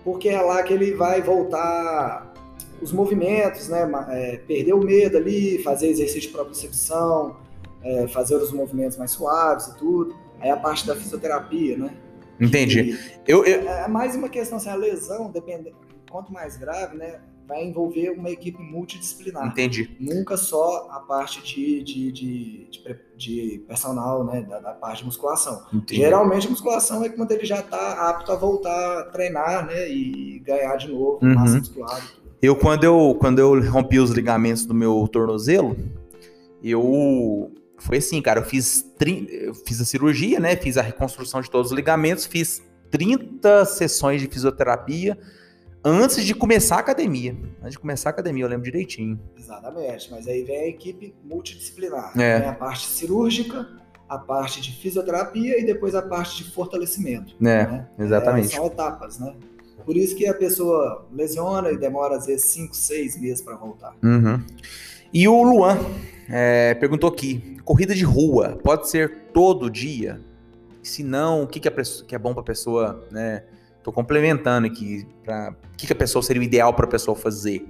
Porque 0.03 0.29
é 0.29 0.41
lá 0.41 0.61
que 0.61 0.73
ele 0.73 0.93
vai 0.93 1.21
voltar 1.21 2.31
os 2.81 2.91
movimentos, 2.91 3.69
né? 3.69 3.89
É, 4.09 4.37
perder 4.37 4.73
o 4.73 4.79
medo 4.79 5.17
ali, 5.17 5.61
fazer 5.63 5.87
exercício 5.87 6.21
de 6.21 6.27
propriocepção, 6.29 7.37
é, 7.83 8.07
fazer 8.07 8.35
os 8.35 8.51
movimentos 8.51 8.97
mais 8.97 9.11
suaves 9.11 9.67
e 9.67 9.77
tudo. 9.77 10.15
Aí 10.39 10.49
a 10.49 10.57
parte 10.57 10.85
da 10.85 10.95
fisioterapia, 10.95 11.77
né? 11.77 11.91
Entendi. 12.39 12.97
eu, 13.27 13.45
eu... 13.45 13.69
É, 13.69 13.83
é 13.83 13.87
mais 13.87 14.15
uma 14.15 14.29
questão 14.29 14.57
assim, 14.57 14.69
a 14.69 14.75
lesão, 14.75 15.31
dependendo, 15.31 15.75
quanto 16.09 16.31
mais 16.31 16.57
grave, 16.57 16.97
né? 16.97 17.19
vai 17.51 17.65
envolver 17.65 18.11
uma 18.11 18.29
equipe 18.29 18.61
multidisciplinar. 18.63 19.45
Entendi. 19.47 19.93
Nunca 19.99 20.37
só 20.37 20.87
a 20.89 21.01
parte 21.01 21.41
de, 21.43 21.83
de, 21.83 22.11
de, 22.11 22.69
de, 22.69 22.97
de 23.17 23.63
personal, 23.67 24.23
né, 24.23 24.41
da, 24.41 24.59
da, 24.59 24.71
parte 24.71 24.99
de 24.99 25.05
musculação. 25.05 25.61
Entendi. 25.73 25.99
Geralmente 25.99 26.47
a 26.47 26.49
musculação 26.49 27.03
é 27.03 27.09
quando 27.09 27.31
ele 27.33 27.45
já 27.45 27.59
está 27.59 28.09
apto 28.09 28.31
a 28.31 28.37
voltar 28.37 28.99
a 28.99 29.03
treinar, 29.03 29.65
né, 29.65 29.89
e 29.89 30.39
ganhar 30.39 30.77
de 30.77 30.87
novo 30.87 31.19
uhum. 31.21 31.35
massa 31.35 31.57
muscular. 31.57 32.01
Eu 32.41 32.55
quando 32.55 32.85
eu 32.85 33.17
quando 33.19 33.39
eu 33.39 33.69
rompi 33.69 33.99
os 33.99 34.11
ligamentos 34.11 34.65
do 34.65 34.73
meu 34.73 35.05
tornozelo, 35.11 35.75
eu 36.63 37.51
foi 37.81 37.97
assim, 37.97 38.21
cara, 38.21 38.39
eu 38.39 38.45
fiz 38.45 38.85
eu 39.29 39.55
fiz 39.55 39.81
a 39.81 39.85
cirurgia, 39.85 40.39
né, 40.39 40.55
fiz 40.55 40.77
a 40.77 40.81
reconstrução 40.81 41.41
de 41.41 41.49
todos 41.49 41.71
os 41.71 41.75
ligamentos, 41.75 42.25
fiz 42.25 42.61
30 42.91 43.65
sessões 43.65 44.21
de 44.21 44.27
fisioterapia 44.27 45.17
antes 45.83 46.23
de 46.23 46.35
começar 46.35 46.75
a 46.75 46.79
academia. 46.79 47.35
Antes 47.59 47.71
de 47.71 47.79
começar 47.79 48.09
a 48.09 48.11
academia, 48.11 48.43
eu 48.43 48.49
lembro 48.49 48.65
direitinho. 48.65 49.19
Exatamente, 49.37 50.11
mas 50.11 50.27
aí 50.27 50.43
vem 50.43 50.57
a 50.57 50.67
equipe 50.67 51.15
multidisciplinar. 51.23 52.11
É. 52.19 52.39
Vem 52.39 52.49
a 52.49 52.53
parte 52.53 52.87
cirúrgica, 52.87 53.67
a 54.07 54.17
parte 54.17 54.61
de 54.61 54.71
fisioterapia 54.73 55.59
e 55.59 55.65
depois 55.65 55.95
a 55.95 56.01
parte 56.01 56.43
de 56.43 56.51
fortalecimento. 56.51 57.35
É, 57.39 57.43
né? 57.43 57.87
exatamente. 57.97 58.53
É, 58.53 58.57
são 58.57 58.67
etapas, 58.67 59.17
né? 59.17 59.33
Por 59.83 59.97
isso 59.97 60.15
que 60.15 60.27
a 60.27 60.33
pessoa 60.35 61.07
lesiona 61.11 61.71
e 61.71 61.77
demora 61.77 62.15
às 62.15 62.27
vezes 62.27 62.45
5, 62.45 62.75
6 62.75 63.19
meses 63.19 63.41
para 63.41 63.55
voltar. 63.55 63.95
Uhum. 64.03 64.39
E 65.11 65.27
o 65.27 65.41
Luan 65.41 65.79
é, 66.29 66.73
perguntou 66.75 67.09
aqui: 67.09 67.50
corrida 67.63 67.93
de 67.93 68.03
rua 68.03 68.59
pode 68.63 68.89
ser 68.89 69.27
todo 69.33 69.69
dia? 69.69 70.21
Se 70.83 71.03
não, 71.03 71.43
o 71.43 71.47
que, 71.47 71.59
que, 71.59 71.67
é, 71.67 71.71
que 72.07 72.15
é 72.15 72.19
bom 72.19 72.33
para 72.33 72.41
a 72.41 72.45
pessoa, 72.45 73.07
né? 73.11 73.43
Tô 73.83 73.91
complementando 73.91 74.67
aqui 74.67 75.07
para 75.23 75.51
o 75.51 75.77
que, 75.77 75.87
que 75.87 75.93
a 75.93 75.95
pessoa 75.95 76.21
seria 76.21 76.41
o 76.41 76.45
ideal 76.45 76.73
para 76.73 76.85
a 76.85 76.89
pessoa 76.89 77.15
fazer. 77.15 77.65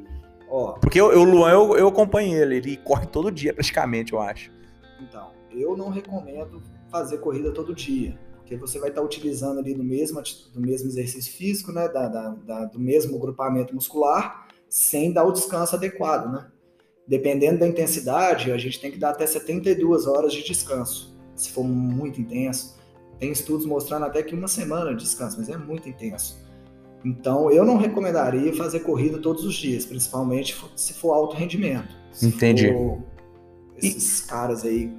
Oh. 0.49 0.73
Porque 0.73 0.99
eu, 0.99 1.07
o 1.07 1.23
Luan, 1.23 1.51
eu, 1.51 1.77
eu 1.77 1.87
acompanho 1.87 2.37
ele, 2.37 2.57
ele 2.57 2.77
corre 2.77 3.05
todo 3.05 3.31
dia 3.31 3.53
praticamente, 3.53 4.11
eu 4.11 4.19
acho. 4.19 4.51
Então, 4.99 5.31
eu 5.49 5.77
não 5.77 5.89
recomendo 5.89 6.61
fazer 6.89 7.19
corrida 7.19 7.53
todo 7.53 7.73
dia, 7.73 8.19
porque 8.35 8.57
você 8.57 8.77
vai 8.77 8.89
estar 8.89 9.01
utilizando 9.01 9.59
ali 9.59 9.73
do 9.73 9.83
mesmo, 9.83 10.21
do 10.53 10.59
mesmo 10.59 10.89
exercício 10.89 11.31
físico, 11.31 11.71
né, 11.71 11.87
da, 11.87 12.09
da, 12.09 12.29
da, 12.29 12.65
do 12.65 12.79
mesmo 12.79 13.17
grupamento 13.17 13.73
muscular, 13.73 14.47
sem 14.67 15.13
dar 15.13 15.23
o 15.23 15.31
descanso 15.31 15.75
adequado, 15.75 16.29
né? 16.29 16.51
Dependendo 17.07 17.59
da 17.59 17.67
intensidade, 17.67 18.51
a 18.51 18.57
gente 18.57 18.79
tem 18.79 18.91
que 18.91 18.97
dar 18.97 19.09
até 19.09 19.25
72 19.25 20.07
horas 20.07 20.33
de 20.33 20.43
descanso, 20.43 21.17
se 21.35 21.49
for 21.49 21.63
muito 21.63 22.21
intenso. 22.21 22.79
Tem 23.19 23.31
estudos 23.31 23.65
mostrando 23.65 24.05
até 24.05 24.23
que 24.23 24.33
uma 24.33 24.47
semana 24.47 24.95
de 24.95 25.03
descanso, 25.03 25.37
mas 25.37 25.49
é 25.49 25.57
muito 25.57 25.87
intenso. 25.87 26.39
Então, 27.03 27.51
eu 27.51 27.65
não 27.65 27.77
recomendaria 27.77 28.53
fazer 28.53 28.81
corrida 28.81 29.19
todos 29.19 29.43
os 29.43 29.55
dias, 29.55 29.85
principalmente 29.85 30.55
se 30.75 30.93
for 30.93 31.13
alto 31.13 31.35
rendimento. 31.35 31.95
Entendi. 32.21 32.71
esses 33.77 34.19
e... 34.19 34.27
caras 34.27 34.63
aí 34.63 34.93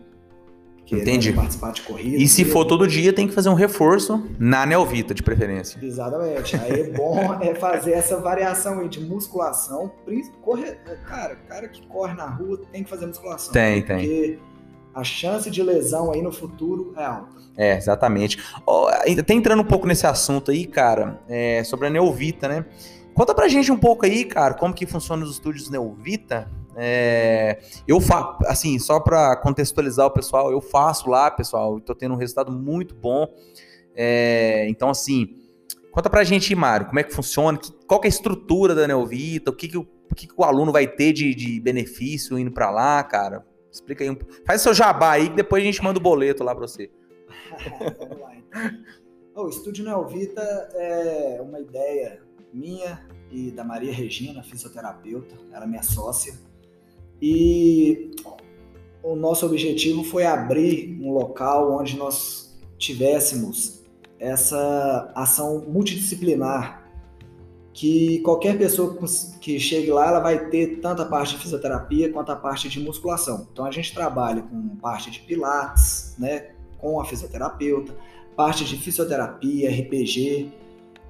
que 0.97 1.01
Entendi. 1.03 1.33
participar 1.33 1.73
de 1.73 1.83
corrida. 1.83 2.17
E 2.17 2.29
se 2.29 2.45
for 2.45 2.65
todo 2.65 2.87
dia, 2.87 3.13
tem 3.13 3.27
que 3.27 3.35
fazer 3.35 3.49
um 3.49 3.55
reforço 3.55 4.23
na 4.39 4.67
Neovita, 4.67 5.15
de 5.15 5.23
preferência. 5.23 5.79
Exatamente. 5.83 6.57
Aí 6.57 6.81
é 6.81 6.91
bom 6.91 7.39
é 7.41 7.55
fazer 7.55 7.93
essa 7.93 8.19
variação 8.19 8.81
aí 8.81 8.89
de 8.89 9.01
musculação. 9.01 9.91
Corre... 10.43 10.73
Cara, 11.07 11.37
cara 11.49 11.69
que 11.69 11.87
corre 11.87 12.15
na 12.15 12.27
rua 12.27 12.61
tem 12.71 12.85
que 12.85 12.91
fazer 12.91 13.07
musculação. 13.07 13.53
Tem, 13.53 13.83
tem. 13.83 13.97
Porque 13.97 14.39
a 14.95 15.03
chance 15.03 15.51
de 15.51 15.63
lesão 15.63 16.13
aí 16.13 16.21
no 16.21 16.31
futuro 16.31 16.93
é 16.97 17.05
alta. 17.05 17.43
É, 17.57 17.77
exatamente. 17.77 18.39
Oh, 18.67 18.87
até 18.89 19.35
entrando 19.35 19.63
um 19.63 19.67
pouco 19.67 19.87
nesse 19.87 20.07
assunto 20.07 20.51
aí, 20.51 20.67
cara, 20.67 21.21
é, 21.29 21.65
sobre 21.65 21.87
a 21.87 21.91
Neovita, 21.91 22.49
né? 22.49 22.67
Conta 23.15 23.35
pra 23.35 23.49
gente 23.49 23.71
um 23.71 23.79
pouco 23.79 24.07
aí, 24.07 24.25
cara, 24.25 24.55
como 24.55 24.75
que 24.75 24.87
funciona 24.87 25.25
os 25.25 25.33
estúdios 25.33 25.71
Neovita. 25.71 26.51
É, 26.77 27.61
eu 27.87 28.01
faço, 28.01 28.39
assim, 28.47 28.79
só 28.79 28.99
para 28.99 29.37
contextualizar 29.37 30.07
o 30.07 30.11
pessoal, 30.11 30.51
eu 30.51 30.61
faço 30.61 31.09
lá, 31.09 31.31
pessoal, 31.31 31.79
e 31.79 31.81
tô 31.83 31.95
tendo 31.95 32.15
um 32.15 32.19
resultado 32.19 32.51
muito 32.51 32.95
bom. 32.95 33.27
É, 33.95 34.67
então, 34.69 34.89
assim, 34.89 35.37
conta 35.91 36.09
pra 36.09 36.25
gente, 36.25 36.55
Mário, 36.55 36.87
como 36.87 36.99
é 36.99 37.03
que 37.03 37.15
funciona, 37.15 37.59
que, 37.59 37.71
qual 37.87 38.01
que 38.01 38.07
é 38.07 38.09
a 38.09 38.15
estrutura 38.15 38.75
da 38.75 38.87
Neovita, 38.87 39.51
o 39.51 39.55
que, 39.55 39.69
que, 39.69 39.77
o, 39.77 39.87
que, 40.15 40.27
que 40.27 40.35
o 40.37 40.45
aluno 40.45 40.73
vai 40.73 40.87
ter 40.87 41.13
de, 41.13 41.35
de 41.35 41.61
benefício 41.61 42.39
indo 42.39 42.51
para 42.51 42.71
lá, 42.71 43.03
cara. 43.03 43.45
Explica 43.71 44.05
aí 44.05 44.11
um 44.11 44.17
Faz 44.47 44.61
seu 44.61 44.75
jabá 44.75 45.13
aí 45.13 45.31
que 45.31 45.37
depois 45.37 45.63
a 45.63 45.67
gente 45.67 45.83
manda 45.83 45.99
o 45.99 46.03
boleto 46.03 46.45
lá 46.45 46.55
para 46.55 46.67
você. 46.67 46.91
Então. 49.33 49.47
O 49.47 49.49
Estúdio 49.49 49.85
Neovita 49.85 50.43
é 50.75 51.41
uma 51.41 51.59
ideia 51.59 52.21
minha 52.53 53.09
e 53.31 53.51
da 53.51 53.65
Maria 53.65 53.93
Regina, 53.93 54.43
fisioterapeuta, 54.43 55.35
ela 55.51 55.65
é 55.65 55.67
minha 55.67 55.83
sócia. 55.83 56.35
E 57.23 58.11
o 59.01 59.15
nosso 59.15 59.47
objetivo 59.47 60.03
foi 60.03 60.27
abrir 60.27 60.99
um 61.01 61.13
local 61.13 61.79
onde 61.79 61.97
nós 61.97 62.59
tivéssemos 62.77 63.85
essa 64.19 65.13
ação 65.15 65.65
multidisciplinar 65.69 66.83
que 67.73 68.19
qualquer 68.21 68.59
pessoa 68.59 68.99
que 69.41 69.59
chegue 69.59 69.91
lá, 69.91 70.09
ela 70.09 70.21
vai 70.21 70.49
ter 70.51 70.81
tanto 70.81 71.01
a 71.03 71.07
parte 71.07 71.37
de 71.37 71.43
fisioterapia 71.43 72.13
quanto 72.13 72.31
a 72.31 72.37
parte 72.37 72.69
de 72.69 72.79
musculação. 72.81 73.49
Então 73.53 73.65
a 73.65 73.71
gente 73.71 73.95
trabalha 73.95 74.43
com 74.43 74.77
parte 74.77 75.11
de 75.11 75.21
pilates, 75.21 76.15
né, 76.19 76.51
com 76.79 77.01
a 77.01 77.05
fisioterapeuta, 77.05 77.95
parte 78.37 78.65
de 78.65 78.77
fisioterapia, 78.77 79.71
RPG 79.71 80.53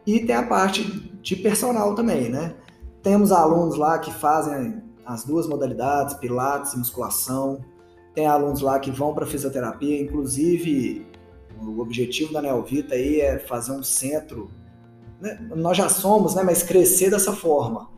e 0.06 0.20
tem 0.20 0.36
a 0.36 0.46
parte 0.46 0.84
de 1.22 1.36
personal 1.36 1.94
também, 1.94 2.28
né? 2.28 2.54
Temos 3.02 3.32
alunos 3.32 3.76
lá 3.76 3.98
que 3.98 4.12
fazem 4.12 4.81
as 5.04 5.24
duas 5.24 5.46
modalidades, 5.46 6.14
pilates 6.14 6.74
e 6.74 6.78
musculação. 6.78 7.64
Tem 8.14 8.26
alunos 8.26 8.60
lá 8.60 8.78
que 8.78 8.90
vão 8.90 9.14
para 9.14 9.26
fisioterapia, 9.26 10.00
inclusive 10.00 11.06
o 11.60 11.80
objetivo 11.80 12.32
da 12.32 12.42
Neovita 12.42 12.94
aí 12.94 13.20
é 13.20 13.38
fazer 13.38 13.72
um 13.72 13.82
centro 13.82 14.50
né, 15.22 15.38
nós 15.54 15.76
já 15.76 15.88
somos, 15.88 16.34
né, 16.34 16.42
mas 16.42 16.64
crescer 16.64 17.08
dessa 17.08 17.32
forma. 17.32 17.88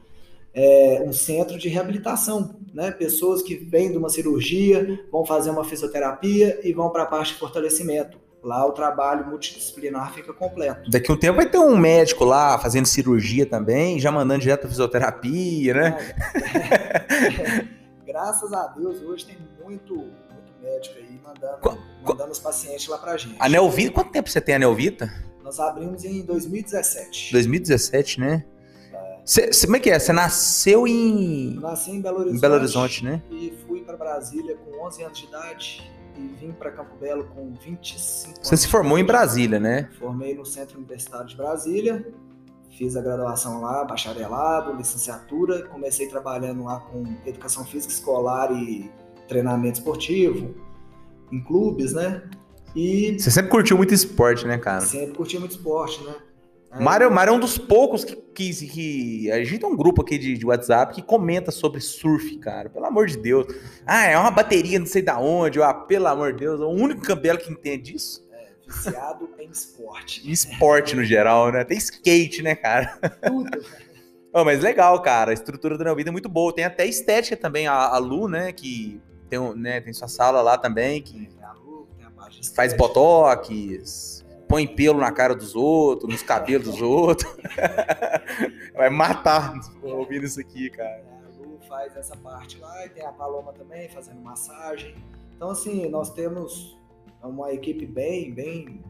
É 0.52 1.02
um 1.04 1.12
centro 1.12 1.58
de 1.58 1.68
reabilitação, 1.68 2.54
né? 2.72 2.92
Pessoas 2.92 3.42
que 3.42 3.56
vêm 3.56 3.90
de 3.90 3.98
uma 3.98 4.08
cirurgia, 4.08 5.04
vão 5.10 5.26
fazer 5.26 5.50
uma 5.50 5.64
fisioterapia 5.64 6.60
e 6.62 6.72
vão 6.72 6.90
para 6.90 7.02
a 7.02 7.06
parte 7.06 7.32
de 7.32 7.40
fortalecimento. 7.40 8.20
Lá 8.44 8.66
o 8.66 8.72
trabalho 8.72 9.26
multidisciplinar 9.26 10.12
fica 10.12 10.30
completo. 10.34 10.90
Daqui 10.90 11.10
a 11.10 11.14
um 11.14 11.16
tempo 11.16 11.36
vai 11.36 11.46
ter 11.48 11.56
um 11.58 11.76
médico 11.78 12.26
lá 12.26 12.58
fazendo 12.58 12.84
cirurgia 12.84 13.46
também, 13.46 13.98
já 13.98 14.12
mandando 14.12 14.40
direto 14.42 14.60
para 14.60 14.68
fisioterapia, 14.68 15.72
né? 15.72 16.14
É, 16.44 17.64
graças 18.06 18.52
a 18.52 18.66
Deus, 18.68 19.00
hoje 19.02 19.26
tem 19.26 19.38
muito, 19.64 19.94
muito 19.96 20.52
médico 20.62 20.96
aí 20.98 21.20
mandando, 21.24 21.58
Qu 21.58 21.78
mandando 22.06 22.32
os 22.32 22.38
pacientes 22.38 22.86
lá 22.86 22.98
pra 22.98 23.16
gente. 23.16 23.36
A 23.38 23.48
Neovita, 23.48 23.92
quanto 23.92 24.10
tempo 24.12 24.28
você 24.28 24.40
tem 24.40 24.56
a 24.56 24.58
Neovita? 24.58 25.10
Nós 25.42 25.58
abrimos 25.58 26.04
em 26.04 26.22
2017. 26.22 27.32
2017, 27.32 28.20
né? 28.20 28.44
É. 28.92 29.18
Cê, 29.24 29.52
cê- 29.52 29.66
como 29.66 29.76
é 29.76 29.80
que 29.80 29.90
é? 29.90 29.98
Você 29.98 30.12
nasceu 30.12 30.86
em, 30.86 31.54
Nasci 31.60 31.90
em 31.90 32.00
Belo 32.00 32.16
Horizonte. 32.18 32.36
em 32.36 32.40
Belo 32.40 32.54
Horizonte, 32.56 33.04
né? 33.04 33.22
E 33.30 33.54
fui 33.66 33.80
para 33.82 33.96
Brasília 33.96 34.56
com 34.56 34.86
11 34.86 35.02
anos 35.02 35.18
de 35.18 35.24
idade 35.26 35.93
e 36.16 36.20
vim 36.40 36.52
para 36.52 36.70
Campo 36.70 36.96
Belo 37.00 37.24
com 37.24 37.52
25 37.54 37.94
Você 37.98 38.26
anos 38.48 38.60
se 38.60 38.66
de 38.66 38.72
formou 38.72 38.98
em. 38.98 39.04
Brasília, 39.04 39.58
né? 39.58 39.88
Formei 39.98 40.34
no 40.34 40.44
Centro 40.44 40.78
Universitário 40.78 41.26
de 41.26 41.36
Brasília, 41.36 42.06
fiz 42.70 42.96
a 42.96 43.02
graduação 43.02 43.60
lá, 43.60 43.84
bacharelado, 43.84 44.74
licenciatura, 44.76 45.66
comecei 45.68 46.08
trabalhando 46.08 46.64
lá 46.64 46.80
com 46.80 47.04
educação 47.26 47.64
física 47.64 47.92
escolar 47.92 48.50
e 48.52 48.90
treinamento 49.28 49.78
esportivo, 49.78 50.54
em 51.32 51.42
clubes, 51.42 51.92
né? 51.92 52.22
E 52.74 53.16
Você 53.18 53.30
sempre 53.30 53.50
curtiu 53.50 53.76
muito 53.76 53.94
esporte, 53.94 54.46
né, 54.46 54.58
cara? 54.58 54.80
sempre 54.80 55.16
curti 55.16 55.38
muito 55.38 55.52
esporte, 55.52 56.02
né? 56.04 56.14
Mário, 56.80 57.08
o 57.08 57.12
Mário 57.12 57.30
é 57.30 57.34
um 57.34 57.40
dos 57.40 57.56
poucos 57.58 58.04
que, 58.04 58.16
que, 58.16 58.66
que- 58.66 59.30
A 59.32 59.42
gente 59.44 59.58
tem 59.60 59.68
um 59.68 59.76
grupo 59.76 60.02
aqui 60.02 60.18
de, 60.18 60.36
de 60.36 60.46
WhatsApp 60.46 60.94
que 60.94 61.02
comenta 61.02 61.50
sobre 61.50 61.80
surf, 61.80 62.36
cara. 62.38 62.68
Pelo 62.68 62.86
amor 62.86 63.06
de 63.06 63.16
Deus. 63.16 63.46
Ah, 63.86 64.04
é 64.06 64.18
uma 64.18 64.30
bateria 64.30 64.78
não 64.78 64.86
sei 64.86 65.02
da 65.02 65.18
onde. 65.18 65.62
Ah, 65.62 65.72
pelo 65.74 66.06
amor 66.08 66.32
de 66.32 66.40
Deus. 66.40 66.60
É 66.60 66.64
o 66.64 66.68
único 66.68 67.02
campelo 67.02 67.38
que 67.38 67.50
entende 67.50 67.94
isso. 67.94 68.24
Viciado 68.66 69.28
em 69.38 69.50
esporte. 69.50 70.22
E 70.24 70.32
esporte 70.32 70.96
no 70.96 71.04
geral, 71.04 71.52
né? 71.52 71.64
Tem 71.64 71.76
skate, 71.78 72.42
né, 72.42 72.54
cara? 72.54 72.98
Tudo. 73.26 73.50
Ô, 74.32 74.44
mas 74.44 74.60
legal, 74.60 75.00
cara. 75.00 75.30
A 75.30 75.34
estrutura 75.34 75.78
da 75.78 75.84
Neovida 75.84 76.10
é 76.10 76.12
muito 76.12 76.28
boa. 76.28 76.52
Tem 76.52 76.64
até 76.64 76.86
estética 76.86 77.36
também. 77.36 77.66
A, 77.68 77.74
a 77.74 77.98
Lu, 77.98 78.26
né, 78.28 78.52
que 78.52 79.00
tem, 79.28 79.38
né, 79.54 79.80
tem 79.80 79.92
sua 79.92 80.08
sala 80.08 80.42
lá 80.42 80.58
também, 80.58 81.00
que 81.00 81.12
Tem 81.28 81.44
a 81.44 81.52
Lu, 81.52 81.88
tem 81.96 82.04
a 82.06 82.54
faz 82.54 82.72
botox, 82.72 83.48
põe 84.48 84.66
pelo 84.66 85.00
na 85.00 85.10
cara 85.12 85.34
dos 85.34 85.54
outros, 85.54 86.10
nos 86.10 86.22
cabelos 86.22 86.66
dos 86.66 86.82
outros. 86.82 87.30
Vai 88.74 88.90
matar 88.90 89.54
ouvindo 89.82 90.24
isso 90.24 90.40
aqui, 90.40 90.70
cara. 90.70 91.04
A 91.24 91.42
Lu 91.42 91.58
faz 91.68 91.96
essa 91.96 92.16
parte 92.16 92.58
lá 92.58 92.86
e 92.86 92.88
tem 92.88 93.04
a 93.04 93.12
Paloma 93.12 93.52
também 93.52 93.88
fazendo 93.88 94.20
massagem. 94.20 94.94
Então, 95.36 95.50
assim, 95.50 95.88
nós 95.88 96.10
temos 96.10 96.76
uma 97.22 97.52
equipe 97.52 97.86
bem, 97.86 98.32
bem 98.32 98.82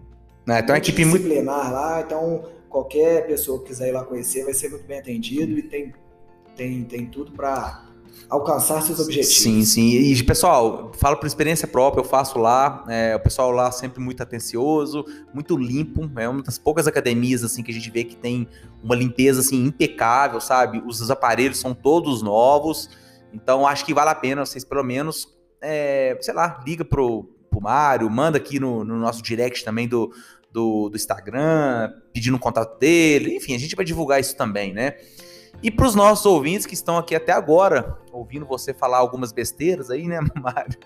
Né, 0.46 0.60
Então, 0.60 0.74
a 0.74 0.78
equipe 0.78 1.04
muito. 1.04 1.22
disciplinar 1.22 1.72
lá. 1.72 2.00
Então, 2.00 2.44
qualquer 2.68 3.26
pessoa 3.26 3.60
que 3.60 3.66
quiser 3.66 3.88
ir 3.88 3.92
lá 3.92 4.04
conhecer 4.04 4.44
vai 4.44 4.54
ser 4.54 4.68
muito 4.68 4.86
bem 4.86 4.98
atendido 4.98 5.58
e 5.58 5.62
tem, 5.62 5.94
tem, 6.56 6.84
tem 6.84 7.06
tudo 7.06 7.32
para 7.32 7.86
alcançar 8.28 8.82
seus 8.82 9.00
objetivos. 9.00 9.36
Sim, 9.36 9.64
sim. 9.64 9.90
E, 9.90 10.22
pessoal, 10.22 10.92
falo 10.94 11.16
por 11.16 11.26
experiência 11.26 11.68
própria, 11.68 12.00
eu 12.00 12.04
faço 12.04 12.38
lá. 12.38 12.84
é, 12.88 13.14
o 13.16 13.20
pessoal 13.20 13.50
lá 13.50 13.70
sempre 13.70 14.00
muito 14.00 14.22
atencioso, 14.22 15.04
muito 15.32 15.56
limpo. 15.56 16.10
É 16.16 16.28
uma 16.28 16.42
das 16.42 16.58
poucas 16.58 16.86
academias 16.86 17.44
assim 17.44 17.62
que 17.62 17.70
a 17.70 17.74
gente 17.74 17.90
vê 17.90 18.04
que 18.04 18.16
tem 18.16 18.48
uma 18.82 18.94
limpeza 18.94 19.40
assim 19.40 19.64
impecável, 19.64 20.40
sabe? 20.40 20.82
Os, 20.86 21.00
os 21.00 21.10
aparelhos 21.10 21.58
são 21.58 21.74
todos 21.74 22.22
novos. 22.22 22.88
Então, 23.32 23.66
acho 23.66 23.84
que 23.84 23.94
vale 23.94 24.10
a 24.10 24.14
pena 24.14 24.44
vocês 24.44 24.64
pelo 24.64 24.82
menos, 24.82 25.28
é, 25.60 26.16
sei 26.20 26.34
lá, 26.34 26.62
liga 26.64 26.84
pro, 26.84 27.24
pro 27.50 27.60
Mário, 27.60 28.08
manda 28.08 28.38
aqui 28.38 28.60
no, 28.60 28.84
no 28.84 28.96
nosso 28.96 29.22
direct 29.22 29.64
também 29.64 29.88
do, 29.88 30.12
do, 30.54 30.88
do 30.88 30.96
Instagram, 30.96 31.92
pedindo 32.12 32.36
o 32.36 32.40
contato 32.40 32.78
dele. 32.78 33.36
Enfim, 33.36 33.56
a 33.56 33.58
gente 33.58 33.74
vai 33.74 33.84
divulgar 33.84 34.20
isso 34.20 34.36
também, 34.36 34.72
né? 34.72 34.94
E 35.64 35.70
para 35.70 35.86
os 35.86 35.94
nossos 35.94 36.26
ouvintes 36.26 36.66
que 36.66 36.74
estão 36.74 36.98
aqui 36.98 37.14
até 37.14 37.32
agora, 37.32 37.96
ouvindo 38.12 38.44
você 38.44 38.74
falar 38.74 38.98
algumas 38.98 39.32
besteiras 39.32 39.90
aí, 39.90 40.06
né, 40.06 40.20
Mário? 40.38 40.78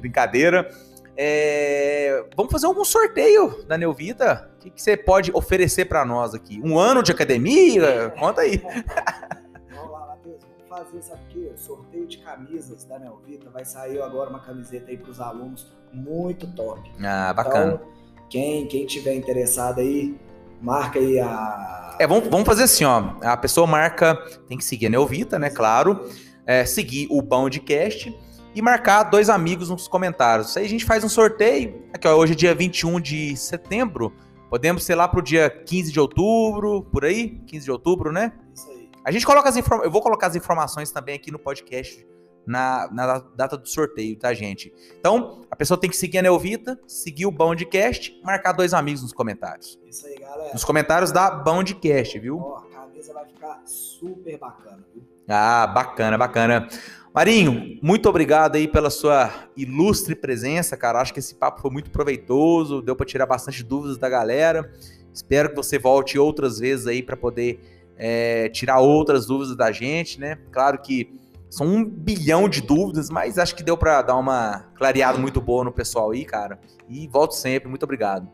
Brincadeira. 0.00 0.70
É, 1.14 2.24
Vamos 2.34 2.50
fazer 2.50 2.64
algum 2.64 2.82
sorteio 2.82 3.62
da 3.66 3.76
Neuvita? 3.76 4.50
O 4.54 4.58
que, 4.60 4.70
que 4.70 4.80
você 4.80 4.96
pode 4.96 5.30
oferecer 5.34 5.84
para 5.84 6.02
nós 6.06 6.34
aqui? 6.34 6.58
Um 6.64 6.78
ano 6.78 7.02
de 7.02 7.12
academia? 7.12 8.08
Conta 8.18 8.40
aí. 8.40 8.56
Vamos 9.70 9.92
lá, 9.92 10.06
Matheus, 10.06 10.40
vamos 10.42 10.66
fazer, 10.66 11.02
sabe 11.02 11.20
o 11.24 11.28
quê? 11.28 11.52
Sorteio 11.54 12.06
de 12.06 12.16
camisas 12.16 12.84
da 12.86 12.98
Nelvita. 12.98 13.50
Vai 13.50 13.66
sair 13.66 14.00
agora 14.00 14.30
uma 14.30 14.40
camiseta 14.40 14.90
aí 14.90 14.96
para 14.96 15.10
os 15.10 15.20
alunos 15.20 15.70
muito 15.92 16.46
top. 16.54 16.90
Ah, 17.04 17.34
bacana. 17.34 17.74
Então, 17.74 17.88
quem, 18.30 18.66
quem 18.66 18.86
tiver 18.86 19.12
interessado 19.12 19.80
aí, 19.80 20.18
marca 20.62 20.98
aí 20.98 21.18
a. 21.18 21.96
É, 21.98 22.06
vamos, 22.06 22.28
vamos 22.28 22.46
fazer 22.46 22.62
assim, 22.62 22.84
ó. 22.84 23.14
A 23.22 23.36
pessoa 23.36 23.66
marca, 23.66 24.16
tem 24.48 24.56
que 24.56 24.64
seguir 24.64 24.86
a 24.86 24.90
Neuvita, 24.90 25.38
né? 25.38 25.50
Claro. 25.50 26.08
É, 26.46 26.64
seguir 26.64 27.06
o 27.10 27.20
Boundcast 27.22 28.14
e 28.54 28.62
marcar 28.62 29.04
dois 29.04 29.28
amigos 29.28 29.68
nos 29.68 29.86
comentários. 29.86 30.56
Aí 30.56 30.64
a 30.64 30.68
gente 30.68 30.84
faz 30.84 31.04
um 31.04 31.08
sorteio. 31.08 31.82
Aqui, 31.92 32.06
ó, 32.08 32.14
hoje 32.14 32.32
é 32.32 32.36
dia 32.36 32.54
21 32.54 33.00
de 33.00 33.36
setembro. 33.36 34.12
Podemos 34.50 34.82
ser 34.84 34.94
lá 34.94 35.08
pro 35.08 35.22
dia 35.22 35.48
15 35.48 35.92
de 35.92 36.00
outubro, 36.00 36.82
por 36.92 37.04
aí? 37.04 37.40
15 37.46 37.64
de 37.64 37.70
outubro, 37.70 38.12
né? 38.12 38.32
Isso 38.54 38.68
aí. 38.70 38.90
A 39.04 39.10
gente 39.10 39.24
coloca 39.24 39.48
as 39.48 39.56
informações. 39.56 39.86
Eu 39.86 39.90
vou 39.90 40.02
colocar 40.02 40.26
as 40.26 40.36
informações 40.36 40.90
também 40.90 41.14
aqui 41.14 41.30
no 41.30 41.38
podcast 41.38 42.06
na, 42.46 42.88
na 42.92 43.18
data 43.36 43.56
do 43.56 43.68
sorteio, 43.68 44.16
tá, 44.16 44.32
gente? 44.34 44.72
Então, 44.98 45.42
a 45.50 45.56
pessoa 45.56 45.78
tem 45.78 45.88
que 45.88 45.96
seguir 45.96 46.18
a 46.18 46.22
Neovita, 46.22 46.78
seguir 46.86 47.26
o 47.26 47.30
Boundcast, 47.30 48.20
marcar 48.24 48.52
dois 48.52 48.74
amigos 48.74 49.02
nos 49.02 49.12
comentários. 49.12 49.78
Isso 49.86 50.06
aí, 50.06 50.18
galera. 50.18 50.52
Nos 50.52 50.64
comentários 50.64 51.12
da 51.12 51.30
Boundcast, 51.30 52.18
viu? 52.18 52.38
Ó, 52.38 52.56
a 52.56 52.86
camisa 52.86 53.12
vai 53.12 53.26
ficar 53.26 53.62
super 53.64 54.38
bacana, 54.38 54.84
viu? 54.92 55.02
Ah, 55.28 55.66
bacana, 55.66 56.18
bacana. 56.18 56.68
Marinho, 57.14 57.78
muito 57.82 58.08
obrigado 58.08 58.56
aí 58.56 58.66
pela 58.66 58.88
sua 58.88 59.30
ilustre 59.56 60.14
presença, 60.14 60.76
cara. 60.76 61.00
Acho 61.00 61.12
que 61.12 61.20
esse 61.20 61.34
papo 61.34 61.60
foi 61.60 61.70
muito 61.70 61.90
proveitoso, 61.90 62.80
deu 62.80 62.96
para 62.96 63.06
tirar 63.06 63.26
bastante 63.26 63.62
dúvidas 63.62 63.98
da 63.98 64.08
galera. 64.08 64.72
Espero 65.12 65.50
que 65.50 65.56
você 65.56 65.78
volte 65.78 66.18
outras 66.18 66.58
vezes 66.58 66.86
aí 66.86 67.02
para 67.02 67.16
poder 67.16 67.60
é, 67.98 68.48
tirar 68.48 68.80
outras 68.80 69.26
dúvidas 69.26 69.54
da 69.54 69.70
gente, 69.70 70.18
né? 70.18 70.38
Claro 70.50 70.80
que 70.80 71.20
são 71.52 71.66
um 71.66 71.84
bilhão 71.84 72.48
de 72.48 72.62
dúvidas, 72.62 73.10
mas 73.10 73.38
acho 73.38 73.54
que 73.54 73.62
deu 73.62 73.76
para 73.76 74.00
dar 74.00 74.16
uma 74.16 74.60
clareada 74.74 75.18
muito 75.18 75.38
boa 75.38 75.62
no 75.62 75.70
pessoal 75.70 76.10
aí, 76.12 76.24
cara. 76.24 76.58
E 76.88 77.06
volto 77.08 77.32
sempre. 77.34 77.68
Muito 77.68 77.82
obrigado. 77.82 78.26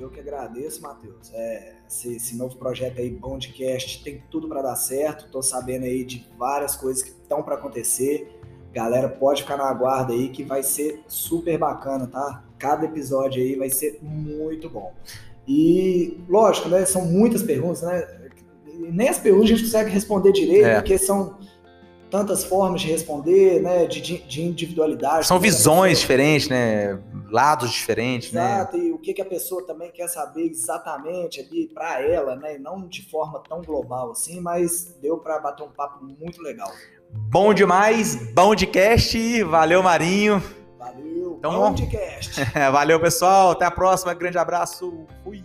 Eu 0.00 0.10
que 0.10 0.18
agradeço, 0.18 0.82
Matheus. 0.82 1.30
É, 1.32 1.74
esse, 1.88 2.16
esse 2.16 2.36
novo 2.36 2.56
projeto 2.56 2.98
aí, 3.00 3.10
Bondcast, 3.10 4.02
tem 4.02 4.24
tudo 4.28 4.48
para 4.48 4.60
dar 4.60 4.74
certo. 4.74 5.30
Tô 5.30 5.40
sabendo 5.40 5.84
aí 5.84 6.04
de 6.04 6.28
várias 6.36 6.74
coisas 6.74 7.00
que 7.00 7.10
estão 7.10 7.44
para 7.44 7.54
acontecer. 7.54 8.40
Galera, 8.72 9.08
pode 9.08 9.42
ficar 9.42 9.56
na 9.56 9.72
guarda 9.72 10.12
aí 10.12 10.30
que 10.30 10.42
vai 10.42 10.64
ser 10.64 11.04
super 11.06 11.56
bacana, 11.56 12.08
tá? 12.08 12.42
Cada 12.58 12.86
episódio 12.86 13.40
aí 13.40 13.54
vai 13.54 13.70
ser 13.70 14.00
muito 14.02 14.68
bom. 14.68 14.92
E, 15.46 16.18
lógico, 16.28 16.68
né? 16.68 16.84
São 16.84 17.04
muitas 17.06 17.44
perguntas, 17.44 17.82
né? 17.82 18.04
Nem 18.90 19.08
as 19.08 19.18
perguntas 19.20 19.44
a 19.52 19.54
gente 19.54 19.62
consegue 19.66 19.90
responder 19.90 20.32
direito, 20.32 20.66
É. 20.66 20.74
porque 20.74 20.98
são 20.98 21.38
tantas 22.14 22.44
formas 22.44 22.80
de 22.80 22.86
responder, 22.92 23.60
né? 23.60 23.86
De, 23.86 24.00
de- 24.00 24.18
de 24.22 24.40
individualidade. 24.42 25.26
São 25.26 25.36
Cada 25.36 25.48
visões 25.48 25.98
diferentes, 25.98 26.48
né? 26.48 26.96
Lados 27.28 27.72
diferentes, 27.72 28.30
né? 28.30 28.54
Exato, 28.54 28.76
e 28.76 28.92
o 28.92 28.98
que, 28.98 29.12
que 29.12 29.20
a 29.20 29.24
pessoa 29.24 29.66
também 29.66 29.90
quer 29.90 30.06
saber 30.06 30.48
exatamente 30.48 31.40
ali 31.40 31.66
para 31.74 32.00
ela, 32.00 32.36
né? 32.36 32.56
Não 32.56 32.86
de 32.86 33.02
forma 33.10 33.42
tão 33.48 33.60
global 33.62 34.12
assim, 34.12 34.40
mas 34.40 34.96
deu 35.02 35.18
para 35.18 35.40
bater 35.40 35.64
um 35.64 35.70
papo 35.72 36.04
muito 36.04 36.40
legal. 36.40 36.70
Bom 37.10 37.52
demais, 37.52 38.14
bom 38.32 38.54
de 38.54 38.68
cast. 38.68 39.42
Valeu, 39.42 39.82
Marinho. 39.82 40.40
Valeu, 40.78 41.34
Então, 41.38 41.52
Bondcast. 41.52 42.44
Valeu, 42.70 43.00
pessoal. 43.00 43.50
Até 43.50 43.64
a 43.64 43.70
próxima. 43.72 44.14
Grande 44.14 44.38
abraço. 44.38 45.04
Fui. 45.24 45.42